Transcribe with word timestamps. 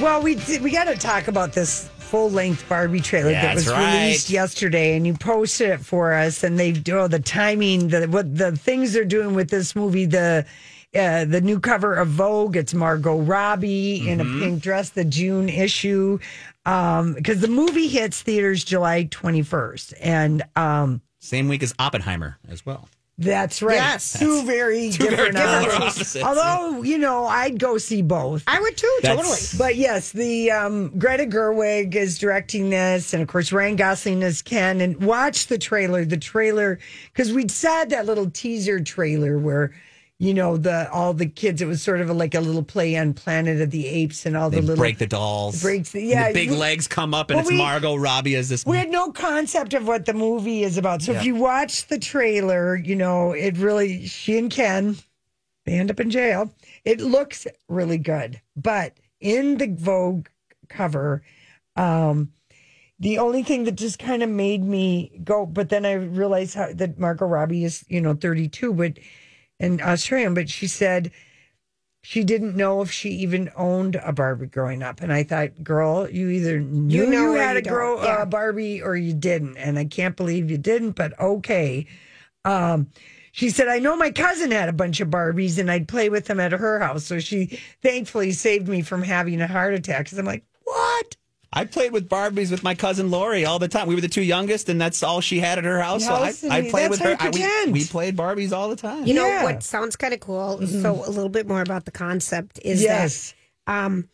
Well, 0.00 0.22
we 0.22 0.34
did, 0.36 0.62
we 0.62 0.70
got 0.70 0.84
to 0.84 0.96
talk 0.96 1.28
about 1.28 1.52
this 1.52 1.88
full 1.98 2.30
length 2.30 2.66
Barbie 2.68 3.00
trailer 3.00 3.32
that 3.32 3.42
That's 3.42 3.66
was 3.66 3.68
right. 3.68 4.02
released 4.04 4.30
yesterday, 4.30 4.96
and 4.96 5.06
you 5.06 5.12
posted 5.14 5.70
it 5.70 5.80
for 5.80 6.14
us. 6.14 6.42
And 6.42 6.58
they 6.58 6.72
do 6.72 7.00
oh, 7.00 7.08
the 7.08 7.18
timing, 7.20 7.88
the 7.88 8.06
what 8.06 8.34
the 8.34 8.56
things 8.56 8.94
they're 8.94 9.04
doing 9.04 9.34
with 9.34 9.50
this 9.50 9.76
movie. 9.76 10.06
The 10.06 10.46
uh, 10.98 11.24
the 11.26 11.40
new 11.42 11.60
cover 11.60 11.94
of 11.94 12.08
Vogue. 12.08 12.56
It's 12.56 12.72
Margot 12.72 13.18
Robbie 13.20 14.08
in 14.08 14.20
a 14.20 14.24
Mm-hmm. 14.24 14.40
pink 14.40 14.62
dress. 14.62 14.88
The 14.90 15.04
June 15.04 15.48
issue, 15.50 16.18
because 16.64 17.40
the 17.40 17.48
movie 17.48 17.88
hits 17.88 18.22
theaters 18.22 18.64
July 18.64 19.04
twenty 19.10 19.42
first, 19.42 19.92
and 20.00 20.42
um, 20.56 21.02
Same 21.18 21.46
week 21.46 21.62
as 21.62 21.74
Oppenheimer 21.78 22.38
as 22.48 22.64
well. 22.64 22.88
That's 23.20 23.62
right. 23.62 23.74
Yes. 23.76 24.18
two 24.18 24.42
very 24.44 24.90
Two 24.90 25.04
very 25.10 25.30
different 25.30 25.36
polar 25.36 25.48
options. 25.72 25.82
opposites. 25.82 26.24
Although 26.24 26.82
you 26.82 26.98
know, 26.98 27.26
I'd 27.26 27.58
go 27.58 27.78
see 27.78 28.02
both. 28.02 28.42
I 28.46 28.58
would 28.60 28.76
too, 28.76 28.98
That's- 29.02 29.18
totally. 29.50 29.58
But 29.58 29.76
yes, 29.76 30.10
the 30.12 30.50
um, 30.50 30.98
Greta 30.98 31.26
Gerwig 31.26 31.94
is 31.94 32.18
directing 32.18 32.70
this, 32.70 33.12
and 33.12 33.22
of 33.22 33.28
course 33.28 33.52
Ryan 33.52 33.76
Gosling 33.76 34.22
is 34.22 34.42
Ken. 34.42 34.80
And 34.80 35.00
watch 35.02 35.46
the 35.46 35.58
trailer. 35.58 36.04
The 36.04 36.16
trailer 36.16 36.78
because 37.12 37.32
we'd 37.32 37.50
said 37.50 37.90
that 37.90 38.06
little 38.06 38.30
teaser 38.30 38.80
trailer 38.80 39.38
where 39.38 39.72
you 40.22 40.34
know 40.34 40.58
the 40.58 40.88
all 40.92 41.14
the 41.14 41.24
kids. 41.26 41.62
It 41.62 41.66
was 41.66 41.80
sort 41.82 42.02
of 42.02 42.10
like 42.10 42.34
a 42.34 42.40
little 42.40 42.62
play 42.62 42.94
on 42.96 43.14
Planet 43.14 43.60
of 43.62 43.70
the 43.70 43.86
Apes, 43.88 44.26
and 44.26 44.36
all 44.36 44.50
They 44.50 44.56
the 44.60 44.66
little 44.66 44.82
break 44.82 44.98
the 44.98 45.06
dolls. 45.06 45.62
breaks 45.62 45.92
the- 45.92 46.02
yeah, 46.02 46.28
the 46.28 46.34
big 46.34 46.50
we- 46.50 46.56
legs 46.56 46.86
come 46.86 47.14
up, 47.14 47.30
and 47.30 47.36
Well, 47.38 47.44
it's 47.46 47.50
we- 47.50 47.56
Margot 47.56 47.96
Robbie 47.96 48.36
as 48.36 48.50
this. 48.50 48.66
We 48.66 48.76
had 48.76 48.90
no 48.90 49.10
concept 49.12 49.72
of 49.72 49.86
what 49.88 50.04
the 50.04 50.12
movie 50.12 50.62
is 50.62 50.76
about. 50.76 51.00
So 51.00 51.12
if 51.12 51.24
you 51.24 51.34
watch 51.36 51.86
the 51.88 51.98
trailer, 51.98 52.76
you 52.76 52.94
know, 52.96 53.32
it 53.32 53.56
really, 53.56 54.06
she 54.06 54.36
and 54.38 54.50
Ken, 54.50 54.96
they 55.64 55.72
end 55.72 55.90
up 55.90 55.98
in 55.98 56.10
jail. 56.10 56.52
It 56.84 57.00
looks 57.00 57.46
really 57.68 57.98
good. 57.98 58.40
But 58.54 58.98
in 59.22 59.56
the 59.56 59.68
Vogue 59.68 60.26
cover, 60.68 61.22
um, 61.76 62.30
the 62.98 63.16
only 63.16 63.42
thing 63.42 63.64
that 63.64 63.76
just 63.76 63.98
kind 63.98 64.22
of 64.22 64.28
made 64.28 64.62
me 64.62 65.18
go, 65.24 65.46
but 65.46 65.70
then 65.70 65.86
I 65.86 65.92
realized 65.94 66.54
how, 66.54 66.68
that 66.74 66.98
Margot 66.98 67.24
Robbie 67.26 67.64
is, 67.64 67.84
you 67.88 68.02
know, 68.02 68.12
32, 68.12 68.74
but 68.74 68.98
and 69.60 69.80
Australian, 69.80 70.34
but 70.34 70.48
she 70.48 70.66
said 70.66 71.12
she 72.02 72.24
didn't 72.24 72.56
know 72.56 72.80
if 72.80 72.90
she 72.90 73.10
even 73.10 73.50
owned 73.54 73.96
a 73.96 74.12
Barbie 74.12 74.46
growing 74.46 74.82
up. 74.82 75.02
And 75.02 75.12
I 75.12 75.22
thought, 75.22 75.62
girl, 75.62 76.08
you 76.08 76.30
either 76.30 76.58
knew 76.58 77.04
you, 77.04 77.10
know 77.10 77.32
or 77.32 77.36
had 77.36 77.52
you 77.52 77.58
a 77.58 77.62
grow 77.62 77.96
don't, 77.96 78.04
yeah. 78.04 78.14
uh, 78.22 78.24
Barbie 78.24 78.82
or 78.82 78.96
you 78.96 79.12
didn't. 79.12 79.58
And 79.58 79.78
I 79.78 79.84
can't 79.84 80.16
believe 80.16 80.50
you 80.50 80.58
didn't, 80.58 80.92
but 80.92 81.18
okay. 81.20 81.86
Um, 82.44 82.88
she 83.32 83.50
said, 83.50 83.68
I 83.68 83.78
know 83.78 83.96
my 83.96 84.10
cousin 84.10 84.50
had 84.50 84.70
a 84.70 84.72
bunch 84.72 85.00
of 85.00 85.08
Barbies 85.08 85.58
and 85.58 85.70
I'd 85.70 85.88
play 85.88 86.08
with 86.08 86.24
them 86.24 86.40
at 86.40 86.52
her 86.52 86.80
house. 86.80 87.04
So 87.04 87.20
she 87.20 87.60
thankfully 87.82 88.32
saved 88.32 88.66
me 88.66 88.80
from 88.80 89.02
having 89.02 89.40
a 89.42 89.46
heart 89.46 89.74
attack. 89.74 90.06
Because 90.06 90.18
I'm 90.18 90.26
like, 90.26 90.44
what? 90.64 91.16
I 91.52 91.64
played 91.64 91.92
with 91.92 92.08
Barbies 92.08 92.50
with 92.52 92.62
my 92.62 92.74
cousin 92.76 93.10
Lori 93.10 93.44
all 93.44 93.58
the 93.58 93.66
time. 93.66 93.88
We 93.88 93.96
were 93.96 94.00
the 94.00 94.08
two 94.08 94.22
youngest, 94.22 94.68
and 94.68 94.80
that's 94.80 95.02
all 95.02 95.20
she 95.20 95.40
had 95.40 95.58
at 95.58 95.64
her 95.64 95.80
house. 95.80 96.04
So 96.04 96.14
I, 96.14 96.26
House, 96.26 96.42
and 96.44 96.52
I 96.52 96.70
played 96.70 96.90
that's 96.92 97.00
with 97.00 97.00
her. 97.00 97.16
I- 97.18 97.64
we- 97.66 97.72
we, 97.72 97.84
played 97.84 98.16
Barbies 98.16 98.52
all 98.52 98.68
the 98.68 98.76
time. 98.76 99.04
You 99.06 99.14
know 99.14 99.26
Yeah. 99.26 99.42
what 99.42 99.62
sounds 99.64 99.96
kind 99.96 100.14
of 100.14 100.20
cool? 100.20 100.64
So 100.66 101.02
a 101.04 101.10
little 101.10 101.28
bit 101.28 101.48
more 101.48 101.60
about 101.60 101.84
the 101.86 101.90
concept 101.90 102.60
is 102.64 102.82
yes. 102.82 103.34
that 103.66 103.84
um, 103.86 104.08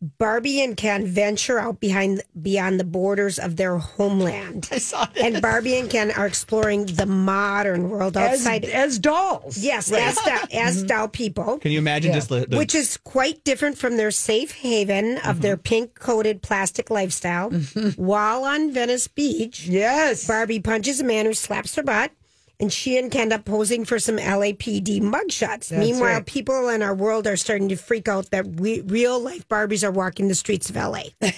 Barbie 0.00 0.60
and 0.62 0.76
Ken 0.76 1.06
venture 1.06 1.58
out 1.58 1.80
behind 1.80 2.22
beyond 2.40 2.78
the 2.78 2.84
borders 2.84 3.38
of 3.38 3.56
their 3.56 3.78
homeland, 3.78 4.68
I 4.70 4.78
saw 4.78 5.08
it. 5.14 5.20
and 5.20 5.42
Barbie 5.42 5.76
and 5.76 5.90
Ken 5.90 6.12
are 6.12 6.26
exploring 6.26 6.86
the 6.86 7.06
modern 7.06 7.90
world 7.90 8.16
As, 8.16 8.40
outside. 8.40 8.64
as 8.64 8.98
dolls. 9.00 9.58
yes, 9.58 9.90
as 9.90 10.14
doll, 10.16 10.38
as 10.52 10.78
mm-hmm. 10.78 10.86
doll 10.86 11.08
people. 11.08 11.58
Can 11.58 11.72
you 11.72 11.78
imagine 11.78 12.12
just 12.12 12.28
the, 12.28 12.46
the 12.46 12.56
which 12.56 12.76
is 12.76 12.96
quite 12.98 13.42
different 13.42 13.76
from 13.76 13.96
their 13.96 14.12
safe 14.12 14.52
haven 14.52 15.16
of 15.18 15.22
mm-hmm. 15.22 15.40
their 15.40 15.56
pink 15.56 15.98
coated 15.98 16.42
plastic 16.42 16.90
lifestyle. 16.90 17.50
Mm-hmm. 17.50 18.00
While 18.00 18.44
on 18.44 18.70
Venice 18.72 19.08
Beach, 19.08 19.66
Yes. 19.66 20.26
Barbie 20.26 20.60
punches 20.60 21.00
a 21.00 21.04
man 21.04 21.26
who 21.26 21.34
slaps 21.34 21.74
her 21.74 21.82
butt, 21.82 22.12
and 22.60 22.72
she 22.72 22.98
and 22.98 23.10
Ken 23.10 23.22
end 23.22 23.32
up 23.32 23.44
posing 23.44 23.84
for 23.84 23.98
some 23.98 24.16
LAPD 24.16 25.00
mugshots. 25.00 25.76
Meanwhile, 25.76 26.14
right. 26.14 26.26
people 26.26 26.68
in 26.68 26.82
our 26.82 26.94
world 26.94 27.26
are 27.26 27.36
starting 27.36 27.68
to 27.68 27.76
freak 27.76 28.08
out 28.08 28.30
that 28.30 28.46
we, 28.46 28.80
real 28.80 29.20
life 29.20 29.46
Barbies 29.48 29.84
are 29.84 29.92
walking 29.92 30.28
the 30.28 30.34
streets 30.34 30.68
of 30.68 30.76
LA. 30.76 31.02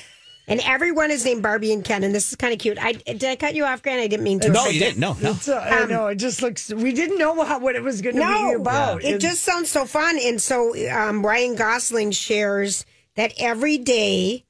and 0.48 0.60
everyone 0.64 1.10
is 1.10 1.25
named 1.25 1.42
Barbie 1.42 1.72
and 1.72 1.84
Ken, 1.84 2.04
and 2.04 2.14
this 2.14 2.30
is 2.30 2.36
kind 2.36 2.53
of 2.53 2.59
cute. 2.59 2.78
I 2.80 2.92
did 2.92 3.25
I 3.25 3.36
cut 3.36 3.54
you 3.54 3.64
off, 3.64 3.82
Grant? 3.82 4.00
I 4.00 4.06
didn't 4.06 4.25
mean 4.25 4.41
to. 4.41 4.48
no, 4.50 4.66
you 4.66 4.72
did- 4.72 4.78
didn't. 4.80 4.98
No, 4.98 5.16
no. 5.20 5.30
It's, 5.32 5.48
uh, 5.48 5.59
I 5.59 5.84
know. 5.86 6.06
It 6.09 6.16
just 6.16 6.42
looks. 6.42 6.72
We 6.72 6.92
didn't 6.92 7.19
know 7.19 7.44
how, 7.44 7.59
what 7.59 7.76
it 7.76 7.82
was 7.82 8.00
going 8.00 8.16
to 8.16 8.22
be 8.22 8.53
about. 8.54 9.04
It 9.04 9.20
just 9.20 9.42
sounds 9.42 9.70
so 9.70 9.84
fun. 9.84 10.19
And 10.22 10.41
so 10.41 10.75
um, 10.91 11.25
Ryan 11.25 11.54
Gosling 11.54 12.12
shares 12.12 12.86
that 13.16 13.34
every 13.38 13.78
day 13.78 14.44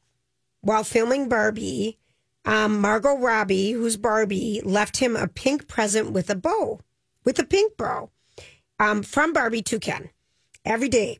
while 0.60 0.84
filming 0.84 1.28
Barbie, 1.28 1.98
um, 2.44 2.80
Margot 2.80 3.16
Robbie, 3.16 3.72
who's 3.72 3.96
Barbie, 3.96 4.60
left 4.64 4.96
him 4.98 5.16
a 5.16 5.28
pink 5.28 5.68
present 5.68 6.12
with 6.12 6.30
a 6.30 6.34
bow, 6.34 6.80
with 7.24 7.38
a 7.38 7.44
pink 7.44 7.76
bow 7.76 8.10
um, 8.78 9.02
from 9.02 9.32
Barbie 9.32 9.62
to 9.62 9.78
Ken 9.78 10.10
every 10.64 10.88
day. 10.88 11.18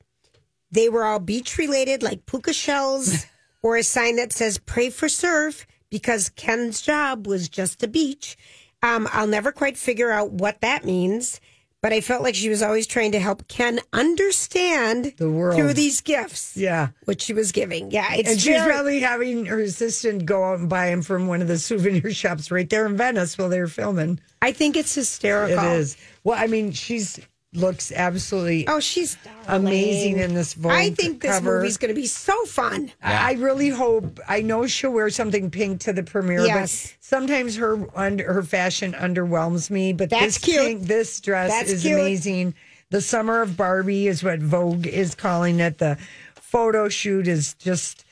They 0.70 0.88
were 0.88 1.04
all 1.04 1.18
beach 1.18 1.58
related, 1.58 2.02
like 2.02 2.26
puka 2.26 2.52
shells 2.52 3.26
or 3.62 3.76
a 3.76 3.82
sign 3.82 4.16
that 4.16 4.32
says 4.32 4.58
pray 4.58 4.90
for 4.90 5.08
surf 5.08 5.66
because 5.90 6.30
Ken's 6.30 6.80
job 6.80 7.26
was 7.26 7.48
just 7.48 7.82
a 7.82 7.88
beach. 7.88 8.36
Um, 8.82 9.08
I'll 9.12 9.26
never 9.26 9.52
quite 9.52 9.76
figure 9.76 10.10
out 10.10 10.30
what 10.30 10.60
that 10.62 10.84
means, 10.84 11.40
but 11.82 11.92
I 11.92 12.00
felt 12.00 12.22
like 12.22 12.34
she 12.34 12.48
was 12.48 12.62
always 12.62 12.86
trying 12.86 13.12
to 13.12 13.18
help 13.20 13.48
Ken 13.48 13.80
understand 13.92 15.14
The 15.16 15.30
world. 15.30 15.56
through 15.58 15.72
these 15.74 16.00
gifts. 16.00 16.56
Yeah. 16.56 16.88
What 17.04 17.20
she 17.22 17.32
was 17.32 17.52
giving. 17.52 17.90
Yeah. 17.90 18.14
It's 18.14 18.28
And 18.28 18.40
she's 18.40 18.54
very- 18.56 18.70
probably 18.70 19.00
having 19.00 19.46
her 19.46 19.60
assistant 19.60 20.26
go 20.26 20.44
out 20.44 20.58
and 20.58 20.68
buy 20.68 20.86
him 20.88 21.02
from 21.02 21.26
one 21.26 21.40
of 21.42 21.48
the 21.48 21.58
souvenir 21.68 22.12
shops 22.12 22.50
right 22.50 22.68
there 22.68 22.86
in 22.86 22.96
Venice 22.96 23.36
while 23.38 23.48
they 23.48 23.60
were 23.60 23.66
filming. 23.68 24.20
I 24.42 24.52
think 24.52 24.76
it's 24.76 24.94
hysterical. 24.94 25.58
It 25.58 25.78
is. 25.78 25.96
Well, 26.24 26.38
I 26.38 26.46
mean, 26.46 26.72
she's 26.72 27.18
looks 27.52 27.90
absolutely 27.90 28.68
Oh, 28.68 28.78
she's 28.78 29.16
amazing 29.48 30.18
in 30.18 30.34
this 30.34 30.54
Vogue 30.54 30.72
I 30.72 30.90
think 30.90 31.20
this 31.20 31.32
cover. 31.38 31.56
movie's 31.58 31.78
going 31.78 31.92
to 31.92 32.00
be 32.00 32.06
so 32.06 32.44
fun. 32.44 32.92
I 33.02 33.30
I 33.30 33.32
really 33.34 33.68
hope. 33.70 34.20
I 34.28 34.40
know 34.42 34.66
she'll 34.66 34.92
wear 34.92 35.10
something 35.10 35.50
pink 35.50 35.80
to 35.80 35.92
the 35.92 36.02
premiere, 36.04 36.46
Yes. 36.46 36.86
but 36.96 37.04
sometimes 37.04 37.56
her 37.56 37.86
under 37.98 38.32
her 38.32 38.42
fashion 38.44 38.92
underwhelms 38.92 39.68
me. 39.70 39.92
But 39.92 40.10
That's 40.10 40.24
this 40.24 40.38
cute. 40.38 40.60
pink, 40.60 40.82
this 40.82 41.20
dress 41.20 41.50
That's 41.50 41.70
is 41.72 41.82
cute. 41.82 41.98
amazing. 41.98 42.54
The 42.90 43.00
summer 43.00 43.42
of 43.42 43.56
Barbie 43.56 44.06
is 44.06 44.22
what 44.22 44.38
Vogue 44.40 44.86
is 44.86 45.14
calling 45.16 45.58
it. 45.60 45.78
The 45.78 45.96
photo 46.36 46.88
shoot 46.88 47.26
is 47.28 47.54
just 47.54 48.04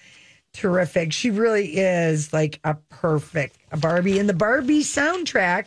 terrific. 0.53 1.13
She 1.13 1.31
really 1.31 1.77
is 1.79 2.33
like 2.33 2.59
a 2.65 2.75
perfect 2.89 3.57
Barbie, 3.81 4.19
and 4.19 4.29
the 4.29 4.35
Barbie 4.35 4.83
soundtrack. 4.83 5.67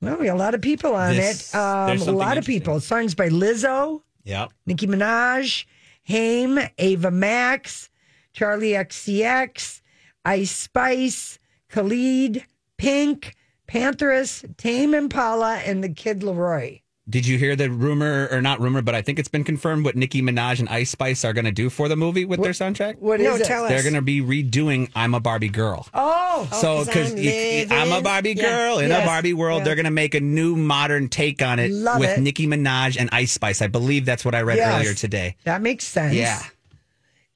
Well, 0.00 0.16
we 0.18 0.26
got 0.26 0.34
a 0.36 0.38
lot 0.38 0.54
of 0.54 0.60
people 0.60 0.94
on 0.94 1.16
This- 1.16 1.52
it. 1.52 1.56
Um, 1.56 1.98
a 1.98 2.12
lot 2.12 2.38
of 2.38 2.44
people. 2.44 2.80
Songs 2.80 3.14
by 3.14 3.28
Lizzo. 3.28 4.02
Yep. 4.24 4.52
Nicki 4.66 4.86
Minaj, 4.86 5.64
Haim, 6.06 6.58
Ava 6.78 7.10
Max, 7.10 7.88
Charli 8.36 8.72
XCX, 8.78 9.80
Ice 10.24 10.50
Spice, 10.50 11.38
Khalid, 11.70 12.44
Pink, 12.76 13.34
Panthers, 13.66 14.44
Tame 14.56 14.94
Impala, 14.94 15.56
and 15.58 15.82
the 15.82 15.88
Kid 15.88 16.20
LAROI. 16.20 16.82
Did 17.10 17.26
you 17.26 17.38
hear 17.38 17.56
the 17.56 17.70
rumor 17.70 18.28
or 18.30 18.42
not 18.42 18.60
rumor, 18.60 18.82
but 18.82 18.94
I 18.94 19.00
think 19.02 19.18
it's 19.18 19.28
been 19.28 19.44
confirmed 19.44 19.84
what 19.84 19.96
Nicki 19.96 20.20
Minaj 20.20 20.58
and 20.60 20.68
Ice 20.68 20.90
Spice 20.90 21.24
are 21.24 21.32
going 21.32 21.46
to 21.46 21.50
do 21.52 21.70
for 21.70 21.88
the 21.88 21.96
movie 21.96 22.24
with 22.26 22.42
their 22.42 22.52
soundtrack? 22.52 22.98
What 22.98 23.20
is 23.20 23.26
No, 23.26 23.36
it? 23.36 23.44
tell 23.44 23.64
us. 23.64 23.70
They're 23.70 23.82
going 23.82 23.94
to 23.94 24.02
be 24.02 24.20
redoing 24.20 24.90
"I'm 24.94 25.14
a 25.14 25.20
Barbie 25.20 25.48
Girl." 25.48 25.86
Oh, 25.94 26.48
so 26.52 26.84
because 26.84 27.12
I'm 27.14 27.72
I'm, 27.72 27.86
a 27.88 27.90
living- 27.90 28.02
Barbie 28.04 28.32
Yeah. 28.36 28.42
girl 28.42 28.78
in 28.80 28.90
Yes. 28.90 29.02
a 29.02 29.06
Barbie 29.06 29.32
world, 29.32 29.60
Yeah. 29.60 29.64
they're 29.64 29.74
going 29.76 29.84
to 29.86 29.90
make 29.90 30.14
a 30.14 30.20
new 30.20 30.54
modern 30.56 31.08
take 31.08 31.40
on 31.42 31.58
it 31.58 31.70
Love 31.70 32.00
with 32.00 32.10
it. 32.18 32.20
Nicki 32.20 32.46
Minaj 32.46 32.98
and 33.00 33.08
Ice 33.12 33.32
Spice. 33.32 33.62
I 33.62 33.68
believe 33.68 34.04
that's 34.04 34.24
what 34.24 34.34
I 34.34 34.42
read 34.42 34.58
Yes. 34.58 34.80
earlier 34.80 34.94
today. 34.94 35.36
that 35.44 35.62
makes 35.62 35.84
sense. 35.86 36.14
Yeah. 36.14 36.42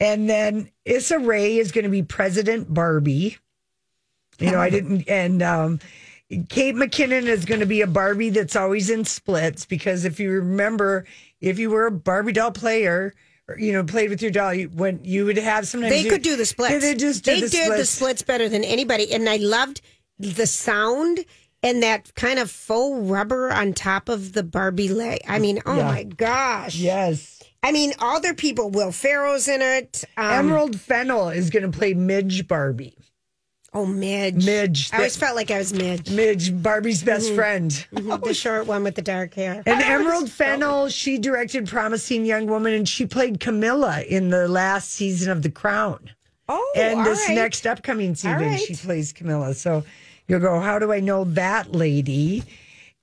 And 0.01 0.29
then 0.29 0.69
Issa 0.85 1.19
Rae 1.21 1.57
is 1.59 1.71
going 1.73 1.85
to 1.85 1.91
be 1.91 2.03
President 2.03 2.73
Barbie. 2.73 3.39
You 4.39 4.51
know, 4.51 4.59
I 4.59 4.71
didn't, 4.71 5.09
and 5.09 5.41
um, 5.43 5.79
Kate 6.49 6.75
McKinnon 6.75 7.25
is 7.25 7.45
going 7.45 7.61
to 7.61 7.67
be 7.67 7.81
a 7.83 7.87
Barbie 7.87 8.31
that's 8.31 8.57
always 8.57 8.89
in 8.91 9.05
splits 9.05 9.65
because 9.67 10.05
if 10.05 10.19
you 10.19 10.31
remember, 10.31 11.05
if 11.41 11.59
you 11.59 11.71
were 11.71 11.87
a 11.87 11.91
Barbie 11.91 12.33
doll 12.33 12.53
player, 12.53 13.15
or, 13.49 13.59
you 13.59 13.73
know, 13.73 13.85
played 13.85 14.09
with 14.11 14.23
your 14.23 14.31
doll, 14.31 14.55
you, 14.55 14.69
when 14.69 15.01
you 15.05 15.25
would 15.27 15.37
have 15.37 15.67
sometimes 15.67 15.93
They 15.93 16.03
you- 16.03 16.11
could 16.11 16.23
do 16.23 16.37
the 16.37 16.47
splits. 16.47 16.81
They 16.81 16.95
just 16.95 17.25
do 17.25 17.33
they 17.35 17.41
the 17.41 17.49
did 17.49 17.65
the 17.73 17.85
splits. 17.85 17.91
splits 17.91 18.23
better 18.23 18.49
than 18.49 18.65
anybody, 18.65 19.13
and 19.13 19.29
I 19.29 19.37
loved 19.37 19.81
the 20.19 20.47
sound 20.47 21.25
and 21.63 21.83
that 21.83 22.15
kind 22.15 22.39
of 22.39 22.51
faux 22.51 22.99
rubber 23.09 23.51
on 23.51 23.73
top 23.73 24.09
of 24.09 24.33
the 24.33 24.43
Barbie 24.43 24.89
leg. 24.89 25.21
I 25.29 25.39
mean, 25.39 25.61
oh 25.67 25.77
Yeah. 25.77 25.85
my 25.85 26.03
gosh! 26.05 26.77
Yes. 26.77 27.43
I 27.65 27.71
mean, 27.73 27.93
other 28.01 28.35
people. 28.35 28.71
Will 28.71 28.91
Ferrell's 28.91 29.47
in 29.47 29.63
it. 29.63 30.03
Um, 30.17 30.33
Emerald 30.33 30.81
Fennell 30.81 31.29
is 31.29 31.51
going 31.51 31.71
to 31.71 31.77
play 31.77 31.95
Midge 31.95 32.49
Barbie. 32.49 32.97
Oh, 33.75 33.87
Midge. 33.87 34.45
Midge. 34.45 34.91
I 34.93 34.97
always 34.99 35.17
felt 35.17 35.35
like 35.35 35.51
I 35.51 35.57
was 35.57 35.73
Midge. 35.73 36.11
Midge, 36.11 36.63
Barbie's 36.63 37.03
best 37.03 37.27
Mm-hmm. 37.29 37.37
friend. 37.37 37.87
Mhm, 37.95 38.23
the 38.25 38.35
short 38.35 38.67
one 38.67 38.85
with 38.85 38.97
the 38.97 39.03
dark 39.03 39.33
hair. 39.33 39.63
And 39.65 39.81
Emerald 39.83 40.31
Fennell, 40.31 40.89
she 40.91 41.17
directed 41.17 41.67
Promising 41.69 42.27
Young 42.27 42.47
Woman, 42.47 42.75
and 42.75 42.87
she 42.89 43.07
played 43.07 43.41
Camilla 43.41 44.03
in 44.03 44.29
the 44.29 44.47
last 44.47 44.91
season 44.91 45.31
of 45.31 45.41
The 45.43 45.51
Crown. 45.51 46.11
Oh, 46.49 46.73
and 46.77 46.99
all 46.99 47.05
this 47.05 47.27
right. 47.29 47.35
next 47.35 47.67
upcoming 47.67 48.15
season, 48.15 48.41
right. 48.43 48.61
she 48.61 48.75
plays 48.75 49.11
Camilla. 49.13 49.55
So 49.55 49.85
you'll 50.29 50.41
go, 50.41 50.61
how 50.61 50.79
do 50.79 50.93
I 50.93 51.01
know 51.01 51.25
that 51.25 51.73
lady? 51.73 52.45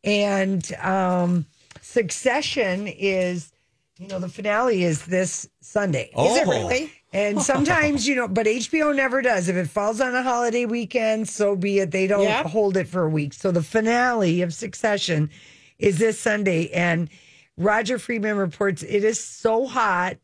And 0.04 0.71
um, 0.75 1.48
Succession 1.81 2.86
is, 2.88 3.51
you 3.98 4.07
know, 4.07 4.19
the 4.19 4.30
finale 4.30 4.83
is 4.83 5.06
this 5.06 5.50
Sunday. 5.62 6.12
Oh. 6.13 6.31
Is 6.31 6.38
it 6.42 6.48
really? 6.48 6.92
And 7.11 7.41
sometimes, 7.51 8.07
you 8.07 8.15
know, 8.15 8.27
but 8.27 8.45
HBO 8.45 8.95
never 8.95 9.21
does. 9.21 9.50
If 9.50 9.56
it 9.56 9.67
falls 9.69 10.00
on 10.01 10.13
a 10.15 10.23
holiday 10.23 10.65
weekend, 10.65 11.27
so 11.27 11.56
be 11.56 11.79
it. 11.79 11.91
They 11.91 12.07
don't 12.07 12.23
Yep. 12.23 12.45
hold 12.47 12.77
it 12.77 12.88
for 12.88 13.03
a 13.03 13.09
week. 13.09 13.33
So 13.33 13.51
the 13.51 13.63
finale 13.63 14.41
of 14.41 14.53
Succession 14.53 15.29
is 15.79 15.97
this 15.97 16.19
Sunday. 16.19 16.69
And 16.69 17.09
Roger 17.57 17.97
Freeman 18.00 18.38
reports 18.38 18.83
it 18.83 19.03
is 19.03 19.19
so 19.23 19.65
hot. 19.65 20.17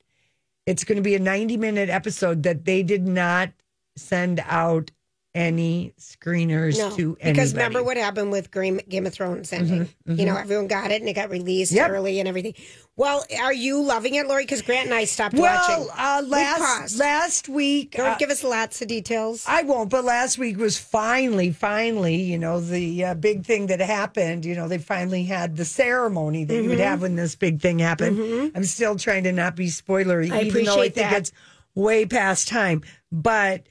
It's 0.66 0.84
going 0.84 0.98
to 0.98 1.02
be 1.02 1.16
a 1.16 1.20
90 1.20 1.58
minute 1.58 1.90
episode 1.90 2.44
that 2.44 2.66
they 2.66 2.82
did 2.84 3.08
not 3.08 3.50
send 3.96 4.42
out 4.46 4.92
any 5.36 5.94
screeners 6.00 6.78
No, 6.78 6.90
to 6.96 7.18
anybody. 7.20 7.32
because 7.34 7.54
remember 7.54 7.84
what 7.84 7.98
happened 7.98 8.32
with 8.32 8.52
Game, 8.52 8.80
Game 8.90 9.06
of 9.06 9.14
Thrones 9.14 9.52
ending. 9.54 9.88
You 10.06 10.26
know, 10.26 10.38
everyone 10.38 10.68
got 10.68 10.92
it 10.92 11.02
and 11.02 11.10
it 11.10 11.14
got 11.14 11.30
released 11.30 11.74
Mm-hmm, 11.74 11.78
Yep. 11.78 11.90
early 11.92 12.20
and 12.20 12.28
everything. 12.28 12.54
Well, 12.96 13.26
are 13.42 13.52
you 13.54 13.84
loving 13.84 14.16
it, 14.16 14.26
Lori? 14.28 14.44
Because 14.44 14.62
Grant 14.62 14.86
and 14.86 14.94
I 14.96 15.04
stopped 15.04 15.36
well, 15.36 15.82
watching. 15.82 15.90
uh, 15.98 16.24
last 16.26 16.60
paused. 16.82 16.98
last 17.00 17.50
week, 17.50 17.92
Don't 17.92 18.08
uh, 18.14 18.16
give 18.18 18.30
us 18.30 18.42
lots 18.42 18.82
of 18.82 18.88
details. 18.88 19.44
I 19.46 19.64
won't, 19.64 19.90
but 19.90 20.06
last 20.06 20.38
week 20.38 20.58
was 20.58 20.78
finally, 20.80 21.52
finally, 21.52 22.16
you 22.16 22.38
know, 22.40 22.62
the 22.62 23.04
uh, 23.04 23.14
big 23.16 23.46
thing 23.46 23.68
that 23.68 23.82
happened. 23.82 24.46
You 24.46 24.56
know, 24.56 24.70
they 24.70 24.78
finally 24.78 25.26
had 25.26 25.58
the 25.58 25.66
ceremony 25.66 26.46
that 26.46 26.54
you 26.54 26.62
Mm-hmm. 26.62 26.70
would 26.70 26.80
have 26.80 27.02
when 27.02 27.16
this 27.18 27.36
big 27.36 27.60
thing 27.60 27.80
happened. 27.80 28.54
I'm 28.56 28.64
still 28.64 28.96
trying 28.96 29.26
to 29.26 29.34
not 29.34 29.58
be 29.58 29.68
spoilery, 29.68 30.32
I 30.32 30.44
even 30.44 30.64
though 30.64 30.72
I 30.82 30.86
appreciate 30.86 30.96
think 30.96 31.10
that. 31.10 31.18
it's 31.20 31.32
way 31.76 32.06
past 32.06 32.48
time. 32.48 32.84
But 33.12 33.64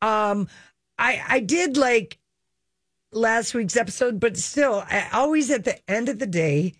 um, 0.00 0.48
I 1.00 1.22
I 1.28 1.40
did 1.40 1.76
like 1.76 2.18
last 3.12 3.54
week's 3.54 3.76
episode, 3.76 4.20
but 4.20 4.36
still, 4.36 4.84
I 4.88 5.08
always 5.12 5.50
at 5.50 5.64
the 5.64 5.90
end 5.90 6.08
of 6.08 6.18
the 6.20 6.26
day, 6.26 6.74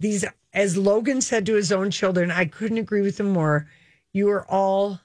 these 0.00 0.24
as 0.52 0.76
Logan 0.76 1.20
said 1.20 1.46
to 1.46 1.54
his 1.54 1.70
own 1.70 1.90
children, 1.90 2.30
I 2.30 2.46
couldn't 2.46 2.78
agree 2.78 3.02
with 3.02 3.20
him 3.20 3.30
more. 3.30 3.68
You 4.12 4.30
are 4.30 4.46
all 4.50 4.98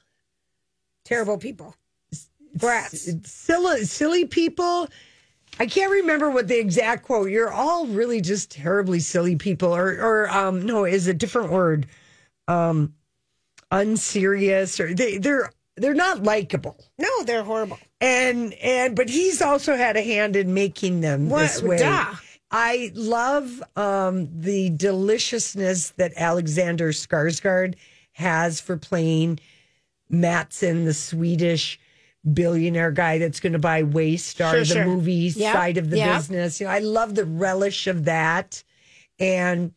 Terrible 1.04 1.38
people. 1.38 1.75
Brats. 2.56 3.10
silly, 3.30 3.83
silly 3.83 4.25
people. 4.25 4.88
I 5.60 5.65
can't 5.65 5.92
remember 5.92 6.30
what 6.30 6.48
the 6.48 6.60
exact 6.60 7.06
quote. 7.06 7.30
You're 7.30 7.51
all 7.51 7.86
really 7.88 8.21
just 8.21 8.51
terribly 8.51 9.00
silly 9.00 9.36
people, 9.36 9.75
or 9.75 9.89
or 9.89 10.30
um, 10.30 10.65
no, 10.65 10.86
is 10.86 11.07
a 11.07 11.13
different 11.13 11.51
word, 11.51 11.88
um, 12.48 12.94
unserious, 13.69 14.80
or 14.80 14.94
they 14.94 15.18
they're 15.18 15.51
they're 15.75 15.94
not 15.94 16.24
likable. 16.24 16.77
No, 16.98 17.24
they're 17.24 17.44
horrible. 17.44 17.80
And 18.04 18.54
and 18.56 18.96
but 18.96 19.08
he's 19.10 19.42
also 19.42 19.76
had 19.78 19.96
a 19.96 20.02
hand 20.04 20.36
in 20.36 20.54
making 20.54 21.00
them 21.02 21.30
What- 21.30 21.42
this 21.44 21.64
way. 21.64 21.78
duh. 21.78 22.14
I 22.52 22.92
love 22.94 23.64
um, 23.76 24.30
the 24.42 24.70
deliciousness 24.70 25.90
that 25.98 26.14
Alexander 26.16 26.90
Skarsgård 26.92 27.74
has 28.12 28.60
for 28.62 28.78
playing 28.78 29.40
Matsson, 30.10 30.86
the 30.86 30.94
Swedish 30.94 31.80
billionaire 32.32 32.92
guy 32.92 33.18
that's 33.18 33.40
going 33.40 33.54
to 33.54 33.60
buy 33.60 33.82
Waystar, 33.84 34.52
Sure, 34.52 34.60
the 34.60 34.66
sure. 34.66 34.86
movie 34.86 35.34
Yep, 35.36 35.54
side 35.54 35.78
of 35.78 35.90
the 35.90 35.98
yep. 35.98 36.16
business. 36.18 36.60
You 36.60 36.68
know, 36.68 36.74
I 36.74 36.80
love 36.80 37.16
the 37.16 37.26
relish 37.26 37.88
of 37.88 38.06
that, 38.06 38.64
and 39.18 39.74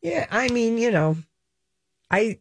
yeah, 0.00 0.26
I 0.30 0.48
mean, 0.48 0.78
you 0.78 0.90
know, 0.92 1.16
I 2.10 2.38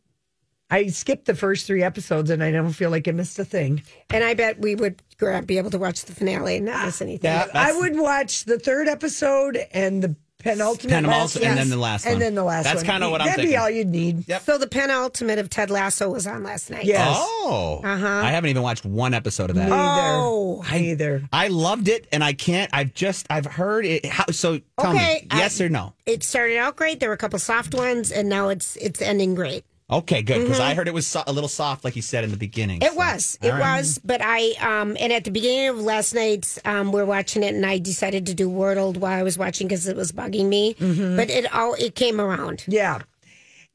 I 0.70 0.88
skipped 0.88 1.26
the 1.26 1.36
first 1.36 1.66
three 1.66 1.82
episodes, 1.84 2.30
and 2.30 2.44
I 2.44 2.52
don't 2.52 2.72
feel 2.74 2.92
like 2.92 3.08
I 3.08 3.12
missed 3.12 3.40
a 3.40 3.46
thing. 3.46 3.82
And 4.12 4.24
I 4.24 4.36
bet 4.36 4.60
we 4.60 4.76
would 4.76 5.02
be 5.46 5.58
able 5.58 5.72
to 5.72 5.80
watch 5.80 6.06
the 6.06 6.14
finale 6.14 6.58
and 6.58 6.66
not 6.66 6.86
miss 6.86 7.02
anything. 7.02 7.30
Yeah. 7.32 7.44
I 7.50 7.54
That's- 7.54 7.76
would 7.80 7.98
watch 8.00 8.46
the 8.46 8.58
third 8.60 8.88
episode 8.88 9.58
and 9.72 10.04
the 10.04 10.16
penultimate, 10.40 11.04
Penultimate, 11.04 11.48
and 11.50 11.58
then 11.60 11.70
the 11.70 11.78
last 11.78 12.04
one. 12.04 12.14
and 12.14 12.16
one. 12.16 12.20
then 12.26 12.34
the 12.36 12.44
last 12.44 12.64
That's 12.64 12.78
one. 12.78 12.86
kinda 12.88 13.10
what 13.12 13.22
I'm 13.22 13.28
That'd 13.28 13.44
be 13.44 13.50
thinking. 13.50 13.60
all 13.62 13.70
you'd 13.70 13.90
need. 13.90 14.28
Yep. 14.28 14.42
So 14.44 14.58
the 14.58 14.66
penultimate 14.66 15.38
of 15.38 15.52
Ted 15.52 15.70
Lasso 15.70 16.10
was 16.10 16.26
on 16.26 16.42
last 16.42 16.72
night. 16.72 16.86
Yes. 16.86 17.16
Oh, 17.16 17.80
Uh-huh. 17.84 18.08
I 18.08 18.32
haven't 18.32 18.50
even 18.50 18.64
watched 18.64 18.84
one 18.84 19.14
episode 19.14 19.52
of 19.52 19.56
that. 19.58 19.70
Oh. 19.72 20.64
Either. 20.72 21.22
I 21.32 21.48
loved 21.50 21.88
it, 21.88 22.08
and 22.12 22.24
I 22.24 22.34
can't. 22.34 22.72
I've 22.74 22.96
just 22.96 23.28
I've 23.30 23.46
heard 23.46 23.86
it. 23.86 24.04
How, 24.08 24.26
so 24.32 24.60
tell 24.80 24.96
Okay, 24.96 25.28
me, 25.32 25.38
yes 25.38 25.62
or 25.62 25.70
no? 25.70 25.94
It 26.08 26.24
started 26.24 26.58
out 26.58 26.76
great. 26.76 27.00
There 27.00 27.10
were 27.10 27.16
a 27.16 27.20
couple 27.20 27.38
soft 27.38 27.76
ones, 27.76 28.12
and 28.12 28.28
now 28.28 28.50
it's 28.50 28.76
it's 28.78 29.00
ending 29.00 29.36
great. 29.36 29.64
Okay, 29.92 30.22
good 30.22 30.42
because 30.44 30.60
I 30.60 30.74
heard 30.74 30.88
it 30.88 30.94
was 30.94 31.06
so, 31.06 31.22
a 31.28 31.34
little 31.34 31.50
soft, 31.50 31.84
like 31.84 31.96
you 31.98 32.02
said 32.02 32.24
in 32.24 32.32
the 32.32 32.38
beginning. 32.38 32.80
Mm-hmm. 32.80 32.88
It 32.88 32.92
so- 32.92 32.98
was. 32.98 33.38
It 33.42 33.52
All 33.52 33.60
right. 33.60 33.78
was. 33.80 34.00
But 34.04 34.22
I 34.24 34.52
um 34.62 34.96
and 35.00 35.12
at 35.12 35.24
the 35.26 35.32
beginning 35.32 35.68
of 35.70 35.80
last 35.82 36.14
night's 36.14 36.60
um 36.66 36.92
we're 36.92 37.06
watching 37.06 37.44
it 37.44 37.54
and 37.54 37.66
I 37.66 37.78
decided 37.78 38.26
to 38.28 38.34
do 38.34 38.50
Wordled 38.50 38.98
while 38.98 39.18
I 39.20 39.24
was 39.24 39.38
watching 39.38 39.68
because 39.68 39.88
it 39.88 39.96
was 39.98 40.12
bugging 40.12 40.48
me. 40.48 40.76
Mm-hmm. 40.76 41.18
But 41.18 41.30
it 41.30 41.54
all 41.54 41.74
it 41.74 41.96
came 41.96 42.22
around. 42.22 42.64
Yeah. 42.68 43.00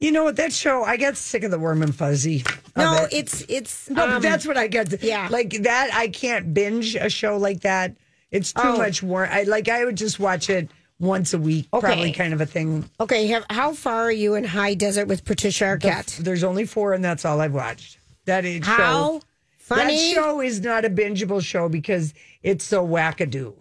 You 0.01 0.13
know 0.13 0.25
what? 0.25 0.37
That 0.37 0.53
show, 0.53 0.85
I 0.85 0.99
got 0.99 1.17
sick 1.17 1.43
of 1.43 1.51
the 1.51 1.59
warm 1.59 1.83
and 1.83 1.95
fuzzy. 1.95 2.45
No, 2.77 3.05
it. 3.05 3.09
it's 3.13 3.45
it's 3.49 3.89
No, 3.91 4.07
but 4.07 4.11
um, 4.17 4.23
that's 4.23 4.47
what 4.47 4.57
I 4.59 4.67
get. 4.69 5.03
yeah. 5.03 5.29
Like 5.31 5.51
that, 5.63 5.91
I 5.95 6.09
can't 6.09 6.53
binge 6.53 6.95
a 6.97 7.09
show 7.09 7.37
like 7.39 7.61
that. 7.61 7.97
It's 8.31 8.53
too 8.53 8.61
Oh. 8.63 8.77
much 8.77 9.03
warm. 9.03 9.29
I 9.31 9.45
like, 9.45 9.69
I 9.69 9.85
would 9.87 9.97
just 9.97 10.19
watch 10.21 10.51
it 10.51 10.69
once 10.99 11.35
a 11.35 11.39
week, 11.39 11.69
Okay. 11.73 11.87
probably 11.87 12.13
kind 12.13 12.33
of 12.33 12.41
a 12.41 12.47
thing. 12.47 12.89
okay. 13.01 13.27
Have, 13.29 13.45
how 13.51 13.73
far 13.75 14.05
are 14.05 14.11
you 14.13 14.35
in 14.35 14.45
High 14.45 14.75
Desert 14.75 15.07
with 15.09 15.25
Patricia 15.25 15.77
The- 15.81 15.89
Arquette? 15.89 16.17
there's 16.19 16.43
only 16.45 16.65
four, 16.65 16.95
and 16.95 17.05
that's 17.05 17.25
all 17.25 17.41
I've 17.41 17.53
watched. 17.53 17.99
That 18.25 18.45
is 18.45 18.67
How 18.67 18.77
show. 18.77 19.23
funny? 19.59 20.15
That 20.15 20.15
show 20.15 20.41
is 20.41 20.61
not 20.61 20.85
a 20.85 20.91
bingeable 20.91 21.43
show 21.45 21.69
because 21.69 22.15
it's 22.43 22.65
so 22.65 22.87
wackadoo. 22.87 23.55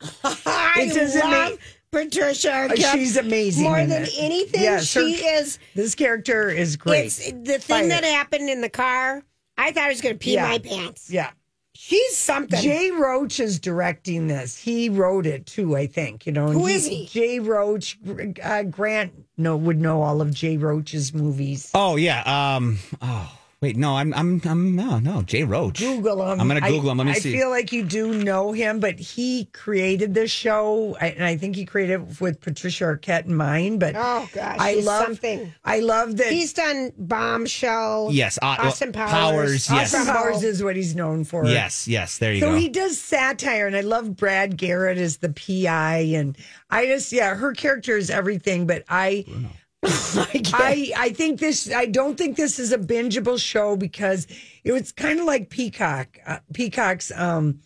I 0.24 0.74
It 0.90 0.94
doesn't 0.94 1.30
love 1.30 1.50
make- 1.52 1.60
Patricia 1.90 2.52
Uh, 2.52 2.68
Arquette. 2.68 2.92
She's 2.92 3.16
amazing. 3.16 3.64
more 3.64 3.84
than 3.86 4.02
it. 4.02 4.12
anything. 4.18 4.62
Yes, 4.62 4.86
she 4.86 5.14
her- 5.22 5.40
is. 5.40 5.58
This 5.74 5.94
character 5.94 6.50
is 6.50 6.76
great. 6.76 7.08
The 7.10 7.58
thing 7.58 7.60
Fire. 7.60 7.88
that 7.88 8.04
happened 8.04 8.48
in 8.50 8.60
the 8.60 8.68
car. 8.68 9.22
I 9.56 9.72
thought 9.72 9.84
I 9.84 9.88
was 9.88 10.00
going 10.00 10.14
to 10.14 10.18
pee 10.18 10.34
Yeah. 10.34 10.46
my 10.48 10.58
pants. 10.58 11.10
yeah. 11.10 11.30
She's 11.88 12.18
something. 12.18 12.60
Jay 12.60 12.90
Roach 12.90 13.40
is 13.40 13.58
directing 13.58 14.26
this. 14.26 14.58
He 14.58 14.90
wrote 14.90 15.24
it 15.24 15.46
too, 15.46 15.74
I 15.74 15.86
think. 15.86 16.26
You 16.26 16.32
know, 16.32 16.48
and 16.48 16.52
Who 16.52 16.66
is 16.66 16.84
he? 16.84 17.06
Jay 17.06 17.40
Roach. 17.40 17.98
Uh, 18.42 18.64
Grant 18.64 19.14
no 19.38 19.56
would 19.56 19.80
know 19.80 20.02
all 20.02 20.20
of 20.20 20.34
Jay 20.34 20.58
Roach's 20.58 21.14
movies. 21.14 21.70
Oh 21.72 21.96
yeah. 21.96 22.56
Um. 22.56 22.78
Oh, 23.00 23.32
Wait, 23.60 23.76
no, 23.76 23.96
I'm 23.96 24.14
I'm 24.14 24.40
I'm 24.44 24.76
no 24.76 25.00
no 25.00 25.22
Jay 25.22 25.42
Roach. 25.42 25.80
Google 25.80 26.22
him. 26.30 26.40
I'm 26.40 26.46
gonna 26.46 26.60
I- 26.64 26.70
Google 26.70 26.92
him. 26.92 26.98
Let 26.98 27.06
me 27.08 27.10
I 27.10 27.14
see. 27.14 27.34
I 27.34 27.38
feel 27.38 27.50
like 27.50 27.72
you 27.72 27.82
do 27.82 28.14
know 28.22 28.52
him, 28.52 28.78
but 28.78 29.00
he 29.00 29.46
created 29.46 30.14
this 30.14 30.30
show, 30.30 30.96
I- 31.00 31.08
and 31.08 31.24
I 31.24 31.36
think 31.36 31.56
he 31.56 31.64
created 31.64 31.94
it 32.00 32.20
with 32.20 32.40
Patricia 32.40 32.84
Arquette 32.84 33.26
in 33.26 33.34
mind. 33.34 33.80
But 33.80 33.96
Oh, 33.96 34.28
gosh, 34.32 34.56
I 34.60 34.74
love 34.74 35.06
something. 35.06 35.52
I 35.64 35.80
love 35.80 36.18
that. 36.18 36.30
He's 36.30 36.52
done 36.52 36.92
Bombshell. 36.98 38.10
Yes, 38.12 38.38
uh, 38.40 38.56
Austin 38.60 38.92
well, 38.94 39.08
Powers. 39.08 39.66
Powers, 39.66 39.70
yes. 39.70 39.94
Austin 39.94 40.14
Powers 40.14 40.42
is 40.44 40.62
what 40.62 40.76
he's 40.76 40.94
known 40.94 41.24
for. 41.24 41.44
yes, 41.44 41.88
yes. 41.88 42.18
There 42.18 42.32
you 42.32 42.38
So 42.40 42.50
go. 42.50 42.52
So 42.52 42.58
he 42.60 42.68
does 42.68 42.96
satire, 43.00 43.66
and 43.66 43.74
I 43.74 43.80
love 43.80 44.16
Brad 44.16 44.56
Garrett 44.56 44.98
as 44.98 45.16
the 45.16 45.30
PI, 45.30 45.98
and 46.14 46.36
I 46.70 46.86
just 46.86 47.10
yeah, 47.10 47.34
her 47.34 47.54
character 47.54 47.96
is 47.96 48.08
everything. 48.08 48.68
But 48.68 48.84
I, 48.88 49.24
I, 49.84 50.92
I 50.96 51.10
think 51.10 51.38
this. 51.40 51.72
I 51.72 51.86
don't 51.86 52.16
think 52.18 52.36
this 52.36 52.58
is 52.58 52.72
a 52.72 52.78
bingeable 52.78 53.40
show 53.40 53.76
because 53.76 54.26
it 54.64 54.72
was 54.72 54.92
kind 54.92 55.20
of 55.20 55.26
like 55.26 55.50
Peacock. 55.50 56.18
Uh, 56.26 56.38
Peacock's. 56.52 57.10
um 57.12 57.60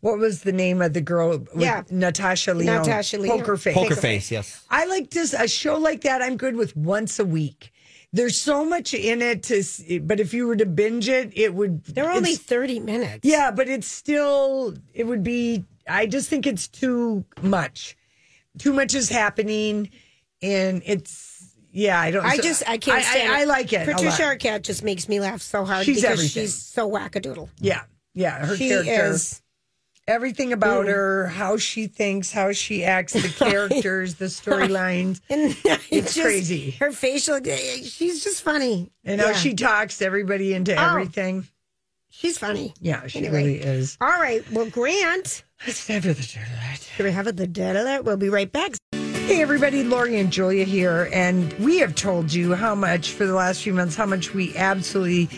what 0.00 0.16
was 0.18 0.42
the 0.42 0.52
name 0.52 0.80
of 0.80 0.92
the 0.92 1.00
girl? 1.00 1.30
With 1.30 1.48
Yeah. 1.56 1.82
Natasha 1.90 2.54
Lyonne. 2.54 2.82
Natasha 2.84 3.18
Lyonne. 3.18 3.40
Poker 3.40 3.56
Face. 3.56 3.74
Poker 3.74 3.96
Face, 3.96 4.30
yes. 4.30 4.64
I 4.70 4.86
like 4.86 5.10
just 5.10 5.34
a 5.36 5.48
show 5.48 5.76
like 5.76 6.02
that. 6.02 6.22
I'm 6.22 6.36
good 6.36 6.54
with 6.54 6.76
once 6.76 7.18
a 7.18 7.24
week. 7.24 7.72
There's 8.12 8.38
so 8.40 8.64
much 8.64 8.94
in 8.94 9.20
it 9.20 9.42
to, 9.44 9.58
s- 9.58 9.82
but 10.02 10.20
if 10.20 10.32
you 10.32 10.46
were 10.46 10.54
to 10.54 10.66
binge 10.66 11.08
it, 11.08 11.36
it 11.36 11.52
would. 11.52 11.84
They're 11.84 12.12
only 12.12 12.36
30 12.36 12.78
minutes. 12.78 13.20
yeah, 13.24 13.50
but 13.50 13.68
it's 13.68 13.88
still, 13.88 14.74
it 14.94 15.04
would 15.04 15.24
be, 15.24 15.64
I 15.88 16.06
just 16.06 16.28
think 16.30 16.46
it's 16.46 16.68
too 16.68 17.24
much. 17.42 17.96
Too 18.56 18.72
much 18.72 18.94
is 18.94 19.08
happening, 19.08 19.90
and 20.40 20.80
it's, 20.86 21.37
yeah, 21.72 22.00
I 22.00 22.10
don't. 22.10 22.24
I 22.24 22.36
so- 22.36 22.42
just, 22.42 22.68
I 22.68 22.78
can't 22.78 22.98
I, 22.98 23.02
stand 23.02 23.32
I, 23.32 23.38
it. 23.38 23.42
I 23.42 23.44
like 23.44 23.72
it. 23.72 23.86
Patricia. 23.86 24.22
Arquette 24.22 24.62
just 24.62 24.82
makes 24.82 25.08
me 25.08 25.20
laugh 25.20 25.42
so 25.42 25.64
hard 25.64 25.84
She's 25.86 25.96
because 26.02 26.12
everything. 26.18 26.42
she's 26.44 26.54
so 26.54 26.90
wackadoodle. 26.90 27.48
Yeah, 27.60 27.82
yeah, 28.14 28.44
her 28.46 28.56
She 28.56 28.68
character. 28.68 29.06
is. 29.06 29.42
Everything 30.06 30.54
about 30.54 30.86
her, 30.86 31.26
how 31.26 31.58
she 31.58 31.86
thinks, 31.86 32.32
how 32.32 32.50
she 32.52 32.82
acts, 32.82 33.12
the 33.12 33.28
characters, 33.44 34.14
the 34.14 34.24
storylines, 34.24 35.20
It's 35.28 36.18
crazy. 36.18 36.70
Her 36.80 36.92
facial, 36.92 37.34
eh, 37.34 37.40
eh, 37.50 37.82
she's 37.84 38.24
just 38.24 38.42
funny. 38.42 38.90
and 39.04 39.20
how 39.20 39.28
Yeah. 39.28 39.32
she 39.34 39.52
talks 39.52 40.00
everybody 40.00 40.54
into 40.54 40.74
Oh. 40.74 40.90
everything. 40.92 41.46
She's 42.08 42.38
funny. 42.38 42.72
Yeah, 42.80 43.06
she 43.06 43.18
Anyway. 43.18 43.34
really 43.36 43.56
is. 43.60 43.98
All 44.00 44.08
right. 44.08 44.42
Well, 44.50 44.70
Grant, 44.70 45.42
It's 45.66 45.86
time 45.86 46.00
for 46.00 46.14
the 46.14 46.22
dirt 46.22 46.38
alert. 46.38 47.04
we 47.04 47.12
have 47.12 47.26
a 47.26 47.32
the 47.32 47.46
dead 47.46 47.76
alert? 47.76 48.04
We'll 48.04 48.16
be 48.16 48.30
right 48.30 48.50
back. 48.50 48.76
Hey 49.28 49.42
everybody, 49.42 49.84
Lori 49.84 50.18
and 50.18 50.32
Julia 50.32 50.64
here, 50.64 51.10
and 51.12 51.52
we 51.58 51.80
have 51.80 51.94
told 51.94 52.32
you 52.32 52.54
how 52.54 52.74
much 52.74 53.10
for 53.10 53.26
the 53.26 53.34
last 53.34 53.62
few 53.62 53.74
months 53.74 53.94
how 53.94 54.06
much 54.06 54.32
we 54.32 54.56
absolutely 54.56 55.28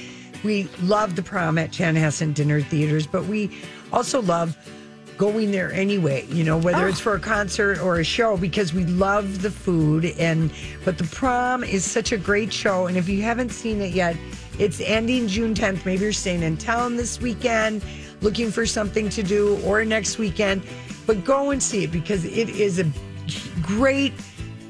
we 0.45 0.69
love 0.81 1.17
the 1.17 1.25
prom 1.25 1.59
at 1.59 1.73
Chanhassen 1.73 2.33
Dinner 2.33 2.61
Theaters, 2.61 3.09
but 3.09 3.25
we 3.25 3.51
also 3.93 4.23
love 4.23 4.57
going 5.19 5.51
there 5.51 5.73
anyway, 5.73 6.25
you 6.29 6.45
know, 6.45 6.57
whether 6.57 6.85
oh. 6.85 6.87
it's 6.87 7.01
for 7.01 7.15
a 7.15 7.19
concert 7.19 7.81
or 7.81 7.99
a 7.99 8.05
show 8.05 8.37
because 8.37 8.73
we 8.73 8.85
love 8.85 9.43
the 9.43 9.51
food 9.51 10.05
and 10.21 10.53
but 10.85 10.97
the 10.97 11.05
prom 11.05 11.65
is 11.65 11.85
such 11.85 12.13
a 12.13 12.17
great 12.17 12.53
show 12.53 12.87
and 12.87 12.97
if 12.97 13.09
you 13.09 13.23
haven't 13.23 13.51
seen 13.51 13.81
it 13.81 13.93
yet, 13.93 14.17
it's 14.61 14.81
ending 14.83 15.27
June 15.27 15.53
10th. 15.53 15.85
Maybe 15.85 16.05
you're 16.05 16.13
staying 16.13 16.45
in 16.45 16.57
town 16.57 16.95
this 16.95 17.21
weekend 17.21 17.83
looking 18.21 18.53
for 18.53 18.67
something 18.67 19.09
to 19.09 19.25
do 19.25 19.61
or 19.65 19.85
next 19.85 20.17
weekend, 20.17 20.63
but 21.07 21.25
go 21.25 21.51
and 21.51 21.61
see 21.61 21.83
it 21.83 21.91
because 21.91 22.25
it 22.25 22.51
is 22.51 22.79
a 22.79 22.85
great 23.63 24.13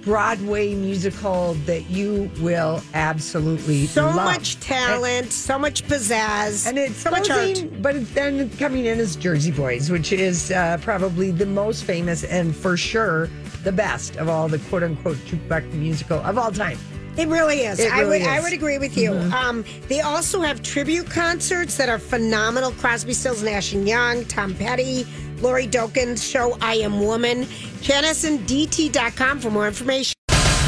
Broadway 0.02 0.75
musical 0.75 1.55
that 1.67 1.90
you 1.90 2.31
will 2.40 2.83
absolutely 2.95 3.87
So 3.87 4.07
love. 4.07 4.14
much 4.17 4.59
talent, 4.61 5.31
so 5.31 5.59
much 5.59 5.85
pizzazz, 5.87 6.67
And 6.67 6.79
it's 6.79 6.97
so 6.97 7.11
much 7.11 7.29
art. 7.29 7.83
but 7.83 8.14
then 8.14 8.49
coming 8.57 8.87
in 8.87 8.99
as 8.99 9.14
Jersey 9.14 9.50
Boys, 9.50 9.90
which 9.90 10.12
is 10.12 10.50
uh, 10.52 10.79
probably 10.81 11.31
the 11.33 11.45
most 11.45 11.85
famous 11.85 12.25
and 12.25 12.57
for 12.57 12.79
sure 12.79 13.29
the 13.62 13.73
best 13.73 14.17
of 14.17 14.31
all 14.31 14.49
the 14.49 14.59
quote 14.71 14.83
unquote 14.83 15.19
jukebox 15.19 15.71
musical 15.75 16.19
of 16.21 16.38
all 16.38 16.50
time. 16.50 16.79
It 17.19 17.29
really 17.29 17.61
is. 17.61 17.79
It 17.81 17.93
I 17.93 18.00
really 18.00 18.21
would 18.21 18.29
I 18.29 18.40
would 18.40 18.55
agree 18.55 18.79
with 18.79 18.97
you. 18.97 19.12
Um, 19.12 19.64
they 19.88 20.00
also 20.00 20.40
have 20.40 20.62
tribute 20.62 21.11
concerts 21.11 21.76
that 21.76 21.90
are 21.90 21.99
phenomenal. 21.99 22.71
Crosby, 22.73 23.12
Stills, 23.12 23.43
Nash 23.43 23.75
and 23.75 23.87
Young, 23.87 24.25
Tom 24.26 24.55
Petty, 24.55 25.05
Lori 25.43 25.67
Doken's 25.67 26.23
show 26.23 26.57
I 26.61 26.75
Am 26.77 27.01
Woman. 27.01 27.45
ChanhassenDT.com 27.83 29.41
for 29.41 29.51
more 29.51 29.67
information. 29.67 30.15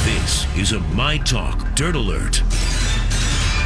This 0.04 0.56
is 0.56 0.72
a 0.72 0.80
My 0.94 1.18
Talk 1.18 1.74
Dirt 1.74 1.96
Alert. 1.96 2.42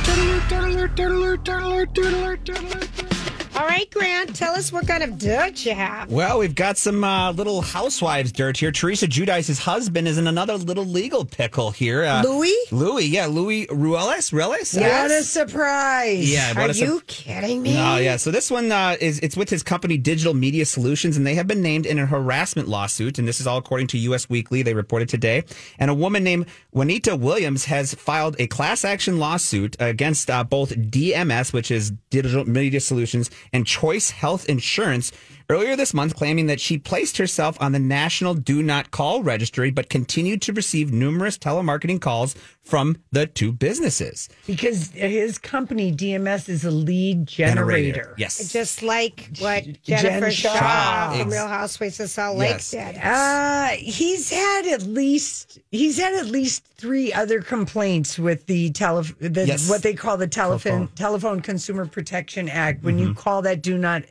Dirt 0.05 0.19
Alert, 0.19 0.49
Dirt 0.49 0.65
Alert, 0.65 0.97
Dirt 0.97 1.11
Alert, 1.11 1.45
Dirt 1.45 1.63
Alert, 1.63 1.95
Dirt 1.95 2.13
Alert, 2.13 2.45
Dirt 2.45 2.61
Alert. 2.61 3.15
All 3.57 3.67
right, 3.67 3.91
Grant, 3.91 4.37
tell 4.37 4.55
us 4.55 4.71
what 4.71 4.87
kind 4.87 5.03
of 5.03 5.19
dirt 5.19 5.65
you 5.65 5.75
have. 5.75 6.11
Well, 6.13 6.39
we've 6.39 6.55
got 6.55 6.77
some 6.77 7.03
uh, 7.03 7.33
little 7.33 7.63
housewives 7.63 8.31
dirt 8.31 8.59
here. 8.59 8.71
Teresa 8.71 9.07
Giudice's 9.07 9.59
husband 9.61 10.07
is 10.07 10.19
in 10.19 10.27
another 10.27 10.57
little 10.59 10.85
legal 10.85 11.25
pickle 11.25 11.71
here. 11.71 12.05
Uh, 12.05 12.23
Louis? 12.23 12.55
Louis, 12.71 13.07
yeah, 13.07 13.25
Louis 13.25 13.67
Ruelas. 13.69 14.31
Ruelas? 14.31 14.79
What 14.79 15.11
a 15.11 15.23
surprise! 15.23 16.31
Yeah, 16.31 16.49
what 16.53 16.67
Are 16.69 16.71
a 16.71 16.75
sur- 16.75 16.85
you 16.85 17.01
kidding 17.07 17.63
me? 17.63 17.79
Oh 17.79 17.97
yeah, 17.97 18.17
so 18.19 18.31
this 18.31 18.51
one 18.51 18.71
uh, 18.71 18.97
is 19.01 19.21
it's 19.21 19.39
with 19.39 19.49
his 19.49 19.63
company 19.63 19.97
Digital 19.97 20.35
Media 20.35 20.67
Solutions, 20.67 21.17
and 21.17 21.27
they 21.27 21.35
have 21.35 21.47
been 21.47 21.63
named 21.63 21.87
in 21.87 21.99
a 21.99 22.05
harassment 22.05 22.69
lawsuit, 22.69 23.19
and 23.19 23.27
this 23.27 23.41
is 23.41 23.47
all 23.47 23.57
according 23.57 23.87
to 23.89 23.99
U.S. 23.99 24.29
Weekly. 24.29 24.61
They 24.63 24.75
reported 24.75 25.09
today, 25.09 25.45
and 25.79 25.91
a 25.91 25.95
woman 25.95 26.23
named 26.23 26.45
Juanita 26.73 27.17
Williams 27.17 27.65
has 27.65 27.95
filed 27.95 28.37
a 28.39 28.49
class 28.49 28.85
action 28.85 29.19
lawsuit 29.19 29.77
against 29.81 30.29
uh, 30.29 30.45
both 30.45 30.75
DMS, 30.77 31.55
which 31.55 31.71
is 31.71 31.93
Digital 32.11 32.45
Media 32.45 32.81
Solutions, 32.81 33.31
and 33.53 33.67
Choice 33.67 34.11
Health 34.11 34.49
Insurance. 34.49 35.12
Earlier 35.49 35.76
this 35.76 35.95
month, 35.95 36.17
claiming 36.17 36.47
that 36.47 36.61
she 36.61 36.76
placed 36.76 37.19
herself 37.19 37.57
on 37.61 37.71
the 37.71 37.79
National 37.79 38.35
Do 38.35 38.62
Not 38.65 38.91
Call 38.91 39.23
registry, 39.23 39.71
but 39.71 39.88
continued 39.88 40.43
to 40.43 40.53
receive 40.53 40.93
numerous 40.93 41.38
telemarketing 41.38 42.00
calls 42.00 42.35
from 42.65 42.97
the 43.12 43.26
two 43.29 43.53
businesses. 43.53 44.29
Because 44.49 44.91
his 44.91 45.38
company 45.38 45.93
DMS 45.93 46.49
is 46.49 46.65
a 46.65 46.73
lead 46.73 47.29
generator. 47.29 48.15
Yes. 48.19 48.53
Just 48.53 48.83
like 48.83 49.31
what 49.38 49.62
Jen 49.85 50.03
Jennifer 50.03 50.33
Shah. 50.33 50.53
Shah, 50.53 51.19
from 51.21 51.31
Real 51.31 51.47
Housewives 51.47 52.00
of 52.00 52.11
Salt 52.11 52.38
Lake 52.38 52.50
Yes. 52.50 52.71
did. 52.73 52.99
Uh, 53.00 53.69
he's 53.79 54.31
had 54.31 54.67
at 54.67 54.83
least 54.83 55.61
he's 55.71 55.99
had 55.99 56.15
at 56.15 56.26
least 56.26 56.65
three 56.76 57.12
other 57.12 57.41
complaints 57.41 58.19
with 58.19 58.47
the 58.47 58.71
tele 58.71 59.05
the 59.21 59.47
Yes. 59.47 59.71
what 59.71 59.85
they 59.85 59.95
call 59.95 60.17
the 60.17 60.26
telephone 60.26 60.88
telephone 60.97 61.41
Consumer 61.41 61.87
Protection 61.87 62.49
Act. 62.49 62.83
When 62.83 62.99
you 62.99 63.15
call 63.15 63.43
that 63.43 63.62
do 63.62 63.79
not 63.79 64.03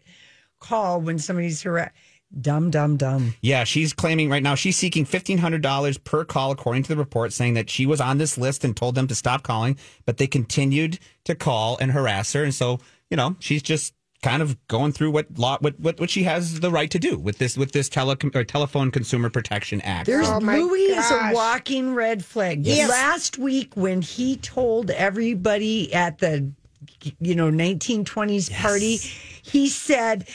call 0.67 1.01
when 1.01 1.19
somebody's 1.19 1.62
harassed. 1.62 1.93
Dumb, 2.41 2.69
dumb, 2.69 2.98
dumb. 2.98 3.34
Yeah, 3.41 3.63
she's 3.63 3.93
claiming 3.93 4.29
right 4.29 4.43
now 4.43 4.55
she's 4.55 4.75
seeking 4.75 5.05
fifteen 5.05 5.38
hundred 5.38 5.62
dollars 5.62 5.98
per 5.98 6.25
call, 6.25 6.51
according 6.51 6.84
to 6.84 6.89
the 6.89 6.98
report, 6.98 7.31
saying 7.31 7.53
that 7.53 7.69
she 7.69 7.86
was 7.86 8.01
on 8.01 8.17
this 8.17 8.38
list 8.38 8.65
and 8.65 8.75
told 8.75 8.95
them 8.95 9.07
to 9.07 9.15
stop 9.15 9.43
calling, 9.43 9.77
but 10.05 10.17
they 10.17 10.27
continued 10.27 11.00
to 11.25 11.36
call 11.36 11.77
and 11.79 11.91
harass 11.91 12.34
her, 12.34 12.43
and 12.43 12.53
so 12.53 12.79
you 13.10 13.15
know 13.15 13.36
she's 13.39 13.62
just 13.62 13.93
kind 14.22 14.41
of 14.41 14.57
going 14.67 14.91
through 14.91 15.12
what 15.12 15.27
law 15.38 15.57
what 15.62 15.79
what, 15.79 16.00
what 16.00 16.10
she 16.10 16.24
has 16.24 16.60
the 16.60 16.72
right 16.72 16.89
to 16.89 16.98
do 17.00 17.17
with 17.17 17.38
this 17.38 17.55
with 17.57 17.72
this 17.74 17.88
tele 17.88 18.17
or 18.34 18.43
telephone 18.43 18.89
consumer 18.89 19.29
protection 19.29 19.79
act. 19.81 20.07
There's 20.07 20.27
Oh, 20.27 20.39
my 20.39 20.57
Louis 20.57 20.79
is 20.98 21.12
a 21.12 21.31
walking 21.31 21.93
red 21.93 22.25
flag. 22.25 22.65
Yes. 22.65 22.89
Last 22.89 23.38
week 23.38 23.75
when 23.75 24.01
he 24.01 24.36
told 24.38 24.89
everybody 24.89 25.93
at 25.93 26.17
the 26.17 26.51
you 27.19 27.36
know 27.36 27.50
1920s 27.51 28.51
party, 28.51 28.98
he 28.98 29.69
said 29.69 30.27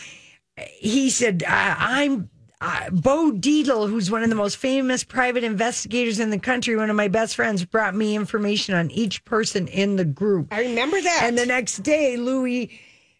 he 0.68 1.10
said 1.10 1.42
uh, 1.46 1.74
I'm 1.78 2.30
uh, 2.60 2.90
Bo 2.90 3.32
Dietl, 3.32 3.88
who's 3.88 4.10
one 4.10 4.22
of 4.22 4.28
the 4.28 4.36
most 4.36 4.56
famous 4.58 5.02
private 5.02 5.44
investigators 5.44 6.20
in 6.20 6.30
the 6.30 6.38
country, 6.38 6.76
one 6.76 6.90
of 6.90 6.96
my 6.96 7.08
best 7.08 7.36
friends, 7.36 7.64
brought 7.64 7.94
me 7.94 8.14
information 8.14 8.74
on 8.74 8.90
each 8.90 9.24
person 9.24 9.66
in 9.68 9.96
the 9.96 10.04
group. 10.04 10.48
I 10.50 10.60
remember 10.62 11.00
that. 11.00 11.20
And 11.22 11.38
the 11.38 11.46
next 11.46 11.78
day, 11.78 12.18
Louis 12.18 12.70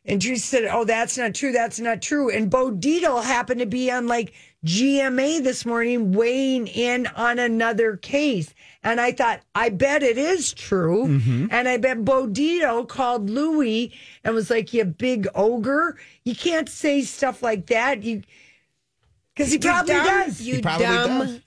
and 0.05 0.23
she 0.23 0.37
said, 0.37 0.65
"Oh, 0.71 0.85
that's 0.85 1.19
not 1.19 1.35
true. 1.35 1.53
That's 1.53 1.79
not 1.79 2.03
true." 2.03 2.31
And 2.31 2.51
Bo 2.51 2.73
Dietl 2.73 3.23
happened 3.23 3.61
to 3.61 3.67
be 3.67 3.91
on 3.91 4.07
like 4.07 4.33
GMA 4.65 5.43
this 5.43 5.65
morning, 5.65 6.13
weighing 6.13 6.67
in 6.67 7.07
on 7.09 7.39
another 7.39 7.97
case. 7.97 8.55
And 8.83 9.01
I 9.01 9.13
thought, 9.13 9.41
I 9.55 9.69
bet 9.69 10.03
it 10.03 10.17
is 10.17 10.55
true. 10.55 11.07
Mm-hmm. 11.07 11.47
And 11.51 11.69
I 11.69 11.77
bet 11.77 12.05
Bo 12.05 12.27
Dietl 12.27 12.89
called 12.89 13.29
Louis 13.29 13.93
and 14.25 14.35
was 14.35 14.51
like, 14.51 14.73
"You 14.73 14.85
big 14.85 15.29
ogre! 15.35 15.99
You 16.25 16.35
can't 16.35 16.69
say 16.69 17.03
stuff 17.03 17.43
like 17.43 17.67
that." 17.67 18.03
You 18.03 18.23
because 19.35 19.53
he 19.53 19.59
You 19.59 19.61
probably 19.61 19.95
dumb, 19.95 20.07
does. 20.07 20.41
You 20.41 20.61
probably 20.61 20.87
dumb, 20.87 21.19
does. 21.19 21.41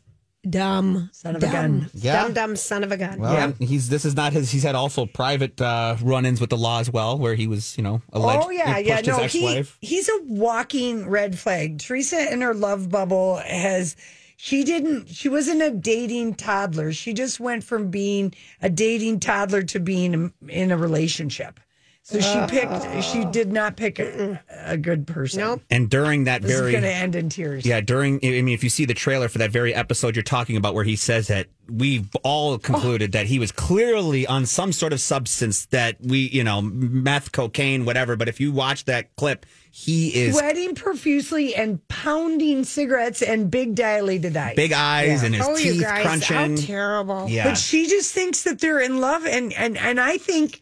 Dumb 0.48 1.10
Son 1.14 1.36
of 1.36 1.44
a 1.44 1.48
gun. 1.48 1.90
Yeah. 1.94 2.24
Dumb, 2.24 2.34
dumb 2.34 2.56
son 2.56 2.84
of 2.84 2.92
a 2.92 2.98
gun. 2.98 3.20
Well, 3.20 3.36
and 3.36 3.56
he's 3.60 3.90
this 3.90 4.06
is 4.06 4.16
not 4.16 4.34
his. 4.34 4.52
He's 4.52 4.64
had 4.64 4.76
also 4.76 5.06
private 5.06 5.60
uh, 5.62 5.96
run-ins 6.02 6.42
with 6.42 6.50
the 6.50 6.58
law 6.58 6.80
as 6.80 6.90
well, 6.90 7.18
where 7.18 7.36
he 7.36 7.48
was, 7.48 7.78
you 7.78 7.84
know, 7.84 8.02
alleged. 8.12 8.46
Oh 8.46 8.50
yeah, 8.50 8.78
he 8.80 8.88
yeah. 8.88 9.02
No, 9.02 9.18
his 9.18 9.34
he, 9.34 9.46
ex-wife. 9.46 9.78
he's 9.82 10.10
a 10.10 10.20
walking 10.24 11.10
red 11.10 11.38
flag. 11.38 11.80
Teresa 11.80 12.32
in 12.32 12.42
her 12.42 12.54
love 12.54 12.90
bubble 12.90 13.38
has 13.38 13.96
she 14.38 14.64
didn't 14.64 15.08
she 15.10 15.30
wasn't 15.30 15.62
a 15.62 15.72
dating 15.72 16.36
toddler. 16.36 16.92
She 16.92 17.14
just 17.14 17.40
went 17.40 17.64
from 17.64 17.90
being 17.90 18.34
a 18.62 18.70
dating 18.70 19.22
toddler 19.22 19.64
to 19.64 19.80
being 19.80 20.34
in 20.50 20.72
a 20.72 20.78
relationship. 20.78 21.60
So 22.06 22.20
she 22.20 22.46
picked. 22.48 23.04
She 23.06 23.24
did 23.24 23.54
not 23.54 23.78
pick 23.78 23.98
a, 23.98 24.42
a 24.50 24.78
good 24.78 25.08
person. 25.08 25.40
Nope. 25.40 25.62
And 25.70 25.90
during 25.90 26.26
that 26.26 26.42
This 26.42 26.52
is 26.52 26.60
very 26.60 26.72
going 26.74 26.84
to 26.84 26.94
end 26.94 27.16
in 27.16 27.30
tears. 27.30 27.66
Yeah, 27.66 27.80
during 27.80 28.16
I 28.18 28.28
mean, 28.28 28.50
if 28.50 28.62
you 28.62 28.70
see 28.70 28.84
the 28.84 28.94
trailer 28.94 29.30
for 29.30 29.38
that 29.38 29.52
very 29.52 29.74
episode 29.74 30.18
you're 30.18 30.24
talking 30.24 30.58
about, 30.58 30.74
where 30.74 30.84
he 30.84 30.98
says 30.98 31.30
that 31.30 31.48
we've 31.70 32.14
all 32.24 32.58
concluded 32.58 33.14
that 33.14 33.28
he 33.28 33.40
was 33.40 33.54
clearly 33.54 34.28
on 34.28 34.46
some 34.46 34.74
sort 34.74 34.92
of 34.92 35.00
substance 35.00 35.66
that 35.68 35.96
we, 36.02 36.28
you 36.28 36.44
know, 36.44 36.62
meth, 36.62 37.32
cocaine, 37.32 37.86
whatever. 37.86 38.18
But 38.18 38.28
if 38.28 38.42
you 38.42 38.52
watch 38.52 38.84
that 38.84 39.16
clip, 39.16 39.46
he 39.72 40.10
is 40.14 40.38
Sweating 40.38 40.76
profusely 40.76 41.56
and 41.56 41.88
pounding 41.88 42.66
cigarettes 42.66 43.22
and 43.22 43.50
big 43.50 43.76
dilated 43.76 44.36
eyes. 44.36 44.58
big 44.58 44.74
eyes 44.74 45.24
and 45.24 45.34
his 45.34 45.48
oh, 45.48 45.56
you 45.56 45.72
teeth 45.72 45.82
guys, 45.84 46.06
crunching. 46.06 46.58
how 46.58 46.64
terrible. 46.66 47.30
yeah, 47.30 47.46
But 47.46 47.58
she 47.58 47.88
just 47.88 48.14
thinks 48.14 48.44
that 48.44 48.60
they're 48.60 48.82
in 48.82 49.00
love, 49.00 49.26
and 49.26 49.54
and 49.54 49.78
and 49.78 50.02
I 50.02 50.18
think 50.18 50.62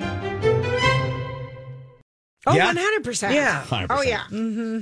Oh, 2.47 2.55
Yeah. 2.55 2.73
100%. 2.73 3.33
Yeah. 3.33 3.63
100%. 3.63 3.87
Oh, 3.91 4.01
yeah. 4.01 4.23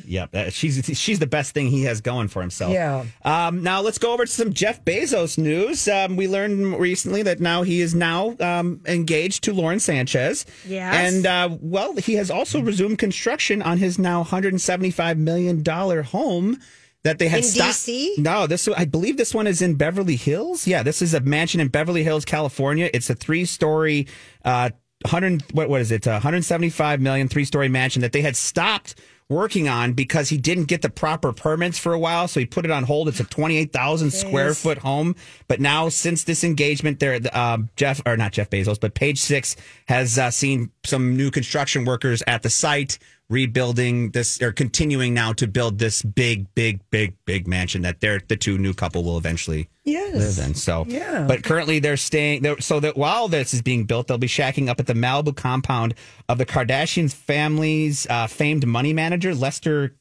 Yep, 0.06 0.36
uh, 0.36 0.50
she's 0.50 0.86
she's 0.98 1.20
the 1.20 1.28
best 1.28 1.54
thing 1.54 1.68
he 1.68 1.84
has 1.84 2.00
going 2.00 2.30
for 2.30 2.42
himself. 2.42 2.72
Yeah. 2.72 3.04
Um, 3.26 3.64
now 3.64 3.82
let's 3.82 3.98
go 3.98 4.14
over 4.14 4.26
to 4.26 4.32
some 4.32 4.54
Jeff 4.54 4.86
Bezos 4.86 5.38
news. 5.38 5.88
Um, 5.88 6.16
we 6.16 6.28
learned 6.28 6.80
recently 6.80 7.22
that 7.24 7.40
now 7.42 7.64
he 7.64 7.82
is 7.82 7.94
now 7.94 8.36
um, 8.40 8.82
engaged 8.88 9.44
to 9.44 9.54
Lauren 9.54 9.80
Sanchez. 9.82 10.46
Yes. 10.66 11.14
And 11.14 11.26
uh, 11.26 11.58
well, 11.60 11.96
he 11.98 12.14
has 12.14 12.32
also 12.32 12.62
resumed 12.62 12.98
construction 12.98 13.62
on 13.62 13.78
his 13.78 14.00
now 14.00 14.20
175 14.20 15.18
million 15.18 15.62
dollar 15.62 16.02
home 16.04 16.60
that 17.04 17.18
they 17.20 17.28
had 17.28 17.40
In 17.40 17.44
stopped. 17.46 17.76
DC? 17.78 18.18
No, 18.20 18.48
this 18.48 18.68
I 18.70 18.86
believe 18.86 19.18
this 19.18 19.34
one 19.34 19.48
is 19.48 19.62
in 19.62 19.76
Beverly 19.76 20.16
Hills. 20.16 20.66
Yeah, 20.68 20.84
this 20.84 21.02
is 21.02 21.14
a 21.14 21.20
mansion 21.20 21.60
in 21.60 21.68
Beverly 21.70 22.04
Hills, 22.04 22.24
California. 22.26 22.90
It's 22.94 23.10
a 23.10 23.16
three 23.16 23.44
story. 23.46 24.08
Uh, 24.46 24.70
100 25.04 25.44
what 25.54 25.70
what 25.70 25.82
is 25.82 25.92
it? 25.92 26.06
Uh, 26.06 26.12
175 26.12 27.00
million 27.00 27.28
three 27.30 27.46
story 27.46 27.70
mansion 27.70 28.02
that 28.02 28.12
they 28.12 28.22
had 28.22 28.36
stopped 28.36 28.96
working 29.30 29.70
on 29.70 29.94
because 29.94 30.30
he 30.30 30.38
didn't 30.38 30.66
get 30.66 30.82
the 30.82 30.90
proper 30.90 31.32
permits 31.32 31.78
for 31.78 31.94
a 31.94 32.00
while, 32.00 32.28
so 32.28 32.40
he 32.40 32.46
put 32.46 32.66
it 32.66 32.72
on 32.72 32.84
hold. 32.84 33.08
It's 33.08 33.20
a 33.20 33.24
28,000 33.24 34.10
square 34.12 34.56
foot 34.56 34.80
home, 34.80 35.16
but 35.48 35.62
now 35.62 35.88
since 35.88 36.24
this 36.24 36.44
engagement, 36.44 37.00
there 37.00 37.20
uh, 37.32 37.60
Jeff 37.76 38.02
or 38.06 38.18
not 38.18 38.34
Jeff 38.34 38.50
Bezos, 38.50 38.80
but 38.80 38.94
Page 38.94 39.20
Six 39.20 39.56
has 39.88 40.18
uh, 40.18 40.32
seen 40.32 40.72
some 40.84 41.16
new 41.16 41.32
construction 41.32 41.86
workers 41.86 42.24
at 42.28 42.42
the 42.42 42.50
site 42.50 42.98
rebuilding 43.30 44.10
this 44.10 44.42
or 44.42 44.52
continuing 44.52 45.14
now 45.14 45.32
to 45.34 45.48
build 45.48 45.78
this 45.78 46.02
big, 46.02 46.54
big, 46.56 46.82
big, 46.90 47.14
big 47.26 47.48
mansion 47.48 47.84
that 47.84 48.02
they're 48.02 48.20
the 48.28 48.36
two 48.36 48.58
new 48.58 48.74
couple 48.74 49.04
will 49.04 49.18
eventually 49.18 49.70
Yes. 49.92 50.38
live 50.38 50.48
in. 50.48 50.54
So, 50.56 50.86
Yeah. 50.88 51.26
But 51.28 51.44
currently 51.44 51.80
they're 51.80 51.98
staying 51.98 52.42
they're, 52.42 52.60
so 52.60 52.80
that 52.80 52.98
while 52.98 53.28
this 53.28 53.54
is 53.54 53.62
being 53.62 53.86
built, 53.86 54.08
they'll 54.08 54.18
be 54.18 54.28
shacking 54.28 54.70
up 54.70 54.80
at 54.80 54.88
the 54.88 54.94
Malibu 54.94 55.36
compound 55.36 55.94
of 56.28 56.38
the 56.38 56.46
Kardashians 56.46 57.14
family's 57.14 58.08
uh, 58.10 58.28
famed 58.28 58.66
money 58.68 58.94
manager, 58.94 59.34
Lester 59.34 59.96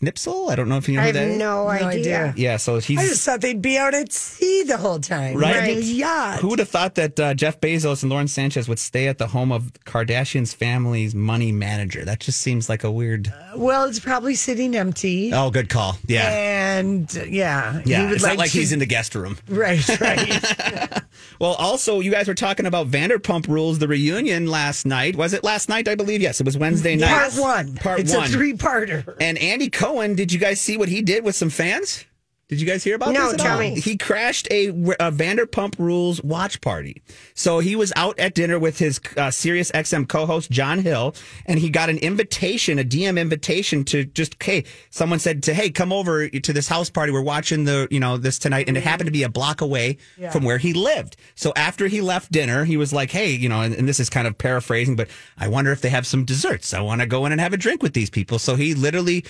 Knispel. 0.00 0.50
I 0.50 0.56
don't 0.56 0.68
know 0.68 0.78
if 0.78 0.88
you 0.88 0.96
know 0.96 1.02
that. 1.02 1.16
I 1.16 1.18
have 1.20 1.28
that 1.28 1.32
is. 1.32 1.38
no, 1.38 1.68
idea. 1.68 1.88
idea. 1.88 2.34
Yeah, 2.36 2.56
so 2.56 2.78
he's 2.78 2.98
I 2.98 3.02
just 3.06 3.24
thought 3.24 3.40
they'd 3.40 3.60
be 3.60 3.76
out 3.76 3.92
at 3.94 4.10
sea 4.12 4.62
the 4.64 4.76
whole 4.78 4.98
time, 4.98 5.36
Right. 5.36 5.56
Like 5.56 5.76
a 5.76 5.82
yacht. 5.82 6.40
Who 6.40 6.48
would 6.48 6.58
have 6.60 6.68
thought 6.70 6.94
that 6.96 7.20
uh, 7.20 7.34
Jeff 7.34 7.60
Bezos 7.60 8.02
and 8.02 8.10
Lauren 8.10 8.26
Sanchez 8.28 8.68
would 8.68 8.78
stay 8.78 9.06
at 9.08 9.18
the 9.18 9.26
home 9.28 9.52
of 9.52 9.72
Kardashians 9.84 10.54
family's 10.54 11.14
money 11.14 11.52
manager? 11.52 12.04
That 12.04 12.20
just 12.20 12.40
seems 12.40 12.68
like 12.68 12.84
a 12.84 12.90
weird. 12.90 13.32
Well, 13.54 13.84
it's 13.84 14.00
probably 14.00 14.34
sitting 14.34 14.74
empty. 14.74 15.30
Oh, 15.32 15.50
good 15.50 15.68
call. 15.68 15.98
Yeah. 16.06 16.28
And 16.30 17.14
uh, 17.16 17.24
yeah, 17.24 17.82
Yeah, 17.84 17.98
he 18.00 18.06
would 18.06 18.14
it's 18.14 18.24
not 18.24 18.38
like 18.38 18.50
to- 18.50 18.58
he's 18.58 18.72
in 18.72 18.78
the 18.78 18.86
guest 18.86 19.14
room. 19.14 19.36
Right, 19.48 19.86
right. 20.00 21.02
Well, 21.42 21.54
also, 21.54 21.98
you 21.98 22.12
guys 22.12 22.28
were 22.28 22.36
talking 22.36 22.66
about 22.66 22.86
Vanderpump 22.86 23.48
Rules, 23.48 23.80
the 23.80 23.88
reunion 23.88 24.46
last 24.46 24.86
night. 24.86 25.16
Was 25.16 25.32
it 25.32 25.42
last 25.42 25.68
night? 25.68 25.88
I 25.88 25.96
believe. 25.96 26.22
Yes, 26.22 26.38
it 26.40 26.46
was 26.46 26.56
Wednesday 26.56 26.94
night. 26.94 27.32
Part 27.32 27.34
one. 27.34 27.74
Part 27.74 27.98
it's 27.98 28.14
one. 28.14 28.26
It's 28.26 28.32
a 28.32 28.36
three-parter. 28.36 29.16
And 29.20 29.36
Andy 29.38 29.68
Cohen, 29.68 30.14
did 30.14 30.32
you 30.32 30.38
guys 30.38 30.60
see 30.60 30.76
what 30.76 30.88
he 30.88 31.02
did 31.02 31.24
with 31.24 31.34
some 31.34 31.50
fans? 31.50 32.04
Did 32.52 32.60
you 32.60 32.66
guys 32.66 32.84
hear 32.84 32.96
about 32.96 33.14
No, 33.14 33.24
this? 33.24 33.32
at 33.32 33.40
tell 33.40 33.54
all? 33.54 33.60
me. 33.60 33.80
He 33.80 33.96
crashed 33.96 34.46
a, 34.50 34.66
a 34.68 35.10
Vanderpump 35.10 35.78
Rules 35.78 36.22
watch 36.22 36.60
party. 36.60 37.00
So 37.32 37.60
he 37.60 37.74
was 37.76 37.94
out 37.96 38.18
at 38.18 38.34
dinner 38.34 38.58
with 38.58 38.78
his 38.78 39.00
uh, 39.16 39.30
Sirius 39.30 39.70
XM 39.72 40.06
co-host 40.06 40.50
John 40.50 40.80
Hill, 40.80 41.14
and 41.46 41.58
he 41.58 41.70
got 41.70 41.88
an 41.88 41.96
invitation, 41.96 42.78
a 42.78 42.84
DM 42.84 43.18
invitation 43.18 43.84
to 43.84 44.04
just 44.04 44.36
hey, 44.42 44.64
someone 44.90 45.18
said 45.18 45.42
to 45.44 45.54
hey, 45.54 45.70
come 45.70 45.94
over 45.94 46.28
to 46.28 46.52
this 46.52 46.68
house 46.68 46.90
party. 46.90 47.10
We're 47.10 47.22
watching 47.22 47.64
the 47.64 47.88
you 47.90 48.00
know 48.00 48.18
this 48.18 48.38
tonight, 48.38 48.68
and 48.68 48.76
it 48.76 48.82
happened 48.82 49.06
to 49.06 49.12
be 49.12 49.22
a 49.22 49.30
block 49.30 49.62
away 49.62 49.96
from 50.30 50.44
where 50.44 50.58
he 50.58 50.74
lived. 50.74 51.16
So 51.34 51.54
after 51.56 51.88
he 51.88 52.02
left 52.02 52.30
dinner, 52.30 52.66
he 52.66 52.76
was 52.76 52.92
like, 52.92 53.10
hey, 53.10 53.30
you 53.30 53.48
know, 53.48 53.62
and, 53.62 53.72
and 53.74 53.88
this 53.88 53.98
is 53.98 54.10
kind 54.10 54.26
of 54.26 54.36
paraphrasing, 54.36 54.94
but 54.94 55.08
I 55.38 55.48
wonder 55.48 55.72
if 55.72 55.80
they 55.80 55.88
have 55.88 56.06
some 56.06 56.26
desserts. 56.26 56.74
I 56.74 56.80
want 56.82 57.00
to 57.00 57.06
go 57.06 57.24
in 57.24 57.32
and 57.32 57.40
have 57.40 57.54
a 57.54 57.56
drink 57.56 57.82
with 57.82 57.94
these 57.94 58.10
people. 58.10 58.38
So 58.38 58.56
he 58.56 58.74
literally 58.74 59.24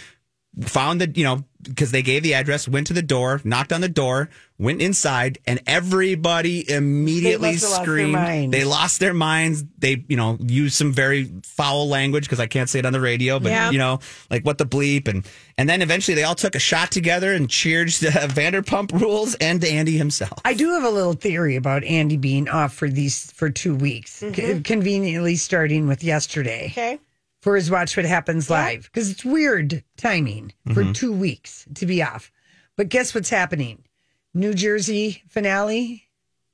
found 0.61 1.01
the 1.01 1.11
you 1.19 1.25
know 1.25 1.45
because 1.63 1.93
they 1.93 2.03
gave 2.03 2.23
the 2.23 2.35
address 2.35 2.69
went 2.69 2.89
to 2.89 2.93
the 2.93 3.01
door 3.01 3.41
knocked 3.45 3.73
on 3.73 3.81
the 3.81 3.89
door 3.89 4.29
went 4.59 4.83
inside 4.83 5.39
and 5.47 5.61
everybody 5.67 6.69
immediately 6.71 7.53
must 7.53 7.63
have 7.63 7.71
lost 7.71 7.83
screamed. 7.85 8.53
They 8.53 8.65
lost 8.65 9.01
their 9.01 9.15
minds. 9.15 9.65
They 9.79 10.05
you 10.09 10.17
know 10.17 10.37
used 10.41 10.75
some 10.75 10.93
very 10.93 11.33
foul 11.45 11.89
language 11.89 12.25
because 12.25 12.39
i 12.41 12.47
can't 12.47 12.69
say 12.69 12.81
it 12.81 12.85
on 12.87 12.93
the 12.93 13.01
radio 13.01 13.39
but 13.41 13.49
Yeah. 13.51 13.71
you 13.71 13.79
know 13.79 14.01
like 14.31 14.45
what 14.45 14.59
the 14.59 14.67
bleep 14.67 15.09
and 15.09 15.25
and 15.57 15.69
then 15.71 15.81
eventually 15.81 16.17
they 16.17 16.25
all 16.25 16.35
took 16.35 16.55
a 16.55 16.59
shot 16.61 16.91
together 16.91 17.33
and 17.33 17.49
cheered 17.49 17.89
to 17.89 18.07
vanderpump 18.11 18.93
rules 19.01 19.35
and 19.37 19.61
to 19.63 19.69
andy 19.71 19.97
himself. 19.97 20.39
I 20.45 20.53
do 20.55 20.69
have 20.75 20.85
a 20.85 20.91
little 20.91 21.15
theory 21.15 21.57
about 21.57 21.83
Andy 21.85 22.19
being 22.19 22.49
off 22.49 22.75
for 22.75 22.89
these 22.91 23.31
for 23.33 23.49
two 23.49 23.75
weeks, 23.75 24.17
c- 24.17 24.61
conveniently 24.61 25.37
starting 25.37 25.87
with 25.87 26.05
yesterday. 26.05 26.67
Okay. 26.73 26.99
For 27.43 27.57
his 27.57 27.71
Watch 27.71 27.97
What 27.97 28.07
Happens 28.07 28.49
Live 28.49 28.85
because 28.85 29.11
it's 29.11 29.25
weird 29.25 29.85
timing 29.99 30.53
for 30.73 30.83
two 30.95 31.13
weeks 31.13 31.67
to 31.75 31.85
be 31.85 32.03
off. 32.03 32.33
But 32.77 32.89
guess 32.89 33.15
what's 33.15 33.29
happening? 33.31 33.85
New 34.33 34.55
Jersey 34.55 35.23
finale 35.29 36.05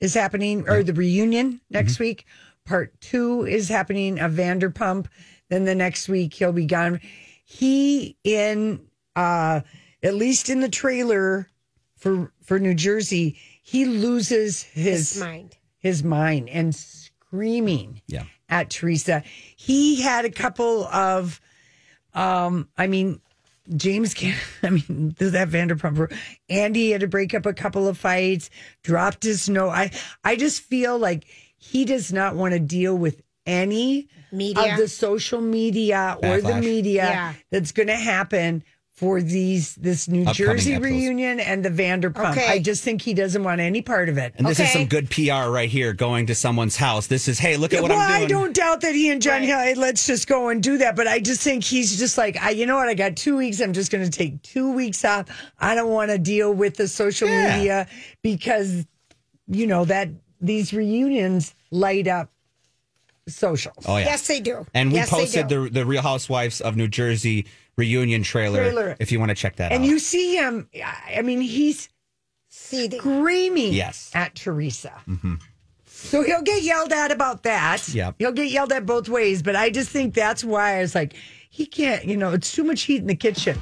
is 0.00 0.14
happening, 0.14 0.68
or 0.68 0.82
the 0.82 0.92
reunion 0.94 1.60
next 1.70 2.00
week. 2.00 2.26
Part 2.64 3.00
two 3.00 3.46
is 3.46 3.68
happening 3.68 4.18
of 4.18 4.32
Vanderpump. 4.32 5.06
Then 5.48 5.64
the 5.64 5.74
next 5.76 6.08
week 6.08 6.34
he'll 6.34 6.52
be 6.52 6.66
gone. 6.66 7.00
He 7.44 8.16
in 8.24 8.80
uh 9.14 9.60
at 10.02 10.14
least 10.14 10.48
in 10.50 10.60
the 10.60 10.68
trailer 10.68 11.48
for 11.96 12.32
for 12.42 12.58
New 12.58 12.74
Jersey, 12.74 13.38
he 13.62 13.84
loses 13.84 14.62
his 14.62 15.12
His 15.14 15.20
mind. 15.20 15.56
his 15.78 16.02
mind 16.04 16.48
and 16.48 16.74
screaming 16.74 18.00
yeah 18.06 18.24
at 18.48 18.70
Teresa. 18.70 19.22
He 19.56 20.00
had 20.02 20.24
a 20.24 20.30
couple 20.30 20.84
of, 20.86 21.40
um, 22.14 22.68
I 22.76 22.86
mean, 22.86 23.20
James 23.76 24.14
can 24.14 24.34
I 24.62 24.70
mean, 24.70 25.14
does 25.18 25.32
that 25.32 25.48
Vanderpump. 25.48 26.16
Andy 26.48 26.90
had 26.92 27.02
to 27.02 27.06
break 27.08 27.34
up 27.34 27.46
a 27.46 27.52
couple 27.52 27.86
of 27.86 27.98
fights, 27.98 28.50
dropped 28.82 29.24
his 29.24 29.48
no. 29.48 29.68
I, 29.68 29.90
I 30.24 30.36
just 30.36 30.62
feel 30.62 30.98
like 30.98 31.26
he 31.56 31.84
does 31.84 32.12
not 32.12 32.34
want 32.34 32.54
to 32.54 32.60
deal 32.60 32.96
with 32.96 33.20
any 33.44 34.08
Media. 34.30 34.72
of 34.72 34.78
the 34.78 34.88
social 34.88 35.40
media 35.40 36.16
or 36.22 36.40
the 36.40 36.56
media 36.60 37.04
Yeah. 37.04 37.32
that's 37.50 37.72
going 37.72 37.86
to 37.88 37.96
happen 37.96 38.62
for 38.98 39.22
these 39.22 39.76
this 39.76 40.08
New 40.08 40.22
Upcoming 40.22 40.34
Jersey 40.34 40.72
episodes. 40.74 40.92
reunion 40.92 41.38
and 41.38 41.64
the 41.64 41.70
Vanderpump. 41.70 42.32
Okay. 42.32 42.48
I 42.48 42.58
just 42.58 42.82
think 42.82 43.00
he 43.00 43.14
doesn't 43.14 43.44
want 43.44 43.60
any 43.60 43.80
part 43.80 44.08
of 44.08 44.18
it. 44.18 44.34
And 44.36 44.44
this 44.44 44.58
is 44.58 44.72
some 44.72 44.86
good 44.86 45.08
PR 45.08 45.50
right 45.50 45.68
here, 45.68 45.92
going 45.92 46.26
to 46.26 46.34
someone's 46.34 46.74
house. 46.74 47.06
This 47.06 47.28
is, 47.28 47.38
hey, 47.38 47.56
look 47.56 47.72
at 47.72 47.80
what 47.80 47.92
well, 47.92 48.00
I'm 48.00 48.22
doing. 48.22 48.24
I 48.24 48.26
don't 48.26 48.52
doubt 48.56 48.80
that 48.80 48.96
he 48.96 49.08
and 49.10 49.22
John 49.22 49.42
Hill, 49.42 49.56
hey, 49.56 49.74
let's 49.74 50.04
just 50.04 50.26
go 50.26 50.48
and 50.48 50.60
do 50.60 50.78
that. 50.78 50.96
But 50.96 51.06
I 51.06 51.20
just 51.20 51.42
think 51.42 51.62
he's 51.62 51.96
just 51.96 52.18
like, 52.18 52.36
I, 52.42 52.50
you 52.50 52.66
know 52.66 52.74
what? 52.74 52.88
I 52.88 52.94
got 52.94 53.16
two 53.16 53.36
weeks. 53.36 53.60
I'm 53.60 53.72
just 53.72 53.92
going 53.92 54.02
to 54.04 54.10
take 54.10 54.42
two 54.42 54.72
weeks 54.72 55.04
off. 55.04 55.26
I 55.60 55.76
don't 55.76 55.90
want 55.92 56.10
to 56.10 56.18
deal 56.18 56.52
with 56.52 56.74
the 56.76 56.88
social 56.88 57.28
Yeah. 57.28 57.56
media 57.56 57.86
because, 58.22 58.84
you 59.46 59.68
know, 59.68 59.84
that 59.84 60.08
these 60.40 60.72
reunions 60.72 61.54
light 61.70 62.08
up 62.08 62.32
socials. 63.28 63.84
Oh, 63.86 63.96
yeah. 63.96 64.06
Yes, 64.06 64.26
they 64.26 64.40
do. 64.40 64.66
And 64.74 64.90
we 64.90 64.96
Yes, 64.98 65.10
posted 65.10 65.48
the 65.48 65.68
the 65.70 65.86
Real 65.86 66.02
Housewives 66.02 66.60
of 66.60 66.76
New 66.76 66.88
Jersey 66.88 67.46
reunion 67.78 68.22
trailer, 68.22 68.58
Trailer. 68.70 68.96
if 69.00 69.10
you 69.12 69.18
want 69.18 69.30
to 69.30 69.34
check 69.34 69.56
that 69.56 69.72
And 69.72 69.74
out. 69.74 69.76
And 69.82 69.86
you 69.86 69.98
see 69.98 70.36
him, 70.36 70.68
I 71.16 71.22
mean, 71.22 71.40
he's 71.40 71.88
seething. 72.48 72.98
screaming 73.00 73.72
Yes. 73.72 74.10
at 74.14 74.34
Teresa. 74.34 74.92
Mm-hmm. 75.08 75.36
So 75.86 76.22
he'll 76.22 76.42
get 76.42 76.62
yelled 76.62 76.92
at 76.92 77.10
about 77.10 77.44
that. 77.44 77.88
Yep. 77.88 78.16
He'll 78.18 78.32
get 78.32 78.50
yelled 78.50 78.72
at 78.72 78.84
both 78.86 79.08
ways. 79.08 79.42
But 79.42 79.56
I 79.56 79.70
just 79.70 79.90
think 79.90 80.14
that's 80.14 80.44
why 80.44 80.76
I 80.76 80.80
was 80.80 80.94
like, 80.94 81.14
he 81.50 81.66
can't, 81.66 82.04
you 82.04 82.16
know, 82.16 82.32
it's 82.32 82.52
too 82.52 82.64
much 82.64 82.82
heat 82.82 82.98
in 83.00 83.06
the 83.06 83.14
kitchen. 83.16 83.58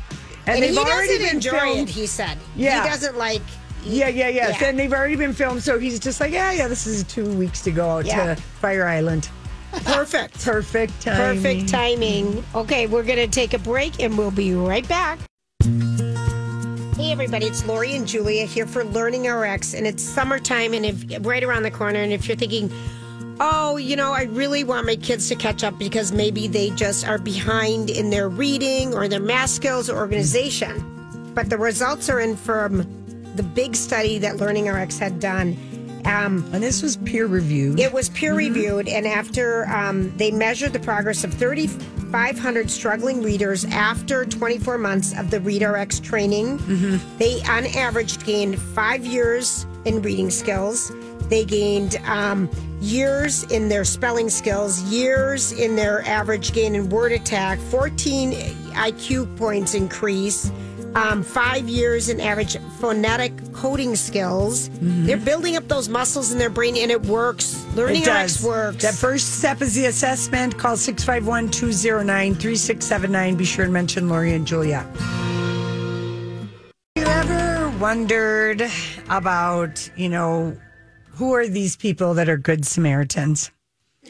And 0.47 0.63
they've 0.63 0.71
he 0.71 0.79
already 0.79 1.09
doesn't 1.19 1.27
been 1.27 1.37
enjoy 1.37 1.51
filmed. 1.59 1.89
it, 1.89 1.93
he 1.93 2.07
said. 2.07 2.37
Yeah. 2.57 2.83
He 2.83 2.89
doesn't 2.91 3.17
like. 3.17 3.43
Yeah, 3.85 4.09
yeah, 4.09 4.29
yes. 4.29 4.61
Yeah. 4.61 4.69
And 4.69 4.79
they've 4.79 4.93
already 4.93 5.17
been 5.17 5.33
filmed. 5.33 5.63
So 5.63 5.79
he's 5.79 5.99
just 6.01 6.21
like, 6.21 6.33
yeah, 6.33 6.53
yeah, 6.53 6.69
this 6.69 6.87
is 6.87 7.05
two 7.05 7.33
weeks 7.37 7.63
to 7.63 7.71
go 7.71 7.89
out 7.89 8.05
Yeah. 8.07 8.35
to 8.35 8.43
Fire 8.43 8.87
Island. 8.87 9.29
Perfect. 9.85 10.45
Perfect 10.45 11.01
timing. 11.03 11.43
Perfect 11.43 11.69
timing. 11.69 12.45
Okay, 12.55 12.87
we're 12.87 13.03
going 13.03 13.19
to 13.19 13.29
take 13.29 13.55
a 13.55 13.59
break 13.59 14.01
and 14.01 14.17
we'll 14.17 14.31
be 14.31 14.55
right 14.55 14.87
back. 14.89 15.19
Hey 16.97 17.13
everybody, 17.13 17.47
it's 17.47 17.67
Lori 17.67 17.95
and 17.95 18.09
Julia 18.09 18.47
here 18.47 18.67
for 18.67 18.83
Learning 18.83 19.27
RX, 19.29 19.75
and 19.75 19.87
it's 19.87 20.03
summertime, 20.03 20.73
and 20.73 20.87
if 20.87 21.27
right 21.27 21.45
around 21.45 21.63
the 21.65 21.71
corner. 21.71 22.01
And 22.01 22.11
if 22.11 22.27
you're 22.27 22.39
thinking, 22.39 22.73
oh, 23.39 23.77
you 23.77 23.97
know, 23.97 24.13
I 24.13 24.23
really 24.23 24.65
want 24.65 24.87
my 24.87 24.97
kids 24.97 25.29
to 25.29 25.35
catch 25.37 25.63
up 25.63 25.79
because 25.79 26.11
maybe 26.11 26.49
they 26.49 26.71
just 26.71 27.07
are 27.07 27.19
behind 27.19 27.91
in 27.91 28.09
their 28.09 28.31
reading 28.31 28.95
or 28.95 29.09
their 29.09 29.21
math 29.21 29.51
skills 29.51 29.91
or 29.91 29.99
organization, 29.99 31.33
but 31.35 31.51
the 31.51 31.59
results 31.59 32.09
are 32.09 32.19
in 32.19 32.35
from 32.35 32.79
the 33.37 33.43
big 33.43 33.77
study 33.77 34.19
that 34.19 34.39
Learning 34.39 34.67
RX 34.67 34.99
had 34.99 35.21
done. 35.21 35.55
Um, 36.07 36.45
And 36.53 36.63
this 36.63 36.83
was 36.83 36.97
peer 36.99 37.27
reviewed. 37.27 37.79
it 37.81 37.93
was 37.93 38.09
peer 38.11 38.35
reviewed, 38.35 38.89
and 38.89 39.07
after 39.07 39.67
um, 39.69 40.13
they 40.17 40.31
measured 40.31 40.73
the 40.73 40.79
progress 40.81 41.25
of 41.25 41.35
3,500 41.35 42.71
struggling 42.71 43.23
readers 43.23 43.65
after 43.67 44.25
24 44.25 44.79
months 44.79 45.19
of 45.19 45.31
the 45.31 45.39
ReadRx 45.41 46.03
training, 46.03 46.59
they 47.19 47.43
on 47.49 47.67
average 47.77 48.25
gained 48.25 48.59
five 48.61 49.05
years 49.05 49.67
in 49.85 50.01
reading 50.03 50.31
skills. 50.31 50.93
They 51.29 51.45
gained 51.45 51.97
um, 52.07 52.49
years 52.81 53.43
in 53.51 53.69
their 53.69 53.85
spelling 53.85 54.31
skills, 54.31 54.81
years 54.85 55.51
in 55.53 55.75
their 55.75 56.07
average 56.07 56.53
gain 56.53 56.77
in 56.77 56.89
word 56.89 57.11
attack, 57.13 57.59
14 57.71 58.33
IQ 58.75 59.37
points 59.37 59.75
increase 59.75 60.53
um, 60.97 61.23
five 61.23 61.69
years 61.69 62.09
in 62.09 62.21
average 62.21 62.57
phonetic 62.81 63.33
coding 63.53 63.95
skills. 63.95 64.71
They're 64.81 65.17
building 65.19 65.57
up 65.57 65.69
those 65.69 65.89
muscles 65.89 66.33
in 66.33 66.39
their 66.39 66.51
brain, 66.51 66.77
and 66.77 66.91
it 66.91 67.03
works. 67.07 67.65
Learning 67.75 68.03
It 68.03 68.07
does. 68.07 68.43
works. 68.43 68.83
That 68.83 68.95
first 68.95 69.39
step 69.39 69.61
is 69.61 69.75
the 69.75 69.87
assessment. 69.87 70.57
Call 70.59 70.77
651 70.77 71.51
209 71.51 72.35
3679. 72.35 73.37
Be 73.37 73.45
sure 73.45 73.65
and 73.65 73.73
mention 73.73 74.09
Lori 74.09 74.33
and 74.35 74.47
Julia. 74.47 74.87
You 76.97 77.03
ever 77.05 77.69
wondered 77.79 78.63
about, 79.11 79.91
you 79.97 80.09
know, 80.09 80.57
who 81.11 81.35
are 81.35 81.47
these 81.47 81.77
people 81.77 82.15
that 82.15 82.29
are 82.29 82.39
good 82.39 82.67
Samaritans? 82.67 83.51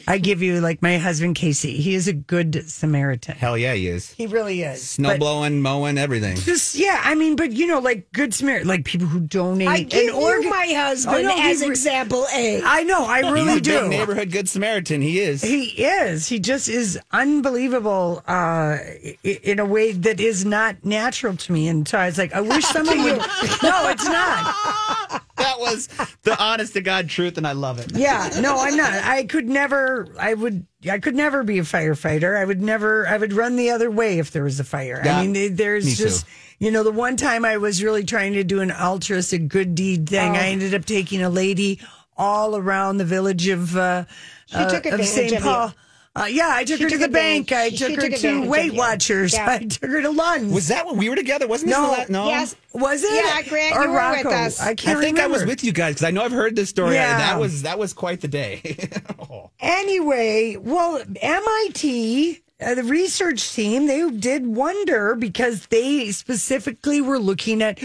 I 0.07 0.17
give 0.17 0.41
you, 0.41 0.59
like 0.61 0.81
my 0.81 0.97
husband 0.97 1.35
Casey. 1.35 1.77
He 1.77 1.95
is 1.95 2.07
a 2.07 2.13
good 2.13 2.69
Samaritan. 2.69 3.35
Hell 3.35 3.57
yeah, 3.57 3.73
he 3.73 3.87
is. 3.87 4.11
He 4.13 4.27
really 4.27 4.61
is. 4.63 4.81
Snow 4.89 5.09
But 5.09 5.19
blowing, 5.19 5.61
mowing, 5.61 5.97
everything. 5.97 6.35
Just 6.37 6.75
yeah, 6.75 7.01
I 7.03 7.15
mean, 7.15 7.35
but 7.35 7.51
you 7.51 7.67
know, 7.67 7.79
like 7.79 8.11
good 8.11 8.33
Samaritan, 8.33 8.67
like 8.67 8.85
people 8.85 9.07
who 9.07 9.19
donate. 9.19 9.67
I 9.67 9.81
give 9.83 10.07
and 10.13 10.15
organ- 10.15 10.43
you 10.43 10.49
my 10.49 10.67
husband 10.67 11.17
I 11.17 11.21
know, 11.23 11.35
he 11.35 11.49
as 11.51 11.61
re- 11.61 11.67
example 11.67 12.25
A. 12.33 12.61
I 12.63 12.83
know, 12.83 13.05
I 13.05 13.21
He's 13.23 13.31
really 13.31 13.57
a 13.57 13.61
do. 13.61 13.81
big 13.81 13.89
neighborhood 13.89 14.31
good 14.31 14.47
Samaritan. 14.49 15.01
He 15.01 15.19
is. 15.19 15.41
He 15.41 15.63
is. 15.83 16.27
He 16.27 16.39
just 16.39 16.67
is 16.69 16.99
unbelievable 17.11 18.23
uh, 18.27 18.77
i- 18.77 19.17
in 19.23 19.59
a 19.59 19.65
way 19.65 19.91
that 19.91 20.19
is 20.19 20.45
not 20.45 20.83
natural 20.85 21.35
to 21.35 21.51
me. 21.51 21.67
And 21.67 21.87
so 21.87 21.97
I 21.97 22.05
was 22.07 22.17
like, 22.17 22.33
I 22.33 22.41
wish 22.41 22.63
someone 22.75 23.03
would. 23.03 23.17
No, 23.63 23.89
it's 23.89 24.05
not. 24.05 25.23
that 25.47 25.59
was 25.59 25.87
the 26.23 26.35
honest 26.41 26.73
to 26.73 26.81
God 26.81 27.09
truth, 27.09 27.37
and 27.37 27.47
I 27.47 27.53
love 27.53 27.79
it. 27.79 27.91
Yeah, 27.95 28.29
no, 28.41 28.57
I'm 28.57 28.75
not. 28.75 28.91
I 28.93 29.23
could 29.23 29.47
never. 29.47 30.07
I 30.19 30.33
would. 30.33 30.65
I 30.89 30.99
could 30.99 31.15
never 31.15 31.43
be 31.43 31.59
a 31.59 31.63
firefighter. 31.63 32.37
I 32.37 32.45
would 32.45 32.61
never. 32.61 33.07
I 33.07 33.17
would 33.17 33.33
run 33.33 33.55
the 33.55 33.71
other 33.71 33.89
way 33.89 34.19
if 34.19 34.31
there 34.31 34.43
was 34.43 34.59
a 34.59 34.63
fire. 34.63 35.01
Yeah, 35.03 35.17
I 35.19 35.27
mean, 35.27 35.55
there's 35.55 35.85
me 35.85 35.93
just. 35.93 36.25
too. 36.25 36.31
You 36.59 36.71
know, 36.71 36.83
the 36.83 36.91
one 36.91 37.17
time 37.17 37.45
I 37.45 37.57
was 37.57 37.83
really 37.83 38.03
trying 38.03 38.33
to 38.33 38.43
do 38.43 38.61
an 38.61 38.71
altruistic 38.71 39.47
good 39.47 39.75
deed 39.75 40.09
thing, 40.09 40.31
Oh. 40.31 40.39
I 40.39 40.47
ended 40.47 40.73
up 40.73 40.85
taking 40.85 41.21
a 41.21 41.29
lady 41.29 41.79
all 42.17 42.55
around 42.55 42.97
the 42.97 43.05
village 43.05 43.47
of 43.47 43.77
uh, 43.77 44.05
She 44.47 44.55
uh, 44.55 44.67
took 44.69 44.85
of 44.87 44.93
advantage 44.93 45.07
St. 45.07 45.33
of 45.33 45.43
you. 45.45 45.73
Uh, 46.19 46.25
yeah, 46.25 46.49
I 46.51 46.63
took 46.63 46.77
She 46.77 46.83
her 46.85 46.89
to 46.89 46.97
the 46.97 47.07
bank. 47.09 47.51
I 47.51 47.65
advantage- 47.65 47.79
took 47.95 48.01
her 48.03 48.09
took 48.09 48.19
to 48.21 48.47
Weight. 48.49 48.73
Watchers. 48.73 49.33
Yeah. 49.33 49.45
I 49.61 49.65
took 49.65 49.89
her 49.91 50.01
to 50.01 50.09
lunch. 50.09 50.51
Was 50.51 50.69
that 50.69 50.85
when 50.87 50.97
we 50.97 51.09
were 51.09 51.15
together? 51.15 51.47
Wasn't 51.47 51.69
this 51.69 51.77
No. 51.77 51.91
last? 51.91 52.09
No. 52.09 52.27
Yes. 52.27 52.55
Was 52.73 53.03
it? 53.03 53.13
Yeah, 53.13 53.41
Grant, 53.43 53.75
or 53.75 53.83
you 53.83 53.87
were 53.89 53.93
with 53.93 54.25
Rocco? 54.25 54.29
us. 54.31 54.59
I 54.59 54.69
I 54.69 54.75
can't 54.75 54.99
think 54.99 55.19
I 55.19 55.27
was 55.27 55.45
with 55.45 55.63
you 55.63 55.71
guys 55.71 55.93
because 55.95 56.05
I 56.05 56.11
know 56.11 56.23
I've 56.23 56.31
heard 56.31 56.55
this 56.55 56.69
story. 56.69 56.95
Yeah. 56.95 57.17
That 57.17 57.39
was 57.39 57.61
that 57.63 57.77
was 57.77 57.93
quite 57.93 58.21
the 58.21 58.27
day. 58.27 58.61
Anyway, 59.59 60.55
well, 60.59 61.01
MIT, 61.21 62.41
uh, 62.61 62.75
the 62.75 62.83
research 62.83 63.53
team, 63.53 63.87
they 63.87 64.07
did 64.11 64.45
wonder 64.45 65.15
because 65.15 65.67
they 65.67 66.11
specifically 66.11 67.01
were 67.01 67.17
looking 67.19 67.61
at 67.63 67.79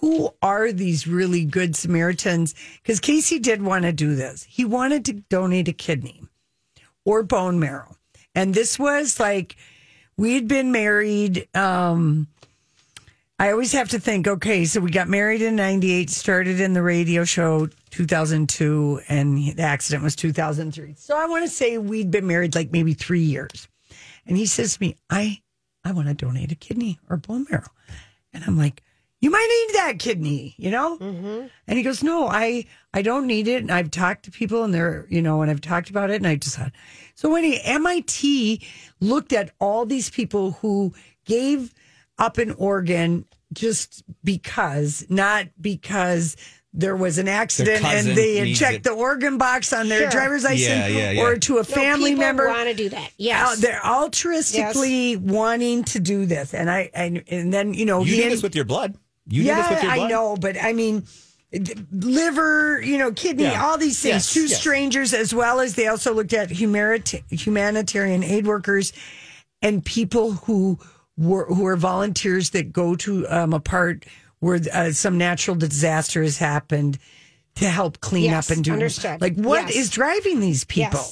who 0.00 0.30
are 0.42 0.70
these 0.70 1.06
really 1.06 1.44
good 1.44 1.76
Samaritans. 1.76 2.54
Because 2.82 3.00
Casey 3.00 3.38
did 3.38 3.62
want 3.62 3.84
to 3.84 3.92
do 3.92 4.14
this. 4.14 4.44
He 4.48 4.64
wanted 4.64 5.04
to 5.06 5.14
donate 5.14 5.68
a 5.68 5.72
kidney 5.72 6.22
or 7.04 7.22
bone 7.22 7.58
marrow. 7.58 7.96
And 8.34 8.54
this 8.54 8.78
was 8.78 9.20
like, 9.20 9.56
we 10.16 10.34
had 10.34 10.48
been 10.48 10.72
married. 10.72 11.48
Um, 11.54 12.28
I 13.38 13.50
always 13.50 13.72
have 13.72 13.88
to 13.90 13.98
think, 13.98 14.28
okay, 14.28 14.64
so 14.64 14.80
we 14.80 14.90
got 14.90 15.08
married 15.08 15.42
in 15.42 15.56
98, 15.56 16.08
started 16.10 16.60
in 16.60 16.72
the 16.72 16.82
radio 16.82 17.24
show 17.24 17.68
2002, 17.90 19.00
and 19.08 19.36
the 19.36 19.62
accident 19.62 20.02
was 20.04 20.16
2003. 20.16 20.94
So 20.96 21.16
I 21.16 21.26
want 21.26 21.44
to 21.44 21.50
say 21.50 21.78
we'd 21.78 22.10
been 22.10 22.26
married 22.26 22.54
like 22.54 22.70
maybe 22.72 22.94
three 22.94 23.22
years. 23.22 23.68
And 24.26 24.36
he 24.36 24.46
says 24.46 24.76
to 24.76 24.82
me, 24.82 24.96
I, 25.10 25.40
I 25.84 25.92
want 25.92 26.08
to 26.08 26.14
donate 26.14 26.52
a 26.52 26.56
kidney 26.56 26.98
or 27.10 27.16
bone 27.16 27.46
marrow. 27.50 27.68
And 28.32 28.44
I'm 28.44 28.56
like, 28.56 28.82
you 29.20 29.30
might 29.30 29.66
need 29.68 29.78
that 29.78 29.98
kidney, 29.98 30.54
you 30.56 30.70
know? 30.70 30.96
And 31.66 31.76
he 31.78 31.82
goes, 31.82 32.02
no, 32.02 32.28
I, 32.28 32.66
I 32.96 33.02
don't 33.02 33.26
need 33.26 33.48
it. 33.48 33.60
And 33.62 33.70
I've 33.72 33.90
talked 33.90 34.24
to 34.26 34.30
people 34.30 34.62
and 34.64 34.72
they're, 34.72 35.06
you 35.10 35.20
know, 35.20 35.42
and 35.42 35.50
I've 35.50 35.60
talked 35.60 35.90
about 35.90 36.10
it 36.10 36.16
and 36.16 36.26
I 36.26 36.36
just 36.36 36.56
thought, 36.56 36.72
so 37.16 37.28
when 37.30 37.44
MIT 37.44 38.62
looked 39.00 39.32
at 39.32 39.50
all 39.60 39.84
these 39.84 40.08
people 40.10 40.52
who 40.52 40.94
gave 41.26 41.74
up 42.18 42.38
an 42.38 42.52
organ 42.52 43.24
just 43.52 44.02
because, 44.22 45.04
not 45.08 45.46
because 45.60 46.36
there 46.76 46.96
was 46.96 47.18
an 47.18 47.28
accident 47.28 47.84
and 47.84 48.16
they 48.16 48.36
had 48.48 48.56
checked 48.56 48.76
it. 48.78 48.82
the 48.84 48.90
organ 48.90 49.38
box 49.38 49.72
on 49.72 49.88
their 49.88 50.02
Sure. 50.02 50.10
driver's 50.10 50.42
license 50.44 50.60
Yeah, 50.68 50.86
yeah, 50.88 51.10
yeah. 51.12 51.22
or 51.22 51.36
to 51.36 51.54
a 51.54 51.56
No, 51.58 51.62
family 51.64 52.10
people 52.12 52.24
member. 52.24 52.48
want 52.48 52.68
to 52.68 52.74
do 52.74 52.88
that. 52.88 53.06
Uh, 53.06 53.10
Yes. 53.16 53.60
they're 53.60 53.78
altruistically 53.80 55.16
wanting 55.18 55.84
to 55.84 56.00
do 56.00 56.26
this, 56.26 56.52
and 56.54 56.70
I 56.70 56.90
and, 56.94 57.22
and 57.28 57.52
then 57.52 57.74
you 57.74 57.86
know 57.86 58.02
you 58.02 58.16
he 58.16 58.22
do 58.24 58.30
this 58.30 58.42
with 58.42 58.54
your 58.56 58.64
blood. 58.64 58.96
You 59.28 59.42
yeah, 59.44 59.54
do 59.56 59.62
this 59.62 59.70
with 59.70 59.82
your 59.84 59.94
blood. 59.94 60.04
I 60.06 60.08
know, 60.08 60.36
but 60.36 60.56
I 60.62 60.72
mean, 60.72 61.00
d- 61.00 61.06
liver, 61.92 62.80
you 62.82 62.98
know, 62.98 63.12
kidney, 63.12 63.44
Yeah. 63.44 63.64
all 63.64 63.78
these 63.78 64.00
things. 64.00 64.14
Yes, 64.26 64.32
Two 64.32 64.46
yes. 64.46 64.58
strangers, 64.60 65.14
as 65.14 65.34
well 65.34 65.60
as 65.60 65.74
they 65.74 65.86
also 65.86 66.12
looked 66.12 66.32
at 66.32 66.50
humanita- 66.50 67.22
humanitarian 67.30 68.22
aid 68.22 68.46
workers 68.46 68.92
and 69.62 69.84
people 69.84 70.32
who 70.32 70.78
were 71.16 71.46
who 71.46 71.64
are 71.66 71.76
volunteers 71.76 72.50
that 72.50 72.72
go 72.72 72.96
to 72.96 73.26
um, 73.28 73.52
a 73.52 73.60
part 73.60 74.04
where 74.40 74.60
uh, 74.72 74.90
some 74.92 75.16
natural 75.16 75.56
disaster 75.56 76.22
has 76.22 76.38
happened 76.38 76.98
to 77.54 77.68
help 77.68 78.00
clean 78.00 78.24
Yes, 78.24 78.50
up 78.50 78.56
and 78.56 78.64
do 78.64 78.72
understood. 78.72 79.20
like 79.20 79.36
what 79.36 79.70
is 79.70 79.76
Yes. 79.76 79.90
driving 79.90 80.40
these 80.40 80.64
people. 80.64 81.04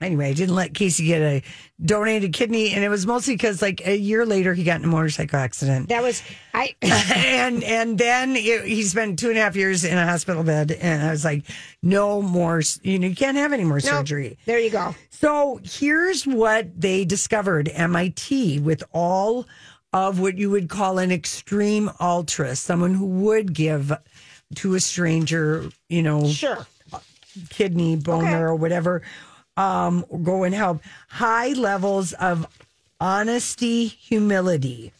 Anyway, 0.00 0.28
I 0.30 0.32
didn't 0.32 0.54
let 0.54 0.72
Casey 0.72 1.04
get 1.06 1.20
a 1.20 1.42
donated 1.84 2.32
kidney, 2.32 2.72
and 2.72 2.82
it 2.82 2.88
was 2.88 3.06
mostly 3.06 3.34
because 3.34 3.60
like 3.60 3.86
a 3.86 3.94
year 3.96 4.24
later 4.24 4.54
he 4.54 4.64
got 4.64 4.78
in 4.80 4.84
a 4.84 4.88
motorcycle 4.88 5.38
accident 5.38 5.88
That 5.90 6.02
was 6.02 6.22
I. 6.54 6.74
and 6.82 7.62
and 7.62 7.98
then 7.98 8.34
it, 8.34 8.64
he 8.64 8.82
spent 8.84 9.18
two 9.18 9.28
and 9.28 9.36
a 9.36 9.42
half 9.42 9.56
years 9.56 9.84
in 9.84 9.98
a 9.98 10.06
hospital 10.06 10.42
bed, 10.42 10.72
and 10.72 11.02
I 11.02 11.10
was 11.10 11.24
like, 11.24 11.44
no 11.82 12.22
more. 12.22 12.62
You 12.82 12.98
know, 12.98 13.08
you 13.08 13.14
can't 13.14 13.36
have 13.36 13.52
any 13.52 13.64
more 13.64 13.76
No, 13.76 13.80
surgery. 13.80 14.38
There 14.46 14.58
you 14.58 14.70
go. 14.70 14.94
So 15.10 15.60
here's 15.62 16.26
what 16.26 16.80
they 16.80 17.04
discovered: 17.04 17.68
MIT 17.68 18.60
with 18.60 18.82
all 18.92 19.46
of 19.92 20.18
what 20.20 20.38
you 20.38 20.48
would 20.50 20.68
call 20.70 20.98
an 20.98 21.10
extreme 21.12 21.90
altruist, 22.00 22.64
someone 22.64 22.94
who 22.94 23.04
would 23.06 23.52
give 23.52 23.92
to 24.54 24.74
a 24.76 24.80
stranger, 24.80 25.68
you 25.88 26.02
know, 26.02 26.26
Sure. 26.28 26.66
kidney, 27.50 27.96
bone 27.96 28.22
Okay. 28.24 28.30
marrow, 28.30 28.54
whatever, 28.54 29.02
um, 29.56 30.04
go 30.22 30.44
and 30.44 30.54
help. 30.54 30.80
High 31.08 31.48
levels 31.52 32.12
of 32.14 32.46
honesty, 33.00 33.86
humility. 33.86 34.92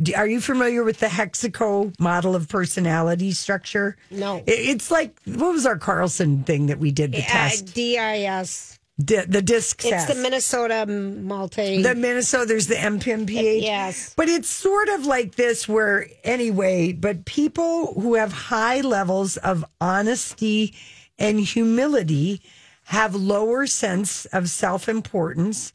Do- 0.00 0.14
Are 0.14 0.26
you 0.28 0.40
familiar 0.40 0.84
with 0.84 1.00
the 1.00 1.06
Hexaco 1.06 1.92
model 1.98 2.36
of 2.36 2.48
personality 2.48 3.32
structure? 3.32 3.96
No. 4.10 4.36
It- 4.46 4.50
It's 4.70 4.90
like, 4.90 5.16
what 5.24 5.52
was 5.52 5.66
our 5.66 5.76
Carlson 5.78 6.44
thing 6.44 6.66
that 6.66 6.78
we 6.78 6.90
did 6.92 7.12
the 7.12 7.18
Uh, 7.18 7.26
test? 7.26 7.74
DIS. 7.74 8.78
Di- 9.04 9.24
the 9.26 9.42
disc 9.42 9.80
It's 9.84 9.90
test. 9.90 10.08
the 10.08 10.16
Minnesota 10.16 10.84
multi. 10.86 11.82
The 11.82 11.94
Minnesota, 11.94 12.46
there's 12.46 12.66
the 12.66 12.74
MPMPH. 12.74 13.62
Yes. 13.62 14.12
But 14.16 14.28
it's 14.28 14.48
sort 14.48 14.88
of 14.88 15.06
like 15.06 15.36
this, 15.36 15.68
where 15.68 16.06
anyway, 16.24 16.92
but 16.92 17.24
people 17.24 17.94
who 18.00 18.14
have 18.14 18.32
high 18.32 18.80
levels 18.80 19.36
of 19.36 19.64
honesty 19.80 20.74
and 21.16 21.38
humility 21.40 22.40
have 22.88 23.14
lower 23.14 23.66
sense 23.66 24.24
of 24.26 24.48
self 24.48 24.88
importance 24.88 25.74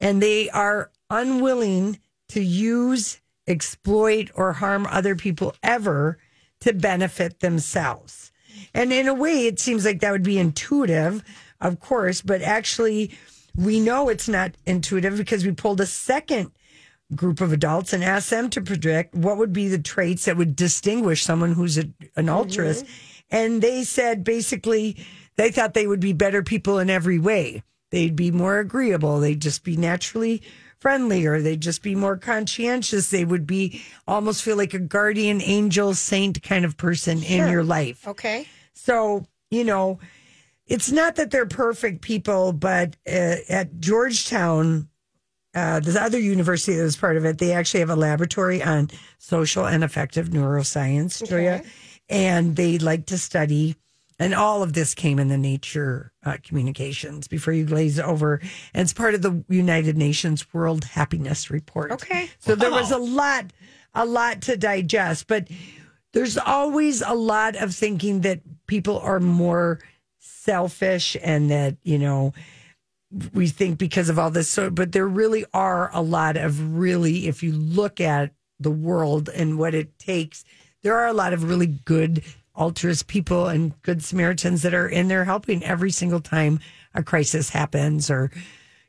and 0.00 0.22
they 0.22 0.48
are 0.48 0.90
unwilling 1.10 1.98
to 2.30 2.42
use, 2.42 3.20
exploit, 3.46 4.30
or 4.34 4.54
harm 4.54 4.86
other 4.88 5.14
people 5.14 5.54
ever 5.62 6.18
to 6.60 6.72
benefit 6.72 7.40
themselves. 7.40 8.32
And 8.72 8.94
in 8.94 9.08
a 9.08 9.14
way, 9.14 9.46
it 9.46 9.60
seems 9.60 9.84
like 9.84 10.00
that 10.00 10.10
would 10.10 10.22
be 10.22 10.38
intuitive, 10.38 11.22
of 11.60 11.80
course, 11.80 12.22
but 12.22 12.40
actually, 12.40 13.10
we 13.54 13.78
know 13.78 14.08
it's 14.08 14.28
not 14.28 14.52
intuitive 14.64 15.18
because 15.18 15.44
we 15.44 15.52
pulled 15.52 15.82
a 15.82 15.86
second 15.86 16.50
group 17.14 17.42
of 17.42 17.52
adults 17.52 17.92
and 17.92 18.02
asked 18.02 18.30
them 18.30 18.48
to 18.48 18.62
predict 18.62 19.14
what 19.14 19.36
would 19.36 19.52
be 19.52 19.68
the 19.68 19.78
traits 19.78 20.24
that 20.24 20.38
would 20.38 20.56
distinguish 20.56 21.22
someone 21.22 21.52
who's 21.52 21.76
a, 21.76 21.82
an 21.82 21.92
mm-hmm. 22.16 22.30
altruist. 22.30 22.86
And 23.30 23.60
they 23.60 23.84
said 23.84 24.24
basically 24.24 24.96
they 25.36 25.50
thought 25.50 25.74
they 25.74 25.86
would 25.86 26.00
be 26.00 26.12
better 26.12 26.42
people 26.42 26.78
in 26.78 26.90
every 26.90 27.18
way. 27.18 27.62
They'd 27.90 28.16
be 28.16 28.30
more 28.30 28.58
agreeable. 28.58 29.20
They'd 29.20 29.40
just 29.40 29.62
be 29.62 29.76
naturally 29.76 30.42
friendlier. 30.78 31.40
They'd 31.40 31.60
just 31.60 31.82
be 31.82 31.94
more 31.94 32.16
conscientious. 32.16 33.10
They 33.10 33.24
would 33.24 33.46
be 33.46 33.82
almost 34.06 34.42
feel 34.42 34.56
like 34.56 34.74
a 34.74 34.78
guardian 34.78 35.40
angel 35.40 35.94
saint 35.94 36.42
kind 36.42 36.64
of 36.64 36.76
person 36.76 37.22
in 37.22 37.50
your 37.50 37.64
life. 37.64 38.06
okay. 38.06 38.46
So, 38.74 39.26
you 39.50 39.64
know, 39.64 40.00
it's 40.66 40.90
not 40.90 41.16
that 41.16 41.30
they're 41.30 41.46
perfect 41.46 42.02
people, 42.02 42.52
but 42.52 42.96
uh, 43.06 43.36
at 43.48 43.78
Georgetown, 43.80 44.88
uh, 45.54 45.80
the 45.80 46.02
other 46.02 46.18
university 46.18 46.76
that 46.76 46.82
was 46.82 46.96
part 46.96 47.16
of 47.16 47.24
it, 47.24 47.38
they 47.38 47.52
actually 47.52 47.80
have 47.80 47.90
a 47.90 47.96
laboratory 47.96 48.62
on 48.62 48.90
social 49.18 49.66
and 49.66 49.84
affective 49.84 50.30
neuroscience, 50.30 51.26
Julia. 51.26 51.62
And 52.08 52.56
they 52.56 52.78
like 52.78 53.06
to 53.06 53.18
study, 53.18 53.76
and 54.24 54.34
all 54.34 54.62
of 54.62 54.72
this 54.72 54.94
came 54.94 55.18
in 55.18 55.28
the 55.28 55.36
Nature 55.36 56.10
uh, 56.24 56.38
Communications 56.42 57.28
before 57.28 57.52
you 57.52 57.66
glaze 57.66 58.00
over. 58.00 58.40
And 58.72 58.82
it's 58.82 58.94
part 58.94 59.14
of 59.14 59.20
the 59.20 59.44
United 59.50 59.98
Nations 59.98 60.52
World 60.54 60.84
Happiness 60.84 61.50
Report. 61.50 61.92
Okay. 61.92 62.30
So 62.38 62.54
there 62.54 62.70
was 62.70 62.90
a 62.90 62.96
lot, 62.96 63.52
a 63.94 64.06
lot 64.06 64.40
to 64.42 64.56
digest, 64.56 65.26
but 65.26 65.48
there's 66.14 66.38
always 66.38 67.02
a 67.02 67.12
lot 67.12 67.56
of 67.56 67.74
thinking 67.74 68.22
that 68.22 68.40
people 68.66 68.98
are 68.98 69.20
more 69.20 69.78
selfish 70.18 71.18
and 71.22 71.50
that, 71.50 71.76
you 71.82 71.98
know, 71.98 72.32
we 73.34 73.46
think 73.48 73.76
because 73.76 74.08
of 74.08 74.18
all 74.18 74.30
this. 74.30 74.48
So, 74.48 74.70
but 74.70 74.92
there 74.92 75.06
really 75.06 75.44
are 75.52 75.90
a 75.92 76.00
lot 76.00 76.38
of 76.38 76.78
really, 76.78 77.28
if 77.28 77.42
you 77.42 77.52
look 77.52 78.00
at 78.00 78.32
the 78.58 78.70
world 78.70 79.28
and 79.28 79.58
what 79.58 79.74
it 79.74 79.98
takes, 79.98 80.46
there 80.82 80.96
are 80.96 81.08
a 81.08 81.12
lot 81.12 81.34
of 81.34 81.44
really 81.44 81.66
good 81.66 82.24
altruist 82.56 83.06
people 83.06 83.48
and 83.48 83.80
good 83.82 84.02
Samaritans 84.02 84.62
that 84.62 84.74
are 84.74 84.88
in 84.88 85.08
there 85.08 85.24
helping 85.24 85.64
every 85.64 85.90
single 85.90 86.20
time 86.20 86.60
a 86.94 87.02
crisis 87.02 87.50
happens 87.50 88.10
or, 88.10 88.30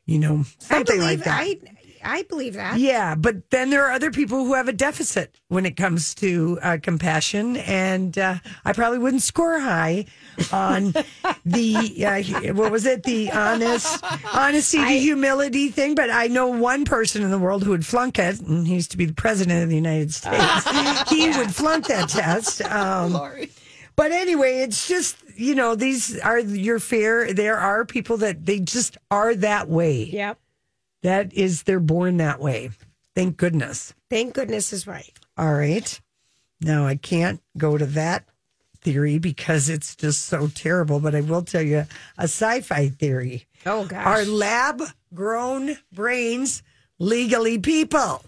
you 0.04 0.18
know, 0.18 0.44
I 0.70 0.76
something 0.76 0.98
believe 0.98 1.18
like 1.18 1.24
that. 1.24 1.40
I, 1.40 1.58
I 2.06 2.22
believe 2.22 2.54
that. 2.54 2.78
Yeah, 2.78 3.14
but 3.14 3.50
then 3.50 3.70
there 3.70 3.84
are 3.84 3.90
other 3.92 4.10
people 4.10 4.44
who 4.44 4.54
have 4.54 4.68
a 4.68 4.72
deficit 4.72 5.34
when 5.48 5.66
it 5.66 5.76
comes 5.76 6.14
to 6.16 6.58
uh, 6.62 6.78
compassion, 6.82 7.56
and 7.58 8.16
uh, 8.16 8.36
I 8.64 8.72
probably 8.72 8.98
wouldn't 8.98 9.22
score 9.22 9.58
high 9.58 10.06
on 10.52 10.92
the 11.44 12.06
uh, 12.06 12.52
what 12.54 12.70
was 12.70 12.86
it, 12.86 13.02
the 13.02 13.30
honest, 13.32 14.04
honesty 14.32 14.78
to 14.78 14.86
humility 14.86 15.68
thing. 15.68 15.94
But 15.94 16.10
I 16.10 16.28
know 16.28 16.46
one 16.48 16.84
person 16.84 17.22
in 17.22 17.30
the 17.30 17.38
world 17.38 17.64
who 17.64 17.70
would 17.70 17.84
flunk 17.86 18.18
it, 18.18 18.40
and 18.40 18.66
he 18.66 18.74
used 18.74 18.92
to 18.92 18.96
be 18.96 19.06
the 19.06 19.14
president 19.14 19.62
of 19.64 19.68
the 19.68 19.76
United 19.76 20.14
States. 20.14 21.10
he 21.10 21.28
would 21.36 21.54
flunk 21.54 21.86
that 21.88 22.08
test. 22.08 22.62
Um, 22.76 23.18
but 23.96 24.12
anyway, 24.12 24.58
it's 24.60 24.86
just 24.86 25.16
you 25.36 25.54
know 25.54 25.74
these 25.74 26.18
are 26.20 26.38
your 26.38 26.78
fair. 26.78 27.32
There 27.32 27.56
are 27.56 27.84
people 27.86 28.18
that 28.18 28.44
they 28.44 28.60
just 28.60 28.98
are 29.10 29.34
that 29.36 29.68
way. 29.68 30.04
Yep. 30.04 30.38
That 31.02 31.32
is, 31.32 31.64
they're 31.64 31.80
born 31.80 32.16
that 32.18 32.40
way. 32.40 32.70
Thank 33.14 33.36
goodness. 33.36 33.94
Thank 34.10 34.34
goodness 34.34 34.72
is 34.72 34.86
right. 34.86 35.12
All 35.38 35.54
right. 35.54 36.00
Now, 36.60 36.86
I 36.86 36.96
can't 36.96 37.40
go 37.56 37.78
to 37.78 37.86
that 37.86 38.24
theory 38.80 39.18
because 39.18 39.68
it's 39.68 39.96
just 39.96 40.26
so 40.26 40.48
terrible, 40.48 41.00
but 41.00 41.14
I 41.14 41.20
will 41.20 41.42
tell 41.42 41.62
you 41.62 41.86
a 42.18 42.24
sci 42.24 42.60
fi 42.60 42.88
theory. 42.88 43.46
Oh, 43.64 43.84
gosh. 43.84 44.06
Are 44.06 44.24
lab 44.24 44.82
grown 45.14 45.76
brains 45.92 46.62
legally 46.98 47.58
people? 47.58 48.24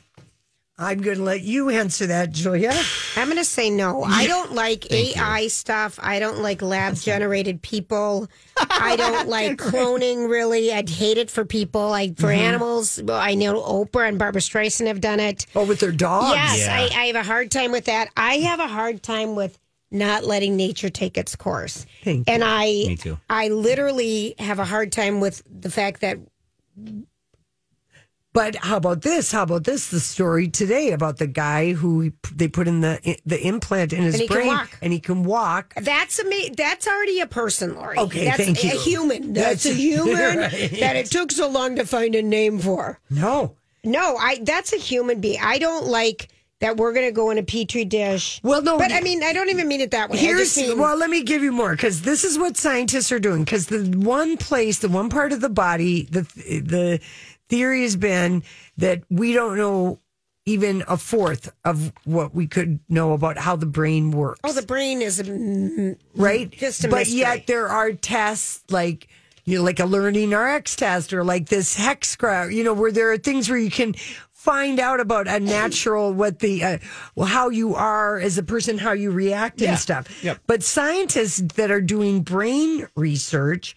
I'm 0.81 1.01
going 1.01 1.17
to 1.17 1.23
let 1.25 1.41
you 1.43 1.71
answer 1.71 2.07
that, 2.07 2.31
Julia. 2.31 2.73
I'm 3.17 3.27
going 3.27 3.37
to 3.39 3.45
say 3.45 3.69
no. 3.69 4.03
I 4.07 4.29
don't 4.29 4.53
like 4.53 4.91
AI 4.93 5.49
stuff. 5.49 5.99
I 6.01 6.21
don't 6.21 6.39
like 6.41 6.63
lab 6.63 6.95
generated 6.95 7.61
people. 7.63 8.29
I 8.71 8.95
don't 8.95 9.29
like 9.29 9.59
cloning, 9.59 10.29
really. 10.31 10.73
I'd 10.73 10.89
hate 10.89 11.19
it 11.19 11.31
for 11.33 11.45
people. 11.45 11.89
Like 11.91 12.17
for 12.17 12.29
Mm-hmm. 12.29 12.41
animals, 12.43 13.03
well, 13.03 13.19
I 13.21 13.35
know 13.35 13.61
Oprah 13.61 14.09
and 14.09 14.19
Barbra 14.21 14.41
Streisand 14.41 14.87
have 14.87 15.01
done 15.01 15.19
it. 15.19 15.47
Oh, 15.57 15.65
with 15.67 15.81
their 15.81 15.91
dogs? 15.91 16.37
Yes, 16.37 16.61
Yeah. 16.61 16.75
I, 16.97 17.03
I 17.03 17.07
have 17.07 17.17
a 17.17 17.23
hard 17.25 17.51
time 17.51 17.73
with 17.73 17.87
that. 17.87 18.09
I 18.17 18.35
have 18.39 18.61
a 18.61 18.69
hard 18.69 19.03
time 19.03 19.35
with 19.35 19.59
not 19.91 20.25
letting 20.25 20.55
nature 20.57 20.91
take 20.91 21.19
its 21.19 21.35
course. 21.35 21.87
Thank 22.05 22.29
and 22.29 22.45
I, 22.45 22.67
Me 22.67 22.97
too. 22.97 23.19
I 23.29 23.49
literally 23.49 24.35
have 24.39 24.59
a 24.61 24.65
hard 24.65 24.93
time 24.93 25.21
with 25.21 25.43
the 25.51 25.71
fact 25.71 26.03
that 26.03 26.19
But 28.35 28.57
how 28.57 28.77
about 28.77 29.03
this? 29.03 29.33
How 29.33 29.43
about 29.45 29.65
this? 29.65 29.89
The 29.91 30.01
story 30.01 30.49
today 30.49 30.93
about 30.93 31.17
the 31.17 31.27
guy 31.27 31.73
who 31.73 32.13
they 32.35 32.47
put 32.47 32.69
in 32.69 32.81
the 32.83 33.17
the 33.25 33.41
implant 33.47 33.93
in 33.93 34.03
his 34.03 34.21
And 34.21 34.29
brain, 34.29 34.59
and 34.83 34.93
he 34.93 35.01
can 35.01 35.25
walk. 35.25 35.73
That's 35.75 36.21
a 36.21 36.51
That's 36.51 36.87
already 36.87 37.21
a 37.21 37.27
person, 37.27 37.75
Lori. 37.75 37.99
Okay, 37.99 38.27
that's 38.27 38.45
thank 38.45 38.63
a 38.63 38.67
you. 38.69 38.79
human. 38.81 39.33
That's, 39.33 39.65
a 39.65 39.73
human 39.75 40.39
right. 40.39 40.51
that 40.79 40.97
it 40.97 41.07
took 41.07 41.33
so 41.33 41.49
long 41.49 41.77
to 41.77 41.87
find 41.87 42.15
a 42.15 42.23
name 42.23 42.59
for. 42.59 43.01
No, 43.09 43.57
No, 43.83 44.17
I. 44.17 44.39
That's 44.43 44.73
a 44.75 44.79
human 44.79 45.21
being. 45.21 45.41
I 45.43 45.59
don't 45.59 45.87
like 45.87 46.29
that. 46.61 46.77
We're 46.77 46.93
going 46.93 47.07
to 47.07 47.13
go 47.13 47.31
in 47.31 47.39
a 47.39 47.43
petri 47.43 47.87
dish. 47.87 48.41
Well, 48.45 48.61
no, 48.63 48.77
but 48.77 48.93
I 48.93 49.01
mean, 49.01 49.23
I 49.23 49.33
don't 49.33 49.49
even 49.49 49.67
mean 49.69 49.81
it 49.81 49.93
that 49.93 50.11
way. 50.11 50.19
Here's 50.19 50.55
mean, 50.57 50.79
well, 50.79 50.99
let 50.99 51.09
me 51.09 51.23
give 51.23 51.43
you 51.43 51.51
more 51.53 51.73
because 51.73 52.03
this 52.03 52.25
is 52.25 52.39
what 52.39 52.59
scientists 52.59 53.11
are 53.11 53.19
doing. 53.19 53.45
Because 53.45 53.69
the 53.69 53.85
one 53.97 54.37
place, 54.37 54.81
the 54.81 54.91
one 54.91 55.09
part 55.09 55.33
of 55.33 55.41
the 55.41 55.49
body, 55.49 56.03
the 56.11 56.23
the 56.23 57.01
theory 57.49 57.83
has 57.83 57.97
been 57.97 58.43
that 58.77 59.03
we 59.11 59.33
don't 59.33 59.57
know 59.57 60.01
even 60.47 60.83
a 60.89 60.97
fourth 60.97 61.53
of 61.65 61.93
what 62.05 62.35
we 62.35 62.47
could 62.47 62.81
know 62.89 63.13
about 63.13 63.37
how 63.37 63.55
the 63.55 63.67
brain 63.67 64.11
works. 64.11 64.41
oh, 64.45 64.53
the 64.53 64.63
brain 64.63 65.03
is. 65.03 65.23
right? 66.17 66.51
just 66.51 66.85
a 66.85 66.89
but 66.89 67.01
mystery. 67.01 67.19
yet 67.19 67.47
there 67.47 67.69
are 67.69 67.93
tests 67.93 68.65
like 68.71 69.09
you 69.45 69.57
know, 69.57 69.65
like 69.65 69.81
a 69.81 69.87
learning 69.87 70.31
RX 70.33 70.77
test 70.77 71.15
or 71.15 71.25
like 71.25 71.49
this 71.49 71.75
hex 71.75 72.17
graph, 72.17 72.53
you 72.53 72.63
know, 72.63 72.75
where 72.75 72.93
there 72.93 73.13
are 73.13 73.17
things 73.17 73.49
where 73.49 73.59
you 73.59 73.71
can 73.71 73.95
find 74.33 74.79
out 74.79 75.01
about 75.01 75.27
a 75.27 75.41
natural 75.41 76.13
what 76.13 76.39
the 76.41 76.63
uh, 76.63 76.79
well 77.15 77.27
how 77.27 77.49
you 77.49 77.75
are 77.75 78.19
as 78.19 78.37
a 78.37 78.43
person, 78.43 78.77
how 78.77 78.93
you 78.93 79.11
react 79.11 79.63
and 79.63 79.79
stuff. 79.79 80.23
Yep. 80.23 80.39
But 80.47 80.63
scientists 80.63 81.41
that 81.57 81.71
are 81.71 81.81
doing 81.81 82.21
brain 82.23 82.87
research 82.95 83.75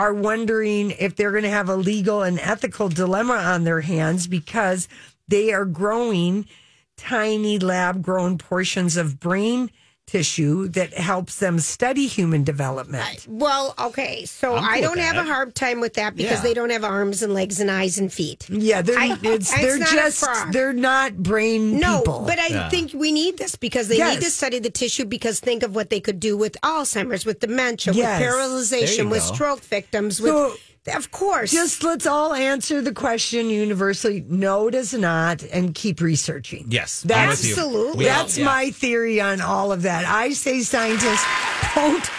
are 0.00 0.14
wondering 0.14 0.92
if 0.92 1.14
they're 1.14 1.30
going 1.30 1.42
to 1.42 1.50
have 1.50 1.68
a 1.68 1.76
legal 1.76 2.22
and 2.22 2.40
ethical 2.40 2.88
dilemma 2.88 3.34
on 3.34 3.64
their 3.64 3.82
hands 3.82 4.26
because 4.26 4.88
they 5.28 5.52
are 5.52 5.66
growing 5.66 6.46
tiny 6.96 7.58
lab 7.58 8.00
grown 8.00 8.38
portions 8.38 8.96
of 8.96 9.20
brain 9.20 9.70
tissue 10.10 10.68
that 10.68 10.92
helps 10.92 11.38
them 11.38 11.58
study 11.60 12.06
human 12.06 12.42
development. 12.44 13.26
Well, 13.28 13.74
okay, 13.78 14.24
so 14.24 14.56
I'm 14.56 14.62
cool 14.64 14.72
I 14.72 14.80
don't 14.80 14.98
have 14.98 15.16
a 15.16 15.24
hard 15.24 15.54
time 15.54 15.80
with 15.80 15.94
that 15.94 16.16
because 16.16 16.38
Yeah. 16.38 16.42
they 16.42 16.54
don't 16.54 16.70
have 16.70 16.82
arms 16.84 17.22
and 17.22 17.32
legs 17.32 17.60
and 17.60 17.70
eyes 17.70 17.98
and 17.98 18.12
feet. 18.12 18.48
Yeah, 18.50 18.82
they're 18.82 18.98
I- 18.98 19.18
it's, 19.22 19.52
it's 19.52 19.60
they're 19.62 19.78
not 19.78 19.88
a 19.92 19.94
just 19.94 20.52
they're 20.52 20.72
not 20.72 21.16
brain 21.16 21.78
No, 21.78 21.98
people. 21.98 22.24
but 22.26 22.38
I 22.38 22.48
Yeah. 22.48 22.68
think 22.68 22.92
we 22.92 23.12
need 23.12 23.38
this 23.38 23.54
because 23.56 23.88
they 23.88 23.98
need 23.98 24.20
to 24.20 24.30
study 24.30 24.58
the 24.58 24.70
tissue 24.70 25.04
because 25.04 25.38
think 25.40 25.62
of 25.62 25.74
what 25.74 25.90
they 25.90 26.00
could 26.00 26.18
do 26.18 26.36
with 26.36 26.56
Alzheimer's, 26.62 27.24
with 27.24 27.40
dementia, 27.40 27.92
Yes. 27.92 28.20
with 28.20 28.28
paralyzation, 28.28 29.10
with 29.10 29.20
go. 29.28 29.34
stroke 29.34 29.60
victims, 29.62 30.18
So- 30.18 30.50
with 30.50 30.60
Of 30.94 31.10
course. 31.10 31.50
Just 31.52 31.82
let's 31.84 32.06
all 32.06 32.32
answer 32.32 32.80
the 32.80 32.92
question 32.92 33.50
universally. 33.50 34.24
No, 34.26 34.70
does 34.70 34.94
not, 34.94 35.42
and 35.42 35.74
keep 35.74 36.00
researching. 36.00 36.64
Yes, 36.68 37.02
That's. 37.02 37.44
Absolutely. 37.44 37.98
We 37.98 38.08
all- 38.08 38.22
That's 38.22 38.38
yeah. 38.38 38.44
my 38.46 38.70
theory 38.70 39.20
on 39.20 39.40
all 39.42 39.72
of 39.72 39.82
that. 39.82 40.04
I 40.06 40.32
say 40.32 40.62
scientists 40.62 41.24
don't 41.74 42.10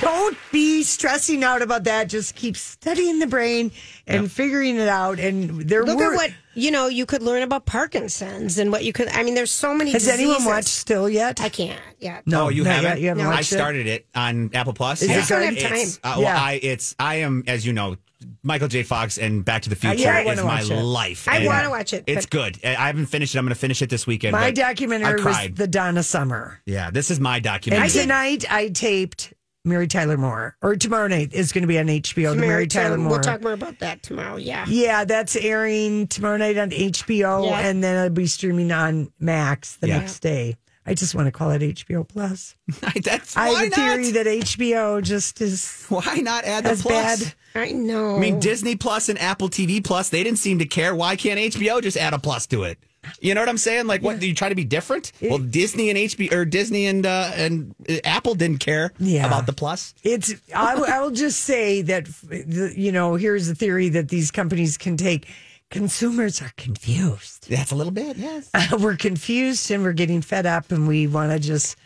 don't 0.00 0.36
be 0.52 0.82
stressing 0.82 1.42
out 1.44 1.62
about 1.62 1.84
that. 1.84 2.08
Just 2.08 2.34
keep 2.34 2.56
studying 2.56 3.18
the 3.18 3.26
brain 3.26 3.70
and 4.06 4.30
figuring 4.30 4.76
it 4.76 4.88
out. 4.88 5.18
And 5.18 5.62
there 5.68 5.84
Look 5.84 5.98
were. 5.98 6.12
at 6.12 6.16
what 6.16 6.30
you 6.54 6.70
know. 6.70 6.88
You 6.88 7.06
could 7.06 7.22
learn 7.22 7.42
about 7.42 7.66
Parkinson's 7.66 8.58
and 8.58 8.70
what 8.72 8.84
you 8.84 8.92
could. 8.92 9.08
I 9.08 9.22
mean, 9.22 9.34
there's 9.34 9.50
so 9.50 9.74
many. 9.74 9.92
has 9.92 10.08
anyone 10.08 10.44
watched 10.44 10.68
still 10.68 11.08
yet? 11.08 11.40
I 11.40 11.48
can't. 11.48 11.80
Yeah. 11.98 12.20
no, 12.26 12.46
oh, 12.46 12.48
you 12.48 12.64
not 12.64 12.74
haven't. 12.76 12.90
yet. 12.90 13.00
You 13.00 13.08
haven't 13.08 13.24
No. 13.24 13.30
I 13.30 13.34
watched 13.34 13.52
it? 13.52 13.56
started 13.56 13.86
it 13.86 14.06
on 14.14 14.50
Apple 14.54 14.72
Plus. 14.74 15.02
Is 15.02 15.10
it 15.10 15.12
I 15.12 15.16
just 15.16 15.28
don't 15.30 15.42
have 15.42 15.58
time. 15.58 15.72
It's, 15.74 15.96
uh, 15.98 16.14
well, 16.16 16.22
Yeah. 16.22 16.42
I 16.42 16.60
it's 16.62 16.94
I 16.98 17.16
am 17.16 17.44
as 17.46 17.66
you 17.66 17.72
know, 17.72 17.96
Michael 18.42 18.68
J. 18.68 18.82
Fox 18.84 19.18
and 19.18 19.44
Back 19.44 19.62
to 19.62 19.68
the 19.68 19.76
Future 19.76 19.96
yeah, 19.98 20.16
I 20.16 20.20
is 20.20 20.26
wanna 20.26 20.42
my 20.44 20.60
watch 20.62 20.70
it. 20.70 20.82
life. 20.82 21.28
I 21.28 21.46
wanna 21.46 21.68
watch 21.68 21.92
it, 21.92 22.04
It's 22.06 22.24
good. 22.26 22.58
I 22.64 22.70
I 22.70 22.86
haven't 22.86 23.06
finished 23.06 23.34
it. 23.34 23.38
I'm 23.38 23.44
going 23.44 23.52
to 23.54 23.58
finish 23.60 23.82
it 23.82 23.90
this 23.90 24.06
weekend. 24.06 24.32
My 24.32 24.50
documentary 24.50 25.20
I 25.20 25.24
was 25.24 25.48
the 25.54 25.66
Donna 25.66 26.02
Summer. 26.02 26.60
yeah, 26.64 26.90
this 26.90 27.10
is 27.10 27.20
my 27.20 27.36
And 27.36 27.44
documentary. 27.44 27.88
tonight 27.90 28.50
I 28.50 28.68
taped 28.68 29.33
Mary 29.64 29.86
Tyler 29.86 30.16
Moore, 30.18 30.56
or 30.62 30.76
tomorrow 30.76 31.06
night 31.08 31.32
is 31.32 31.52
going 31.52 31.62
to 31.62 31.68
be 31.68 31.78
on 31.78 31.86
HBO. 31.86 32.34
the 32.34 32.40
Mary 32.40 32.66
Tyler 32.66 32.98
Moore. 32.98 33.12
We'll 33.12 33.20
talk 33.20 33.42
more 33.42 33.52
about 33.54 33.78
that 33.78 34.02
tomorrow. 34.02 34.36
Yeah. 34.36 34.66
Yeah, 34.68 35.04
that's 35.04 35.36
airing 35.36 36.06
tomorrow 36.08 36.36
night 36.36 36.58
on 36.58 36.70
HBO, 36.70 37.46
Yeah. 37.46 37.60
and 37.60 37.82
then 37.82 37.96
it'll 37.96 38.14
be 38.14 38.26
streaming 38.26 38.70
on 38.72 39.10
Max 39.18 39.76
the 39.76 39.88
Yeah. 39.88 39.98
next 40.00 40.20
day. 40.20 40.56
I 40.86 40.92
just 40.92 41.14
want 41.14 41.28
to 41.28 41.32
call 41.32 41.50
it 41.52 41.62
HBO 41.62 42.06
Plus. 42.06 42.56
That's 43.02 43.34
I 43.38 43.48
why 43.48 43.64
have 43.64 43.72
a 43.72 43.74
theory 43.74 44.04
not? 44.04 44.12
that 44.14 44.26
HBO 44.26 45.02
just 45.02 45.40
is 45.40 45.86
Why 45.88 46.16
not 46.16 46.44
add 46.44 46.64
the 46.64 46.76
plus? 46.76 47.24
bad. 47.24 47.34
I 47.54 47.72
know. 47.72 48.16
I 48.16 48.18
mean, 48.18 48.38
Disney 48.38 48.76
Plus 48.76 49.08
and 49.08 49.18
Apple 49.18 49.48
TV 49.48 49.82
Plus, 49.82 50.10
they 50.10 50.22
didn't 50.22 50.40
seem 50.40 50.58
to 50.58 50.66
care. 50.66 50.94
Why 50.94 51.16
can't 51.16 51.40
HBO 51.40 51.80
just 51.80 51.96
add 51.96 52.12
a 52.12 52.18
plus 52.18 52.46
to 52.48 52.64
it? 52.64 52.78
You 53.20 53.34
know 53.34 53.40
what 53.40 53.48
I'm 53.48 53.58
saying? 53.58 53.86
Like, 53.86 54.02
what? 54.02 54.20
Do 54.20 54.26
you 54.26 54.34
try 54.34 54.48
to 54.48 54.54
be 54.54 54.64
different? 54.64 55.12
well, 55.22 55.38
Disney 55.38 55.90
and 55.90 55.98
HBO 55.98 56.32
or 56.32 56.44
Disney 56.44 56.86
and 56.86 57.04
uh, 57.06 57.30
and 57.34 57.74
uh, 57.88 57.94
Apple 58.04 58.34
didn't 58.34 58.58
care 58.58 58.92
Yeah. 58.98 59.26
about 59.26 59.46
the 59.46 59.52
plus. 59.52 59.94
It's. 60.02 60.34
I, 60.54 60.74
w- 60.74 60.92
I 60.92 61.00
will 61.00 61.10
just 61.10 61.40
say 61.40 61.82
that 61.82 62.06
the- 62.06 62.72
you 62.76 62.92
know. 62.92 63.14
Here's 63.14 63.46
the 63.46 63.54
theory 63.54 63.88
that 63.90 64.08
these 64.08 64.30
companies 64.30 64.76
can 64.76 64.96
take. 64.96 65.28
Consumers 65.70 66.40
are 66.42 66.52
confused. 66.56 67.48
That's 67.50 67.72
a 67.72 67.74
little 67.74 67.92
bit, 67.92 68.16
yes. 68.16 68.48
we're 68.78 68.96
confused 68.96 69.70
and 69.70 69.82
we're 69.82 69.92
getting 69.92 70.20
fed 70.22 70.46
up, 70.46 70.70
and 70.70 70.86
we 70.86 71.06
want 71.06 71.32
to 71.32 71.38
just. 71.38 71.76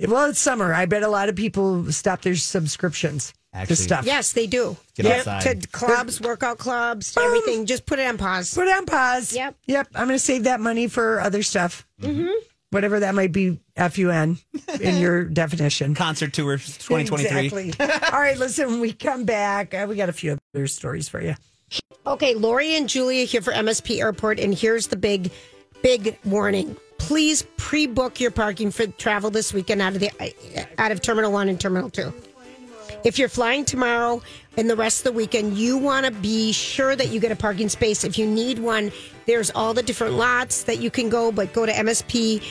Well, 0.00 0.28
it's 0.30 0.38
summer. 0.38 0.74
I 0.74 0.86
bet 0.86 1.02
a 1.02 1.08
lot 1.08 1.28
of 1.28 1.34
people 1.36 1.90
stop 1.90 2.22
their 2.22 2.36
subscriptions 2.36 3.32
Actually, 3.52 3.76
to 3.76 3.82
stuff. 3.82 4.06
Yes, 4.06 4.32
they 4.32 4.46
do. 4.46 4.76
Get 4.94 5.06
Yeah, 5.06 5.16
outside. 5.18 5.62
To 5.62 5.68
clubs, 5.68 6.20
workout 6.20 6.58
clubs, 6.58 7.12
to 7.14 7.20
everything. 7.20 7.64
Just 7.66 7.86
put 7.86 7.98
it 7.98 8.06
on 8.06 8.18
pause. 8.18 8.54
Put 8.54 8.68
it 8.68 8.76
on 8.76 8.84
pause. 8.86 9.34
Yep. 9.34 9.56
Yep. 9.66 9.88
I'm 9.94 10.06
going 10.06 10.18
to 10.18 10.24
save 10.24 10.44
that 10.44 10.60
money 10.60 10.86
for 10.86 11.20
other 11.20 11.42
stuff. 11.42 11.86
Mm-hmm. 12.02 12.28
Whatever 12.70 13.00
that 13.00 13.14
might 13.14 13.32
be, 13.32 13.58
F 13.76 13.96
U 13.96 14.10
N 14.10 14.36
in 14.78 14.96
your 15.00 15.24
definition. 15.24 15.94
Concert 15.94 16.34
tour 16.34 16.58
2023. 16.58 17.68
Exactly. 17.68 17.86
All 18.12 18.20
right, 18.20 18.36
listen, 18.38 18.66
when 18.66 18.80
we 18.80 18.92
come 18.92 19.24
back, 19.24 19.72
uh, 19.72 19.86
we 19.88 19.96
got 19.96 20.10
a 20.10 20.12
few 20.12 20.36
other 20.54 20.66
stories 20.66 21.08
for 21.08 21.22
you. 21.22 21.34
Okay, 22.06 22.34
Lori 22.34 22.74
and 22.76 22.86
Julia 22.88 23.24
here 23.24 23.40
for 23.40 23.52
MSP 23.54 24.00
Airport, 24.00 24.38
and 24.38 24.54
here's 24.54 24.88
the 24.88 24.96
big, 24.96 25.30
big 25.82 26.18
warning. 26.26 26.76
Please 26.98 27.46
pre-book 27.56 28.20
your 28.20 28.30
parking 28.30 28.70
for 28.70 28.86
travel 28.86 29.30
this 29.30 29.54
weekend 29.54 29.80
out 29.80 29.94
of 29.94 30.00
the 30.00 30.10
out 30.78 30.92
of 30.92 31.00
Terminal 31.00 31.32
One 31.32 31.48
and 31.48 31.58
Terminal 31.58 31.88
Two. 31.88 32.12
If 33.04 33.18
you're 33.18 33.28
flying 33.28 33.64
tomorrow 33.64 34.20
and 34.56 34.68
the 34.68 34.76
rest 34.76 35.00
of 35.00 35.04
the 35.04 35.12
weekend, 35.12 35.56
you 35.56 35.78
want 35.78 36.06
to 36.06 36.12
be 36.12 36.52
sure 36.52 36.96
that 36.96 37.08
you 37.08 37.20
get 37.20 37.30
a 37.30 37.36
parking 37.36 37.68
space. 37.68 38.04
If 38.04 38.18
you 38.18 38.26
need 38.26 38.58
one, 38.58 38.90
there's 39.26 39.50
all 39.50 39.72
the 39.72 39.82
different 39.82 40.14
lots 40.14 40.64
that 40.64 40.78
you 40.80 40.90
can 40.90 41.08
go, 41.08 41.30
but 41.30 41.52
go 41.52 41.64
to 41.64 41.72
MSP 41.72 42.42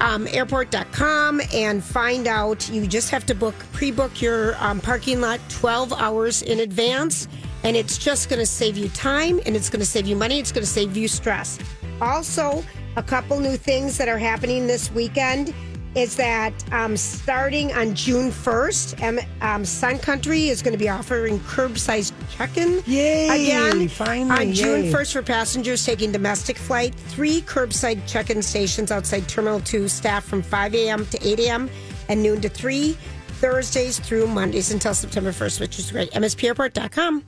um, 0.00 0.28
airport.com 0.28 1.40
and 1.52 1.82
find 1.82 2.26
out. 2.26 2.68
You 2.70 2.86
just 2.86 3.10
have 3.10 3.26
to 3.26 3.34
book, 3.34 3.54
pre 3.72 3.90
book 3.90 4.22
your 4.22 4.56
um, 4.62 4.80
parking 4.80 5.20
lot 5.20 5.40
12 5.48 5.92
hours 5.92 6.42
in 6.42 6.60
advance, 6.60 7.26
and 7.64 7.76
it's 7.76 7.98
just 7.98 8.28
going 8.28 8.40
to 8.40 8.46
save 8.46 8.76
you 8.76 8.88
time 8.90 9.40
and 9.46 9.56
it's 9.56 9.68
going 9.68 9.80
to 9.80 9.86
save 9.86 10.06
you 10.06 10.16
money. 10.16 10.38
It's 10.38 10.52
going 10.52 10.64
to 10.64 10.70
save 10.70 10.96
you 10.96 11.08
stress. 11.08 11.58
Also, 12.00 12.62
a 12.96 13.02
couple 13.02 13.40
new 13.40 13.56
things 13.56 13.98
that 13.98 14.08
are 14.08 14.18
happening 14.18 14.66
this 14.66 14.90
weekend 14.92 15.52
is 15.94 16.16
that 16.16 16.52
um, 16.72 16.96
starting 16.96 17.72
on 17.72 17.94
June 17.94 18.30
1st, 18.30 19.02
um, 19.02 19.18
um, 19.40 19.64
Sun 19.64 19.98
Country 19.98 20.48
is 20.48 20.62
going 20.62 20.72
to 20.72 20.78
be 20.78 20.88
offering 20.88 21.38
curbside 21.40 22.12
check-in 22.30 22.82
Yay, 22.86 23.28
again. 23.28 23.88
finally, 23.88 24.48
on 24.48 24.52
June 24.54 24.84
yay. 24.84 24.92
1st 24.92 25.12
for 25.12 25.22
passengers 25.22 25.84
taking 25.84 26.12
domestic 26.12 26.56
flight. 26.56 26.94
Three 26.94 27.40
curbside 27.42 28.06
check-in 28.06 28.42
stations 28.42 28.90
outside 28.92 29.28
Terminal 29.28 29.60
2 29.60 29.88
staff 29.88 30.24
from 30.24 30.42
5 30.42 30.74
a.m. 30.74 31.06
to 31.06 31.26
8 31.26 31.40
a.m. 31.40 31.70
and 32.08 32.22
noon 32.22 32.40
to 32.42 32.48
3, 32.48 32.92
Thursdays 33.40 33.98
through 33.98 34.26
Mondays 34.26 34.70
until 34.70 34.94
September 34.94 35.30
1st, 35.30 35.60
which 35.60 35.78
is 35.78 35.90
great. 35.90 36.10
MSPairport.com. 36.12 37.24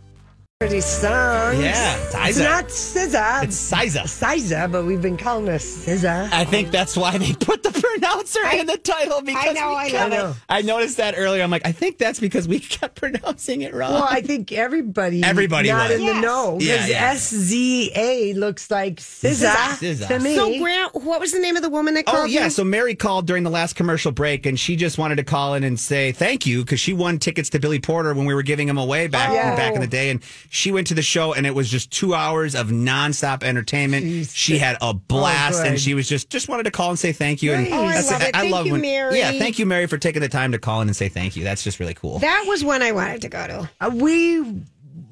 Pretty 0.60 0.82
songs. 0.82 1.58
Yeah, 1.58 1.96
It's 2.28 2.38
not 2.38 2.66
SZA. 2.66 3.44
It's 3.44 3.72
Siza. 3.72 4.02
SZA, 4.02 4.70
but 4.70 4.84
we've 4.84 5.00
been 5.00 5.16
calling 5.16 5.46
it 5.46 5.52
SZA. 5.62 6.28
I 6.32 6.44
think 6.44 6.70
that's 6.70 6.98
why 6.98 7.16
they 7.16 7.32
put 7.32 7.62
the 7.62 7.70
pronouncer 7.94 8.40
in 8.58 8.66
the 8.66 8.76
title 8.78 9.22
because 9.22 9.48
I 9.48 9.52
know, 9.52 9.68
we 9.70 9.74
I 9.76 9.90
kept- 9.90 10.10
love 10.10 10.36
it. 10.36 10.42
I 10.48 10.62
noticed 10.62 10.96
that 10.98 11.14
earlier. 11.16 11.42
I'm 11.42 11.50
like, 11.50 11.66
I 11.66 11.72
think 11.72 11.98
that's 11.98 12.20
because 12.20 12.46
we 12.48 12.58
kept 12.60 12.96
pronouncing 12.96 13.62
it 13.62 13.74
wrong. 13.74 13.92
Well, 13.92 14.06
I 14.08 14.20
think 14.22 14.52
everybody, 14.52 15.22
Everybody 15.22 15.68
not 15.68 15.90
was. 15.90 16.00
in 16.00 16.06
the 16.06 16.20
know 16.20 16.56
because 16.58 16.88
yeah. 16.88 17.14
SZA 17.14 18.34
looks 18.36 18.70
like 18.70 18.96
SZA, 18.96 19.52
SZA. 19.78 20.08
to 20.08 20.18
me. 20.18 20.36
So, 20.36 20.58
Grant, 20.58 20.94
what 20.94 21.20
was 21.20 21.32
the 21.32 21.38
name 21.40 21.56
of 21.56 21.62
the 21.62 21.70
woman 21.70 21.94
that 21.94 22.04
oh, 22.06 22.12
called? 22.12 22.22
Oh 22.24 22.26
yeah, 22.26 22.44
you? 22.44 22.50
so 22.50 22.64
Mary 22.64 22.94
called 22.94 23.26
during 23.26 23.42
the 23.44 23.50
last 23.50 23.74
commercial 23.74 24.12
break, 24.12 24.46
and 24.46 24.58
she 24.58 24.76
just 24.76 24.98
wanted 24.98 25.16
to 25.16 25.24
call 25.24 25.54
in 25.54 25.64
and 25.64 25.78
say 25.78 26.12
thank 26.12 26.46
you 26.46 26.62
because 26.64 26.80
she 26.80 26.92
won 26.92 27.18
tickets 27.18 27.50
to 27.50 27.58
Billy 27.58 27.78
Porter 27.80 28.14
when 28.14 28.26
we 28.26 28.34
were 28.34 28.42
giving 28.42 28.66
them 28.66 28.78
away 28.78 29.06
back 29.06 29.30
Oh. 29.30 29.34
back 29.56 29.74
in 29.74 29.80
the 29.80 29.86
day, 29.86 30.10
and 30.10 30.22
she 30.50 30.72
went 30.72 30.86
to 30.88 30.94
the 30.94 31.02
show, 31.02 31.32
and 31.32 31.46
it 31.46 31.54
was 31.54 31.70
just 31.70 31.90
two 31.90 32.14
hours 32.14 32.54
of 32.54 32.68
nonstop 32.68 33.42
entertainment. 33.42 34.04
Jeez. 34.06 34.32
She 34.34 34.58
had 34.58 34.76
a 34.76 34.78
oh, 34.82 34.92
blast, 34.94 35.60
Oh, 35.62 35.66
and 35.68 35.80
she 35.80 35.94
was 35.94 36.08
just 36.08 36.30
just 36.30 36.48
wanted 36.48 36.64
to 36.64 36.70
call 36.70 36.90
and 36.90 36.98
say 36.98 37.12
thank 37.12 37.42
you. 37.42 37.52
And 37.52 37.66
Nice. 37.82 38.10
Oh, 38.10 38.14
I 38.14 38.18
love 38.18 38.22
it. 38.28 38.34
Thank 38.34 38.66
you, 38.66 38.72
when, 38.72 38.80
Mary. 38.80 39.18
Yeah, 39.18 39.32
thank 39.32 39.58
you, 39.58 39.66
Mary, 39.66 39.86
for 39.86 39.98
taking 39.98 40.22
the 40.22 40.28
time 40.28 40.52
to 40.52 40.58
call 40.58 40.80
in 40.80 40.88
and 40.88 40.96
say 40.96 41.08
thank 41.08 41.36
you. 41.36 41.44
That's 41.44 41.62
just 41.64 41.80
really 41.80 41.94
cool. 41.94 42.18
that 42.20 42.44
was 42.46 42.64
one 42.64 42.82
I 42.82 42.92
wanted 42.92 43.22
to 43.22 43.28
go 43.28 43.46
to. 43.46 43.70
Uh, 43.80 43.90
we, 43.92 44.62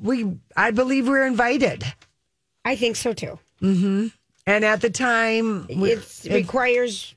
we, 0.02 0.36
I 0.56 0.70
believe 0.70 1.08
we're 1.08 1.26
invited. 1.26 1.84
I 2.64 2.76
think 2.76 2.96
so 2.96 3.12
too. 3.12 3.38
Mm-hmm. 3.62 4.06
And 4.46 4.64
at 4.64 4.80
the 4.80 4.90
time, 4.90 5.66
we, 5.74 5.92
it 5.92 6.26
requires 6.30 7.14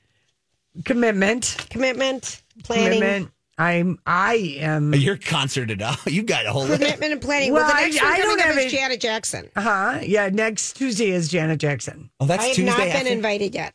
commitment, 0.85 1.55
commitment, 1.69 2.41
planning. 2.63 2.99
commitment. 2.99 3.31
I'm, 3.57 3.99
I 4.07 4.57
am. 4.59 4.93
You're 4.95 5.17
concerted 5.17 5.81
out. 5.81 5.97
You 6.11 6.23
got 6.23 6.45
a 6.47 6.51
whole 6.51 6.63
list. 6.63 6.81
Commitment 6.81 7.13
and 7.13 7.21
planning. 7.21 7.53
Well, 7.53 7.63
Well, 7.65 7.69
the 7.75 7.77
I- 7.79 7.81
next 7.89 8.01
I 8.01 8.05
one 8.09 8.17
don't 8.19 8.27
coming 8.39 8.39
up 8.41 8.47
have 8.47 8.57
is 8.57 8.73
it- 8.73 8.75
Janet 8.75 9.01
Jackson. 9.01 9.49
Uh 9.55 9.61
huh? 9.61 9.99
Yeah. 10.01 10.29
Next 10.29 10.73
Tuesday 10.73 11.11
is 11.11 11.29
Janet 11.29 11.59
Jackson. 11.59 12.09
Oh, 12.19 12.25
that's 12.25 12.43
I 12.43 12.47
have 12.47 12.55
Tuesday. 12.55 12.87
not 12.93 13.03
been 13.03 13.07
invited 13.07 13.53
yet. 13.53 13.73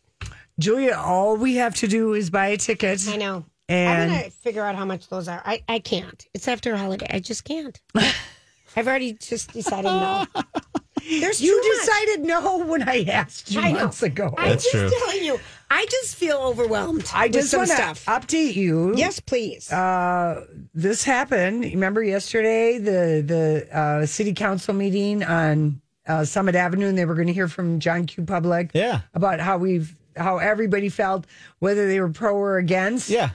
Julia, 0.58 0.94
all 0.96 1.36
we 1.36 1.56
have 1.56 1.74
to 1.76 1.88
do 1.88 2.14
is 2.14 2.30
buy 2.30 2.48
a 2.48 2.56
ticket. 2.56 3.06
I 3.08 3.16
know. 3.16 3.44
And- 3.68 4.12
I'm 4.12 4.18
gonna 4.18 4.30
figure 4.30 4.62
out 4.64 4.74
how 4.76 4.84
much 4.84 5.08
those 5.08 5.28
are. 5.28 5.42
I, 5.44 5.62
I 5.68 5.78
can't. 5.80 6.24
It's 6.34 6.48
after 6.48 6.72
a 6.72 6.78
holiday. 6.78 7.06
I 7.10 7.18
just 7.20 7.44
can't. 7.44 7.78
I've 8.76 8.86
already 8.86 9.14
just 9.14 9.52
decided 9.52 9.84
no. 9.84 10.26
There's 11.08 11.40
You 11.40 11.62
too 11.62 11.68
much. 11.68 11.86
decided 11.86 12.26
no 12.26 12.64
when 12.64 12.88
I 12.88 13.04
asked 13.04 13.52
you 13.52 13.60
I 13.60 13.70
know. 13.72 13.80
months 13.80 14.02
ago. 14.02 14.34
I'm 14.36 14.50
That's 14.50 14.64
just 14.70 14.92
true. 14.92 15.00
telling 15.06 15.24
you. 15.24 15.38
I 15.70 15.86
just 15.90 16.16
feel 16.16 16.36
overwhelmed. 16.38 17.08
I 17.14 17.26
with 17.26 17.32
just 17.34 17.50
some 17.50 17.58
want 17.60 17.70
to 17.70 17.76
stuff. 17.76 18.04
update 18.06 18.54
you. 18.56 18.92
yes, 18.96 19.20
please. 19.20 19.70
Uh, 19.72 20.44
this 20.74 21.04
happened. 21.04 21.64
Remember 21.64 22.02
yesterday 22.02 22.78
the 22.78 23.22
the 23.24 23.76
uh, 23.76 24.06
city 24.06 24.32
council 24.32 24.74
meeting 24.74 25.22
on 25.24 25.80
uh, 26.08 26.24
Summit 26.24 26.54
Avenue, 26.54 26.86
and 26.88 26.96
they 26.98 27.04
were 27.04 27.14
going 27.14 27.26
to 27.28 27.32
hear 27.32 27.48
from 27.48 27.78
John 27.80 28.04
Q. 28.06 28.24
Public. 28.24 28.70
Yeah. 28.74 29.00
about 29.14 29.38
how 29.40 29.58
we've 29.58 29.94
how 30.16 30.38
everybody 30.38 30.88
felt 30.88 31.26
whether 31.58 31.86
they 31.86 32.00
were 32.00 32.08
pro 32.10 32.34
or 32.36 32.58
against. 32.58 33.08
Yeah. 33.08 33.30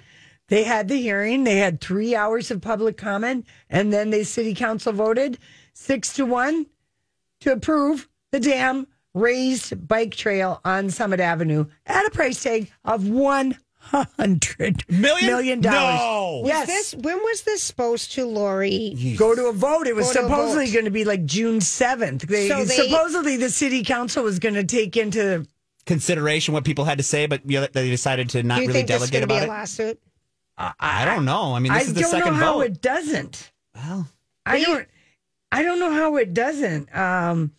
They 0.48 0.63
had 0.63 0.88
the 0.89 0.98
hearing. 1.02 1.44
They 1.46 1.58
had 1.58 1.80
three 1.80 2.15
hours 2.15 2.52
of 2.52 2.62
public 2.62 2.98
comment, 2.98 3.46
and 3.70 3.94
then 3.94 4.10
the 4.10 4.24
city 4.26 4.54
council 4.54 4.91
voted 4.91 5.38
six 5.74 6.13
to 6.13 6.26
one 6.26 6.65
to 7.39 7.54
approve 7.54 8.10
the 8.32 8.39
dam 8.39 8.88
raised 9.13 9.88
bike 9.88 10.13
trail 10.15 10.60
on 10.65 10.89
Summit 10.89 11.20
Avenue 11.20 11.65
at 11.86 12.06
a 12.06 12.10
price 12.12 12.44
tag 12.44 12.70
of 12.84 13.08
one 13.08 13.58
hundred 13.80 14.84
Million? 14.89 15.26
million 15.28 15.62
dollars. 15.62 16.00
No. 16.00 16.39
Was 16.44 16.48
Yes. 16.50 16.67
this 16.67 16.96
when 16.96 17.17
was 17.17 17.41
this 17.44 17.63
supposed 17.63 18.12
to, 18.13 18.26
Lori? 18.26 19.15
Go 19.17 19.34
to 19.36 19.46
a 19.48 19.54
vote. 19.54 19.88
It 19.88 19.96
was 19.96 20.08
Go 20.13 20.22
supposedly 20.24 20.65
vote. 20.67 20.74
going 20.74 20.86
to 20.86 20.91
be 20.91 21.04
like 21.06 21.26
June 21.26 21.62
seventh. 21.62 22.24
They, 22.28 22.48
So 22.50 22.63
they- 22.63 22.76
supposedly 22.76 23.38
the 23.38 23.50
city 23.50 23.84
council 23.84 24.24
was 24.24 24.38
going 24.39 24.56
to 24.56 24.63
take 24.65 24.98
into. 24.98 25.46
Consideration 25.91 26.54
what 26.54 26.63
people 26.63 26.86
had 26.86 26.97
to 26.99 27.04
say, 27.04 27.25
but 27.25 27.41
you 27.49 27.60
know, 27.60 27.67
they 27.73 27.89
decided 27.89 28.30
to 28.30 28.43
not 28.43 28.56
Do 28.56 28.62
you 28.62 28.67
really 28.69 28.80
think 28.80 28.88
delegate 28.88 29.12
going 29.12 29.21
to 29.23 29.27
be 29.27 29.34
about 29.36 29.43
a 29.43 29.45
it. 29.45 29.49
lawsuit? 29.49 29.99
I 30.80 31.03
don't 31.05 31.26
know. 31.26 31.53
I 31.53 31.59
mean, 31.59 31.74
this 31.74 31.82
I 31.84 31.86
is 31.86 31.93
the 31.93 32.01
don't 32.01 32.11
second 32.11 32.34
know 32.34 32.39
how 32.39 32.53
vote. 32.53 32.61
it 32.61 32.82
doesn't. 32.82 33.51
well, 33.76 34.07
I 34.45 34.61
don't. 34.63 34.88
I 35.51 35.63
don't 35.63 35.80
know 35.80 35.91
how 35.91 36.16
it 36.16 36.34
doesn't. 36.34 36.95
Um, 36.95 37.51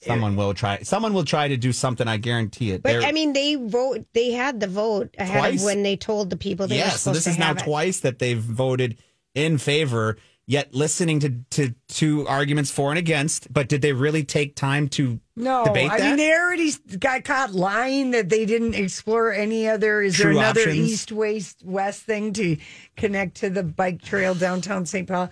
Someone 0.00 0.36
will 0.36 0.52
try. 0.54 0.80
Someone 0.82 1.12
will 1.14 1.24
try 1.24 1.48
to 1.48 1.56
do 1.56 1.72
something. 1.72 2.06
I 2.08 2.16
guarantee 2.18 2.72
it. 2.72 2.82
But 2.82 2.92
They're- 2.92 3.02
I 3.02 3.12
mean, 3.12 3.32
they 3.32 3.54
vote. 3.54 4.04
They 4.14 4.32
had 4.32 4.60
the 4.60 4.66
vote 4.68 5.14
ahead 5.18 5.38
Twice? 5.40 5.60
of 5.60 5.66
when 5.66 5.82
they 5.82 5.96
told 5.96 6.30
the 6.30 6.36
people 6.36 6.66
they 6.68 6.76
were 6.76 6.84
yeah. 6.84 6.90
So 6.90 6.96
supposed 6.98 7.16
this 7.18 7.24
to 7.24 7.30
is 7.30 7.38
now 7.38 7.46
have 7.48 7.58
it. 7.58 7.64
twice 7.64 8.00
that 8.00 8.18
they've 8.18 8.38
voted 8.40 8.96
in 9.34 9.58
favor. 9.58 10.18
Yet 10.44 10.74
listening 10.74 11.20
to 11.20 11.30
to 11.50 11.74
two 11.88 12.26
arguments 12.26 12.70
for 12.70 12.90
and 12.90 12.98
against. 12.98 13.52
But 13.52 13.68
did 13.68 13.80
they 13.80 13.92
really 13.92 14.24
take 14.24 14.56
time 14.56 14.88
to 14.90 15.20
no, 15.36 15.64
debate 15.64 15.90
I 15.90 15.98
that? 15.98 16.04
mean 16.04 16.16
they 16.16 16.32
already 16.32 16.72
got 16.98 17.24
caught 17.24 17.52
lying 17.52 18.10
that 18.10 18.28
they 18.28 18.44
didn't 18.44 18.74
explore 18.74 19.32
any 19.32 19.68
other. 19.68 20.02
Is 20.02 20.18
there 20.18 20.30
another 20.30 20.62
options. 20.62 20.76
east 20.90 21.12
west 21.12 21.62
west 21.64 22.02
thing 22.02 22.32
to 22.34 22.56
connect 22.96 23.36
to 23.36 23.50
the 23.50 23.62
bike 23.62 24.02
trail 24.02 24.34
downtown 24.34 24.84
St. 24.84 25.06
Paul? 25.06 25.30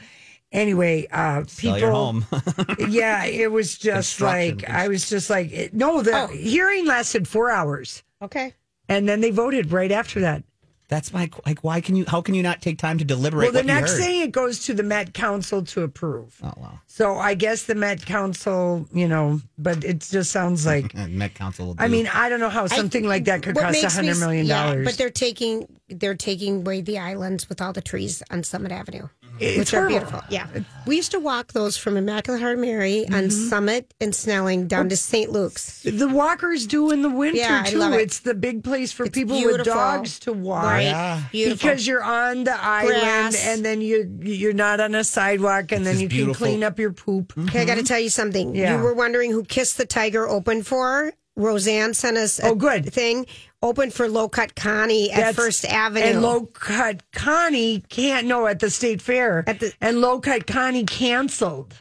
Anyway, 0.52 1.06
uh, 1.12 1.44
Sell 1.46 1.74
people. 1.74 1.78
your 1.80 1.90
home. 1.92 2.26
yeah, 2.88 3.24
it 3.24 3.50
was 3.52 3.76
just 3.78 4.20
like 4.20 4.68
I 4.70 4.88
was 4.88 5.08
just 5.08 5.28
like 5.28 5.70
no. 5.72 6.02
The 6.02 6.28
hearing 6.28 6.86
lasted 6.86 7.26
four 7.28 7.50
hours, 7.50 8.02
Okay. 8.22 8.54
and 8.88 9.08
then 9.08 9.20
they 9.20 9.30
voted 9.32 9.70
right 9.72 9.92
after 9.92 10.20
that. 10.20 10.44
That's 10.90 11.12
my 11.12 11.30
like. 11.46 11.60
Why 11.62 11.80
can 11.80 11.94
you? 11.94 12.04
How 12.08 12.20
can 12.20 12.34
you 12.34 12.42
not 12.42 12.60
take 12.60 12.76
time 12.76 12.98
to 12.98 13.04
deliberate? 13.04 13.44
Well, 13.44 13.52
the 13.52 13.58
what 13.60 13.66
you 13.66 13.80
next 13.80 13.92
heard? 13.92 14.00
thing 14.00 14.20
it 14.22 14.32
goes 14.32 14.64
to 14.64 14.74
the 14.74 14.82
Met 14.82 15.14
Council 15.14 15.62
to 15.66 15.82
approve. 15.82 16.36
Oh 16.42 16.52
wow. 16.56 16.80
So 16.88 17.14
I 17.16 17.34
guess 17.34 17.62
the 17.62 17.76
Met 17.76 18.04
Council, 18.04 18.88
you 18.92 19.06
know, 19.06 19.40
but 19.56 19.84
it 19.84 20.00
just 20.00 20.32
sounds 20.32 20.66
like. 20.66 20.92
Met 21.08 21.34
Council. 21.34 21.68
Will 21.68 21.76
I 21.78 21.86
mean, 21.86 22.08
I 22.12 22.28
don't 22.28 22.40
know 22.40 22.48
how 22.48 22.66
something 22.66 23.06
like 23.06 23.26
that 23.26 23.42
could 23.44 23.54
What 23.54 23.66
cost 23.66 23.78
a 23.78 23.82
makes 23.82 23.98
me 23.98 24.06
hundred 24.08 24.18
million 24.18 24.46
yeah, 24.46 24.64
dollars. 24.66 24.84
but 24.84 24.98
they're 24.98 25.10
taking 25.10 25.68
they're 25.88 26.16
taking 26.16 26.58
away 26.58 26.80
the 26.80 26.98
islands 26.98 27.48
with 27.48 27.60
all 27.62 27.72
the 27.72 27.80
trees 27.80 28.20
on 28.30 28.42
Summit 28.42 28.72
Avenue, 28.72 29.08
It's 29.40 29.58
which 29.58 29.74
are 29.74 29.88
beautiful. 29.88 30.20
Yeah, 30.28 30.46
we 30.86 30.96
used 30.96 31.10
to 31.12 31.20
walk 31.20 31.52
those 31.52 31.76
from 31.76 31.96
Immaculate 31.96 32.40
Heart 32.40 32.54
of 32.54 32.60
Mary 32.60 33.06
on 33.06 33.12
Mm-hmm. 33.24 33.48
Summit 33.48 33.94
and 34.00 34.14
Snelling 34.14 34.68
down 34.68 34.88
to 34.90 34.96
St. 34.96 35.30
Luke's. 35.32 35.82
the 35.82 36.08
walkers 36.08 36.66
do 36.66 36.90
in 36.90 37.02
the 37.02 37.08
winter 37.10 37.38
Yeah, 37.38 37.62
I 37.64 37.70
too. 37.70 37.78
love 37.78 37.94
it. 37.94 38.00
It's 38.02 38.20
the 38.20 38.34
big 38.34 38.62
place 38.64 38.92
for 38.92 39.06
It's 39.06 39.14
people 39.14 39.42
with 39.42 39.64
dogs 39.64 40.18
to 40.20 40.32
walk. 40.32 40.64
Right, 40.64 40.82
Yeah. 40.82 41.22
beautiful. 41.32 41.68
Because 41.68 41.86
you're 41.86 42.02
on 42.02 42.44
the 42.44 42.60
island 42.62 43.00
Grass. 43.00 43.46
and 43.46 43.64
then 43.64 43.80
you 43.80 44.18
you're 44.22 44.52
not 44.52 44.80
on 44.80 44.94
a 44.94 45.04
sidewalk 45.04 45.72
and 45.72 45.86
then 45.86 45.98
you 46.00 46.08
beautiful. 46.08 46.34
can 46.34 46.52
clean 46.54 46.64
up 46.64 46.78
your 46.78 46.92
poop. 46.92 47.32
Okay, 47.38 47.62
I 47.62 47.64
got 47.64 47.76
to 47.76 47.82
tell 47.82 47.98
you 48.00 48.10
something. 48.10 48.54
Yeah. 48.54 48.76
You 48.76 48.82
were 48.82 48.94
wondering 48.94 49.30
who 49.32 49.44
Kiss 49.44 49.74
the 49.74 49.86
Tiger 49.86 50.28
opened 50.28 50.66
for. 50.66 51.12
Roseanne 51.40 51.94
sent 51.94 52.16
us 52.16 52.38
a 52.38 52.48
Oh, 52.48 52.54
good. 52.54 52.92
thing. 52.92 53.26
Open 53.62 53.90
for 53.90 54.08
Low 54.08 54.28
Cut 54.28 54.54
Connie 54.56 55.10
at 55.10 55.16
That's- 55.16 55.36
First 55.36 55.64
Avenue. 55.66 56.04
And 56.06 56.22
Low 56.22 56.46
Cut 56.46 57.02
Connie 57.12 57.82
can't 57.88 58.26
no 58.26 58.46
at 58.46 58.60
the 58.60 58.70
state 58.70 59.02
fair. 59.02 59.44
At 59.46 59.60
the- 59.60 59.72
and 59.80 60.00
Low 60.00 60.20
Cut 60.20 60.46
Connie 60.46 60.84
canceled. 60.84 61.74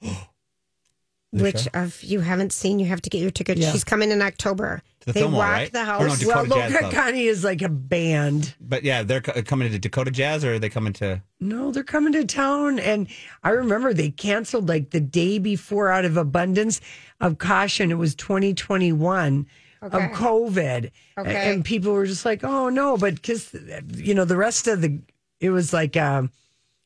which 1.32 1.66
if 1.72 2.04
you 2.04 2.20
haven't 2.20 2.52
seen, 2.52 2.78
you 2.78 2.86
have 2.86 3.00
to 3.02 3.08
get 3.10 3.20
your 3.22 3.30
ticket. 3.30 3.56
Yeah. 3.58 3.72
She's 3.72 3.84
coming 3.84 4.10
in 4.10 4.20
October. 4.20 4.82
To 5.02 5.06
the 5.06 5.12
they 5.12 5.20
Fillmore, 5.20 5.40
rock 5.42 5.52
right? 5.52 5.72
the 5.72 5.80
Or 5.80 5.84
no, 5.84 6.08
house. 6.08 6.24
Well, 6.24 6.44
Low 6.44 6.56
Jazz 6.56 6.72
Cut 6.72 6.80
Club. 6.80 6.92
Connie 6.92 7.26
is 7.26 7.44
like 7.44 7.60
a 7.62 7.68
band. 7.68 8.54
but 8.60 8.82
yeah, 8.84 9.02
they're 9.02 9.20
co- 9.20 9.40
coming 9.42 9.70
to 9.70 9.78
Dakota 9.78 10.10
Jazz, 10.10 10.44
or 10.44 10.54
are 10.54 10.58
they 10.58 10.68
coming 10.68 10.92
to? 10.94 11.22
No, 11.40 11.70
they're 11.72 11.82
coming 11.82 12.12
to 12.14 12.24
town. 12.24 12.78
And 12.78 13.08
I 13.42 13.50
remember 13.50 13.92
they 13.92 14.10
canceled 14.10 14.68
like 14.68 14.90
the 14.90 15.00
day 15.00 15.38
before 15.38 15.90
out 15.90 16.04
of 16.04 16.16
abundance 16.16 16.80
of 17.20 17.38
caution. 17.38 17.90
It 17.90 17.98
was 17.98 18.14
2021 18.14 19.46
Okay. 19.84 19.96
of 19.96 20.10
COVID. 20.12 20.90
Okay. 21.18 21.52
And 21.52 21.64
people 21.64 21.92
were 21.92 22.06
just 22.06 22.24
like, 22.24 22.44
oh 22.44 22.68
no, 22.68 22.96
but 22.96 23.16
because, 23.16 23.52
you 23.96 24.14
know, 24.14 24.24
the 24.24 24.36
rest 24.36 24.68
of 24.68 24.80
the, 24.80 25.00
it 25.40 25.50
was 25.50 25.72
like, 25.72 25.96
um, 25.96 26.30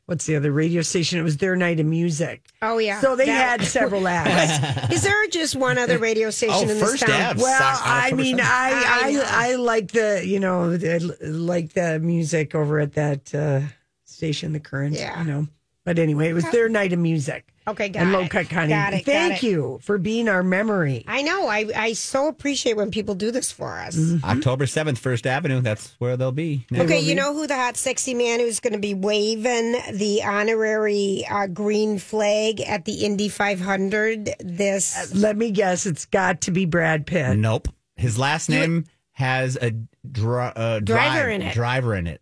what's 0.07 0.27
the 0.27 0.35
other 0.37 0.51
radio 0.53 0.83
station? 0.83 1.19
It 1.19 1.23
was 1.23 1.37
their 1.37 1.55
night 1.57 1.79
of 1.81 1.87
music. 1.87 2.47
Oh 2.63 2.79
yeah. 2.79 3.01
So 3.01 3.15
they 3.17 3.27
That- 3.27 3.61
had 3.61 3.69
several 3.69 4.09
acts. 4.09 4.93
Is 4.93 5.03
there 5.03 5.27
just 5.29 5.55
one 5.57 5.79
other 5.79 5.99
radio 5.99 6.31
station 6.39 6.55
Oh, 6.57 6.63
in 6.63 6.69
this 6.69 6.81
First 6.81 7.07
town? 7.07 7.21
Ave. 7.33 7.43
Well, 7.43 7.81
I 7.85 8.13
mean, 8.13 8.39
7th. 8.39 8.43
I. 8.45 9.21
I, 9.21 9.51
I 9.51 9.55
like 9.57 9.93
the 9.93 10.23
you 10.27 10.41
know 10.41 10.73
I 10.73 10.99
like 11.27 11.73
the 11.75 11.99
music 12.01 12.55
over 12.55 12.79
at 12.81 12.95
that 12.95 13.35
uh, 13.35 13.61
station, 14.05 14.53
the 14.53 14.61
current. 14.61 14.95
Yeah. 14.95 15.19
you 15.23 15.31
know. 15.31 15.47
But 15.87 16.01
anyway, 16.01 16.29
it 16.29 16.33
was 16.35 16.45
their 16.51 16.69
night 16.69 16.93
of 16.93 16.99
music. 16.99 17.47
Okay, 17.69 17.89
got 17.89 18.03
and 18.03 18.11
it. 18.11 18.19
Low 18.19 18.29
Cut 18.29 18.49
Connie. 18.51 18.69
Got 18.71 18.93
it, 18.93 18.99
got 18.99 19.13
Thank 19.13 19.43
it. 19.43 19.47
you 19.47 19.79
for 19.83 19.99
being 19.99 20.29
our 20.29 20.43
memory. 20.43 21.05
I 21.07 21.23
know. 21.23 21.47
I 21.47 21.67
I 21.77 21.93
so 21.93 22.27
appreciate 22.27 22.77
when 22.77 22.91
people 22.91 23.15
do 23.15 23.31
this 23.31 23.51
for 23.53 23.79
us. 23.79 23.97
October 24.25 24.67
seventh, 24.67 24.99
First 24.99 25.27
Avenue. 25.29 25.61
That's 25.61 25.95
where 25.99 26.17
they'll 26.17 26.33
be. 26.33 26.67
Okay, 26.77 26.99
you 27.01 27.15
know 27.15 27.33
who 27.35 27.47
the 27.47 27.55
hot 27.55 27.77
sexy 27.77 28.15
man 28.15 28.41
who's 28.41 28.59
going 28.59 28.73
to 28.73 28.81
be 28.81 28.95
waving 28.95 29.77
the 29.93 30.23
honorary 30.25 31.25
uh, 31.31 31.47
green 31.47 31.99
flag 31.99 32.61
at 32.61 32.85
the 32.85 33.05
Indy 33.05 33.29
500 33.29 34.35
this 34.41 35.15
Let 35.15 35.37
me 35.37 35.53
guess, 35.53 35.87
it's 35.87 36.05
got 36.05 36.41
to 36.43 36.51
be 36.51 36.67
Brad 36.67 37.07
Pitt. 37.07 37.37
Nope. 37.39 37.69
His 37.95 38.19
last 38.19 38.49
name 38.49 38.87
has 39.13 39.57
a 39.61 39.71
dri- 40.11 40.53
uh, 40.55 40.81
Driver 40.81 40.85
drive- 40.85 41.29
in 41.31 41.43
it. 41.43 41.55
Driver 41.55 41.95
in 41.95 42.07
it. 42.09 42.21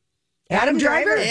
Adam 0.50 0.78
Driver. 0.78 1.16
Driver? 1.16 1.30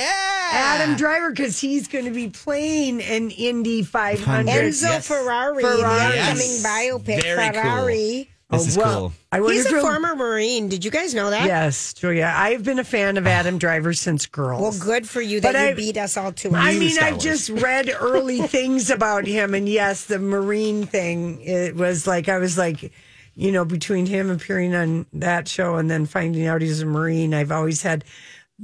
Adam 0.53 0.95
Driver, 0.95 1.31
because 1.31 1.59
he's 1.59 1.87
going 1.87 2.05
to 2.05 2.11
be 2.11 2.29
playing 2.29 3.01
an 3.01 3.31
Indy 3.31 3.83
500. 3.83 4.49
Enzo 4.49 4.81
Yes. 4.83 5.07
Ferrari, 5.07 5.63
Ferrari. 5.63 5.77
the 6.11 6.15
Yes. 6.15 6.63
upcoming 6.63 7.01
biopic 7.17 7.21
Very 7.23 7.51
cool. 7.51 7.61
Ferrari. 7.61 8.29
This 8.51 8.67
is 8.67 8.77
Oh, 8.77 8.81
well, 8.81 8.99
cool. 8.99 9.13
I 9.31 9.39
wonder 9.39 9.53
He's 9.55 9.65
a 9.65 9.69
he'll- 9.69 9.81
former 9.81 10.15
Marine. 10.15 10.69
Did 10.69 10.85
you 10.85 10.91
guys 10.91 11.15
know 11.15 11.31
that? 11.31 11.47
Yes, 11.47 11.91
Julia. 11.95 12.31
I've 12.35 12.63
been 12.63 12.77
a 12.77 12.83
fan 12.83 13.17
of 13.17 13.25
ah. 13.25 13.29
Adam 13.31 13.57
Driver 13.57 13.93
since 13.93 14.27
Girls. 14.27 14.61
Well, 14.61 14.77
good 14.79 15.09
for 15.09 15.21
you 15.21 15.41
But 15.41 15.53
that 15.53 15.63
you 15.63 15.69
I- 15.71 15.73
beat 15.73 15.97
us 15.97 16.17
all 16.17 16.31
to 16.33 16.49
it. 16.49 16.53
I 16.53 16.75
mean, 16.75 16.99
I've 17.01 17.17
just 17.17 17.49
read 17.49 17.89
early 17.99 18.41
things 18.47 18.91
about 18.91 19.25
him, 19.25 19.55
and 19.55 19.67
yes, 19.67 20.03
the 20.05 20.19
Marine 20.19 20.85
thing. 20.85 21.41
It 21.41 21.75
was 21.75 22.05
like 22.05 22.29
I 22.29 22.37
was 22.37 22.55
like, 22.55 22.91
you 23.33 23.51
know, 23.51 23.65
between 23.65 24.05
him 24.05 24.29
appearing 24.29 24.75
on 24.75 25.07
that 25.13 25.47
show 25.47 25.77
and 25.77 25.89
then 25.89 26.05
finding 26.05 26.45
out 26.45 26.61
he's 26.61 26.81
a 26.81 26.85
Marine, 26.85 27.33
I've 27.33 27.51
always 27.51 27.81
had, 27.81 28.03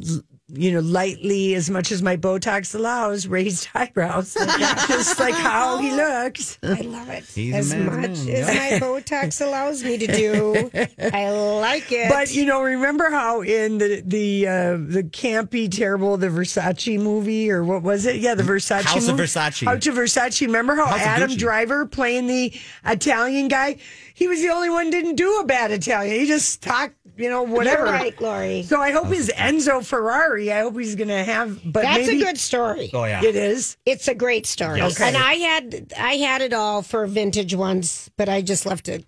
l- 0.08 0.22
you 0.52 0.72
know, 0.72 0.80
lightly 0.80 1.54
as 1.56 1.70
much 1.70 1.92
as 1.92 2.02
my 2.02 2.18
Botox 2.18 2.74
allows, 2.74 3.28
raised 3.28 3.68
eyebrows, 3.76 4.34
just 4.88 5.20
like 5.20 5.36
how 5.36 5.78
he 5.78 5.92
looks. 5.92 6.58
I 6.64 6.82
love 6.82 7.10
it 7.10 7.26
He's 7.26 7.54
as 7.54 7.76
much 7.76 7.96
man, 7.96 8.30
as 8.30 8.48
my 8.48 8.80
Botox 8.88 9.46
allows 9.46 9.84
me 9.84 9.98
to 9.98 10.08
do. 10.08 10.72
I 11.14 11.30
like 11.32 11.92
it. 11.92 12.10
But 12.10 12.34
you 12.34 12.46
know, 12.46 12.62
remember 12.62 13.10
how 13.10 13.42
in 13.42 13.78
the 13.78 14.02
the 14.06 14.48
uh, 14.48 14.78
the 14.80 15.04
campy, 15.04 15.72
terrible, 15.72 16.18
the 16.18 16.28
Versace 16.28 17.00
movie 17.00 17.52
or 17.52 17.64
what 17.64 17.84
was 17.84 18.06
it? 18.06 18.18
Yeah, 18.18 18.36
the 18.36 18.44
Versace 18.44 18.82
House 18.84 19.08
of 19.08 19.16
movie. 19.16 19.24
Versace. 19.24 19.66
House 19.66 19.88
of 19.88 19.96
Versace. 19.96 20.42
Remember 20.42 20.76
how 20.76 20.86
House 20.86 21.02
Adam 21.02 21.36
Driver 21.36 21.86
playing 21.86 22.28
the 22.28 22.54
Italian 22.86 23.48
guy? 23.48 23.78
He 24.20 24.28
was 24.28 24.42
the 24.42 24.50
only 24.50 24.70
one 24.70 24.88
who 24.88 24.92
didn't 24.92 25.16
do 25.16 25.40
a 25.40 25.46
bad 25.46 25.72
Italian. 25.72 26.20
He 26.20 26.26
just 26.28 26.62
talked, 26.62 26.96
you 27.16 27.30
know, 27.30 27.44
whatever. 27.44 27.86
You're 27.86 27.94
right, 27.94 28.22
Lori. 28.22 28.64
So 28.64 28.82
I 28.82 28.92
hope 28.92 29.08
his 29.08 29.30
Enzo 29.30 29.82
Ferrari. 29.84 30.52
I 30.52 30.60
hope 30.60 30.78
he's 30.78 30.96
going 30.96 31.08
to 31.08 31.24
have. 31.24 31.62
But 31.64 31.84
That's 31.84 32.06
maybe 32.06 32.22
a 32.22 32.26
good 32.26 32.38
story. 32.38 32.92
Oh 32.94 33.06
yeah. 33.06 33.24
It 33.24 33.38
is. 33.38 33.78
It's 33.86 34.10
a 34.10 34.14
great 34.14 34.46
story. 34.46 34.80
Yes. 34.80 35.00
Okay. 35.00 35.08
And 35.08 35.16
I 35.18 35.34
had 35.36 35.94
I 35.98 36.14
had 36.18 36.42
it 36.42 36.52
all 36.52 36.82
for 36.82 37.08
vintage 37.08 37.56
ones, 37.56 38.12
but 38.18 38.28
I 38.28 38.42
just 38.42 38.66
left 38.66 38.90
it. 38.90 39.06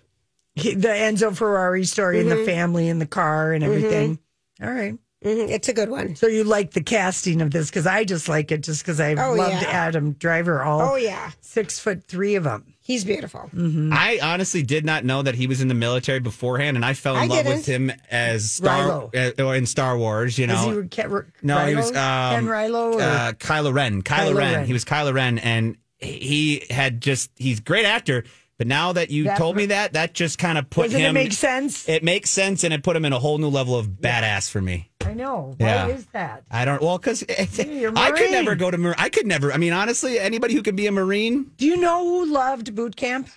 He- 0.56 0.76
The 0.76 0.88
Enzo 0.88 1.36
Ferrari 1.36 1.84
story 1.84 2.22
and 2.22 2.30
Mm-hmm. 2.30 2.40
the 2.40 2.46
family 2.46 2.88
and 2.88 3.02
the 3.02 3.06
car 3.06 3.52
and 3.52 3.66
everything. 3.66 4.18
All 4.64 4.72
right. 4.72 4.98
Mhm, 5.26 5.50
It's 5.50 5.68
a 5.70 5.74
good 5.74 5.90
one. 5.90 6.16
So 6.16 6.28
you 6.28 6.46
like 6.46 6.72
the 6.72 6.82
casting 6.82 7.42
of 7.42 7.52
this 7.52 7.70
because 7.70 7.86
I 7.86 8.06
just 8.06 8.30
like 8.30 8.50
it 8.52 8.62
just 8.64 8.82
because 8.82 9.00
I 9.02 9.14
Oh, 9.16 9.34
loved 9.34 9.62
yeah. 9.62 9.68
Adam 9.70 10.14
Driver. 10.14 10.64
All 10.64 10.82
Oh 10.82 10.96
yeah, 10.96 11.32
six 11.42 11.80
foot 11.80 12.06
three 12.08 12.36
of 12.36 12.46
them. 12.46 12.71
He's 12.82 13.06
beautiful. 13.06 13.50
I 13.56 14.20
honestly 14.22 14.64
did 14.64 14.86
not 14.86 15.06
know 15.06 15.22
that 15.22 15.36
he 15.36 15.48
was 15.48 15.62
in 15.62 15.68
the 15.68 15.74
military 15.74 16.20
beforehand, 16.20 16.76
and 16.78 16.86
I 16.86 16.94
fell 16.94 17.16
in 17.16 17.24
I 17.24 17.26
love 17.28 17.46
with 17.46 17.66
didn't. 17.66 17.90
him 17.92 18.00
as 18.10 18.52
Star 18.52 19.10
Rilo. 19.12 19.40
uh, 19.40 19.44
or 19.44 19.56
in 19.56 19.66
Star 19.66 19.98
Wars. 19.98 20.38
You 20.38 20.46
Is 20.46 20.50
know, 20.50 20.82
he 20.82 20.88
Ke- 20.88 21.26
no, 21.44 21.66
he 21.66 21.76
was 21.76 21.88
um, 21.90 21.94
Ken 21.96 22.46
Rilo. 22.46 22.96
Or? 22.96 23.02
uh, 23.02 23.32
Kylo 23.34 23.74
Ren. 23.74 24.02
Kylo, 24.02 24.32
Kylo 24.32 24.36
Ren. 24.36 24.54
Ren. 24.56 24.66
He 24.66 24.74
was 24.74 24.84
Kylo 24.86 25.14
Ren, 25.14 25.38
and 25.40 25.78
he 26.00 26.64
had 26.70 27.02
just 27.02 27.30
he's 27.36 27.60
a 27.60 27.64
great 27.64 27.86
actor. 27.86 28.24
But 28.62 28.68
now 28.68 28.94
that 28.94 29.10
you 29.10 29.24
That- 29.24 29.40
told 29.40 29.56
me 29.56 29.66
that, 29.66 29.94
that 29.94 30.14
just 30.14 30.38
kind 30.38 30.56
of 30.56 30.70
put 30.70 30.84
Doesn't 30.84 31.00
him. 31.02 31.10
it 31.18 31.20
make 31.20 31.34
sense? 31.34 31.90
It 31.90 32.04
makes 32.04 32.30
sense, 32.30 32.64
and 32.64 32.72
it 32.72 32.84
put 32.84 32.96
him 32.96 33.06
in 33.06 33.12
a 33.12 33.18
whole 33.18 33.40
new 33.40 33.48
level 33.48 33.76
of 33.76 33.88
badass 33.88 34.52
for 34.52 34.62
me. 34.62 34.92
I 35.04 35.16
know. 35.16 35.56
Yeah. 35.60 35.88
Why 35.88 35.94
is 35.94 36.06
that? 36.14 36.44
I 36.52 36.64
don't 36.64 36.80
well 36.80 37.00
because 37.00 37.24
I 37.28 38.12
could 38.16 38.30
never 38.30 38.54
go 38.54 38.70
to 38.70 38.78
Mar- 38.78 38.94
I 39.00 39.10
could 39.10 39.26
never. 39.26 39.52
I 39.52 39.58
mean, 39.58 39.74
honestly, 39.74 40.20
anybody 40.20 40.54
who 40.54 40.62
can 40.62 40.76
be 40.76 40.86
a 40.86 40.92
Marine, 40.92 41.50
Do 41.58 41.66
you 41.66 41.76
know 41.78 42.04
who 42.08 42.32
loved 42.32 42.76
boot 42.76 42.96
camp? 42.96 43.30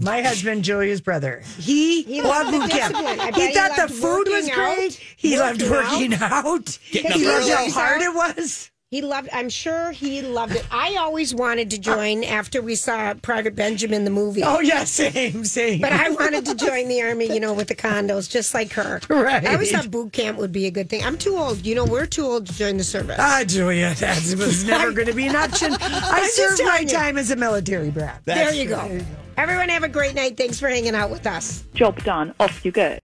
My 0.00 0.22
husband, 0.22 0.64
Julia's 0.64 1.02
brother. 1.02 1.42
He, 1.58 2.00
He 2.04 2.22
loved 2.22 2.52
loved 2.54 2.70
boot 2.70 2.70
camp. 2.70 2.96
He 2.96 3.02
bet 3.02 3.34
he 3.34 3.52
thought 3.52 3.76
the 3.76 3.92
food 3.92 4.28
was 4.28 4.46
working 4.46 4.50
out. 4.52 4.76
great. 4.76 4.92
He 5.16 5.38
loved 5.38 5.60
Working 5.60 6.12
working 6.12 6.14
out. 6.14 6.78
He 6.80 7.02
loved 7.02 7.50
how 7.50 7.60
early. 7.64 7.70
hard 7.70 8.00
it 8.00 8.14
was. 8.14 8.69
He 8.90 9.02
loved. 9.02 9.28
I'm 9.32 9.48
sure 9.48 9.92
he 9.92 10.20
loved 10.20 10.56
it. 10.56 10.66
I 10.68 10.96
always 10.96 11.32
wanted 11.32 11.70
to 11.70 11.78
join 11.78 12.24
after 12.24 12.60
we 12.60 12.74
saw 12.74 13.14
Private 13.14 13.54
Benjamin 13.54 14.02
the 14.02 14.10
movie. 14.10 14.42
Oh 14.44 14.58
yeah, 14.58 14.82
same, 14.82 15.44
same. 15.44 15.80
But 15.80 15.92
I 15.92 16.10
wanted 16.10 16.44
to 16.46 16.56
join 16.56 16.88
the 16.88 17.00
army, 17.02 17.32
you 17.32 17.38
know, 17.38 17.52
with 17.54 17.68
the 17.68 17.76
condos, 17.76 18.28
just 18.28 18.52
like 18.52 18.72
her. 18.72 19.00
Right. 19.08 19.46
I 19.46 19.52
always 19.52 19.70
thought 19.70 19.92
boot 19.92 20.12
camp 20.12 20.38
would 20.38 20.50
be 20.50 20.66
a 20.66 20.72
good 20.72 20.88
thing. 20.90 21.04
I'm 21.04 21.16
too 21.16 21.36
old. 21.36 21.64
You 21.64 21.76
know, 21.76 21.84
we're 21.84 22.04
too 22.06 22.24
old 22.24 22.48
to 22.48 22.52
join 22.52 22.78
the 22.78 22.82
service. 22.82 23.18
Ah, 23.20 23.44
Julia, 23.46 23.94
that 23.94 24.16
was 24.36 24.64
never 24.64 24.90
going 24.90 25.06
to 25.06 25.14
be 25.14 25.28
an 25.28 25.36
option. 25.36 25.72
I 25.80 26.26
served 26.32 26.64
my 26.64 26.80
you. 26.80 26.88
time 26.88 27.16
as 27.16 27.30
a 27.30 27.36
military 27.36 27.90
brat. 27.92 28.22
there 28.24 28.52
you 28.52 28.66
go. 28.66 29.00
Everyone 29.36 29.68
have 29.68 29.84
a 29.84 29.88
great 29.88 30.16
night. 30.16 30.36
Thanks 30.36 30.58
for 30.58 30.68
hanging 30.68 30.96
out 30.96 31.10
with 31.10 31.28
us. 31.28 31.62
Job 31.74 32.02
done. 32.02 32.34
Off 32.40 32.64
you 32.64 32.72
go. 32.72 32.98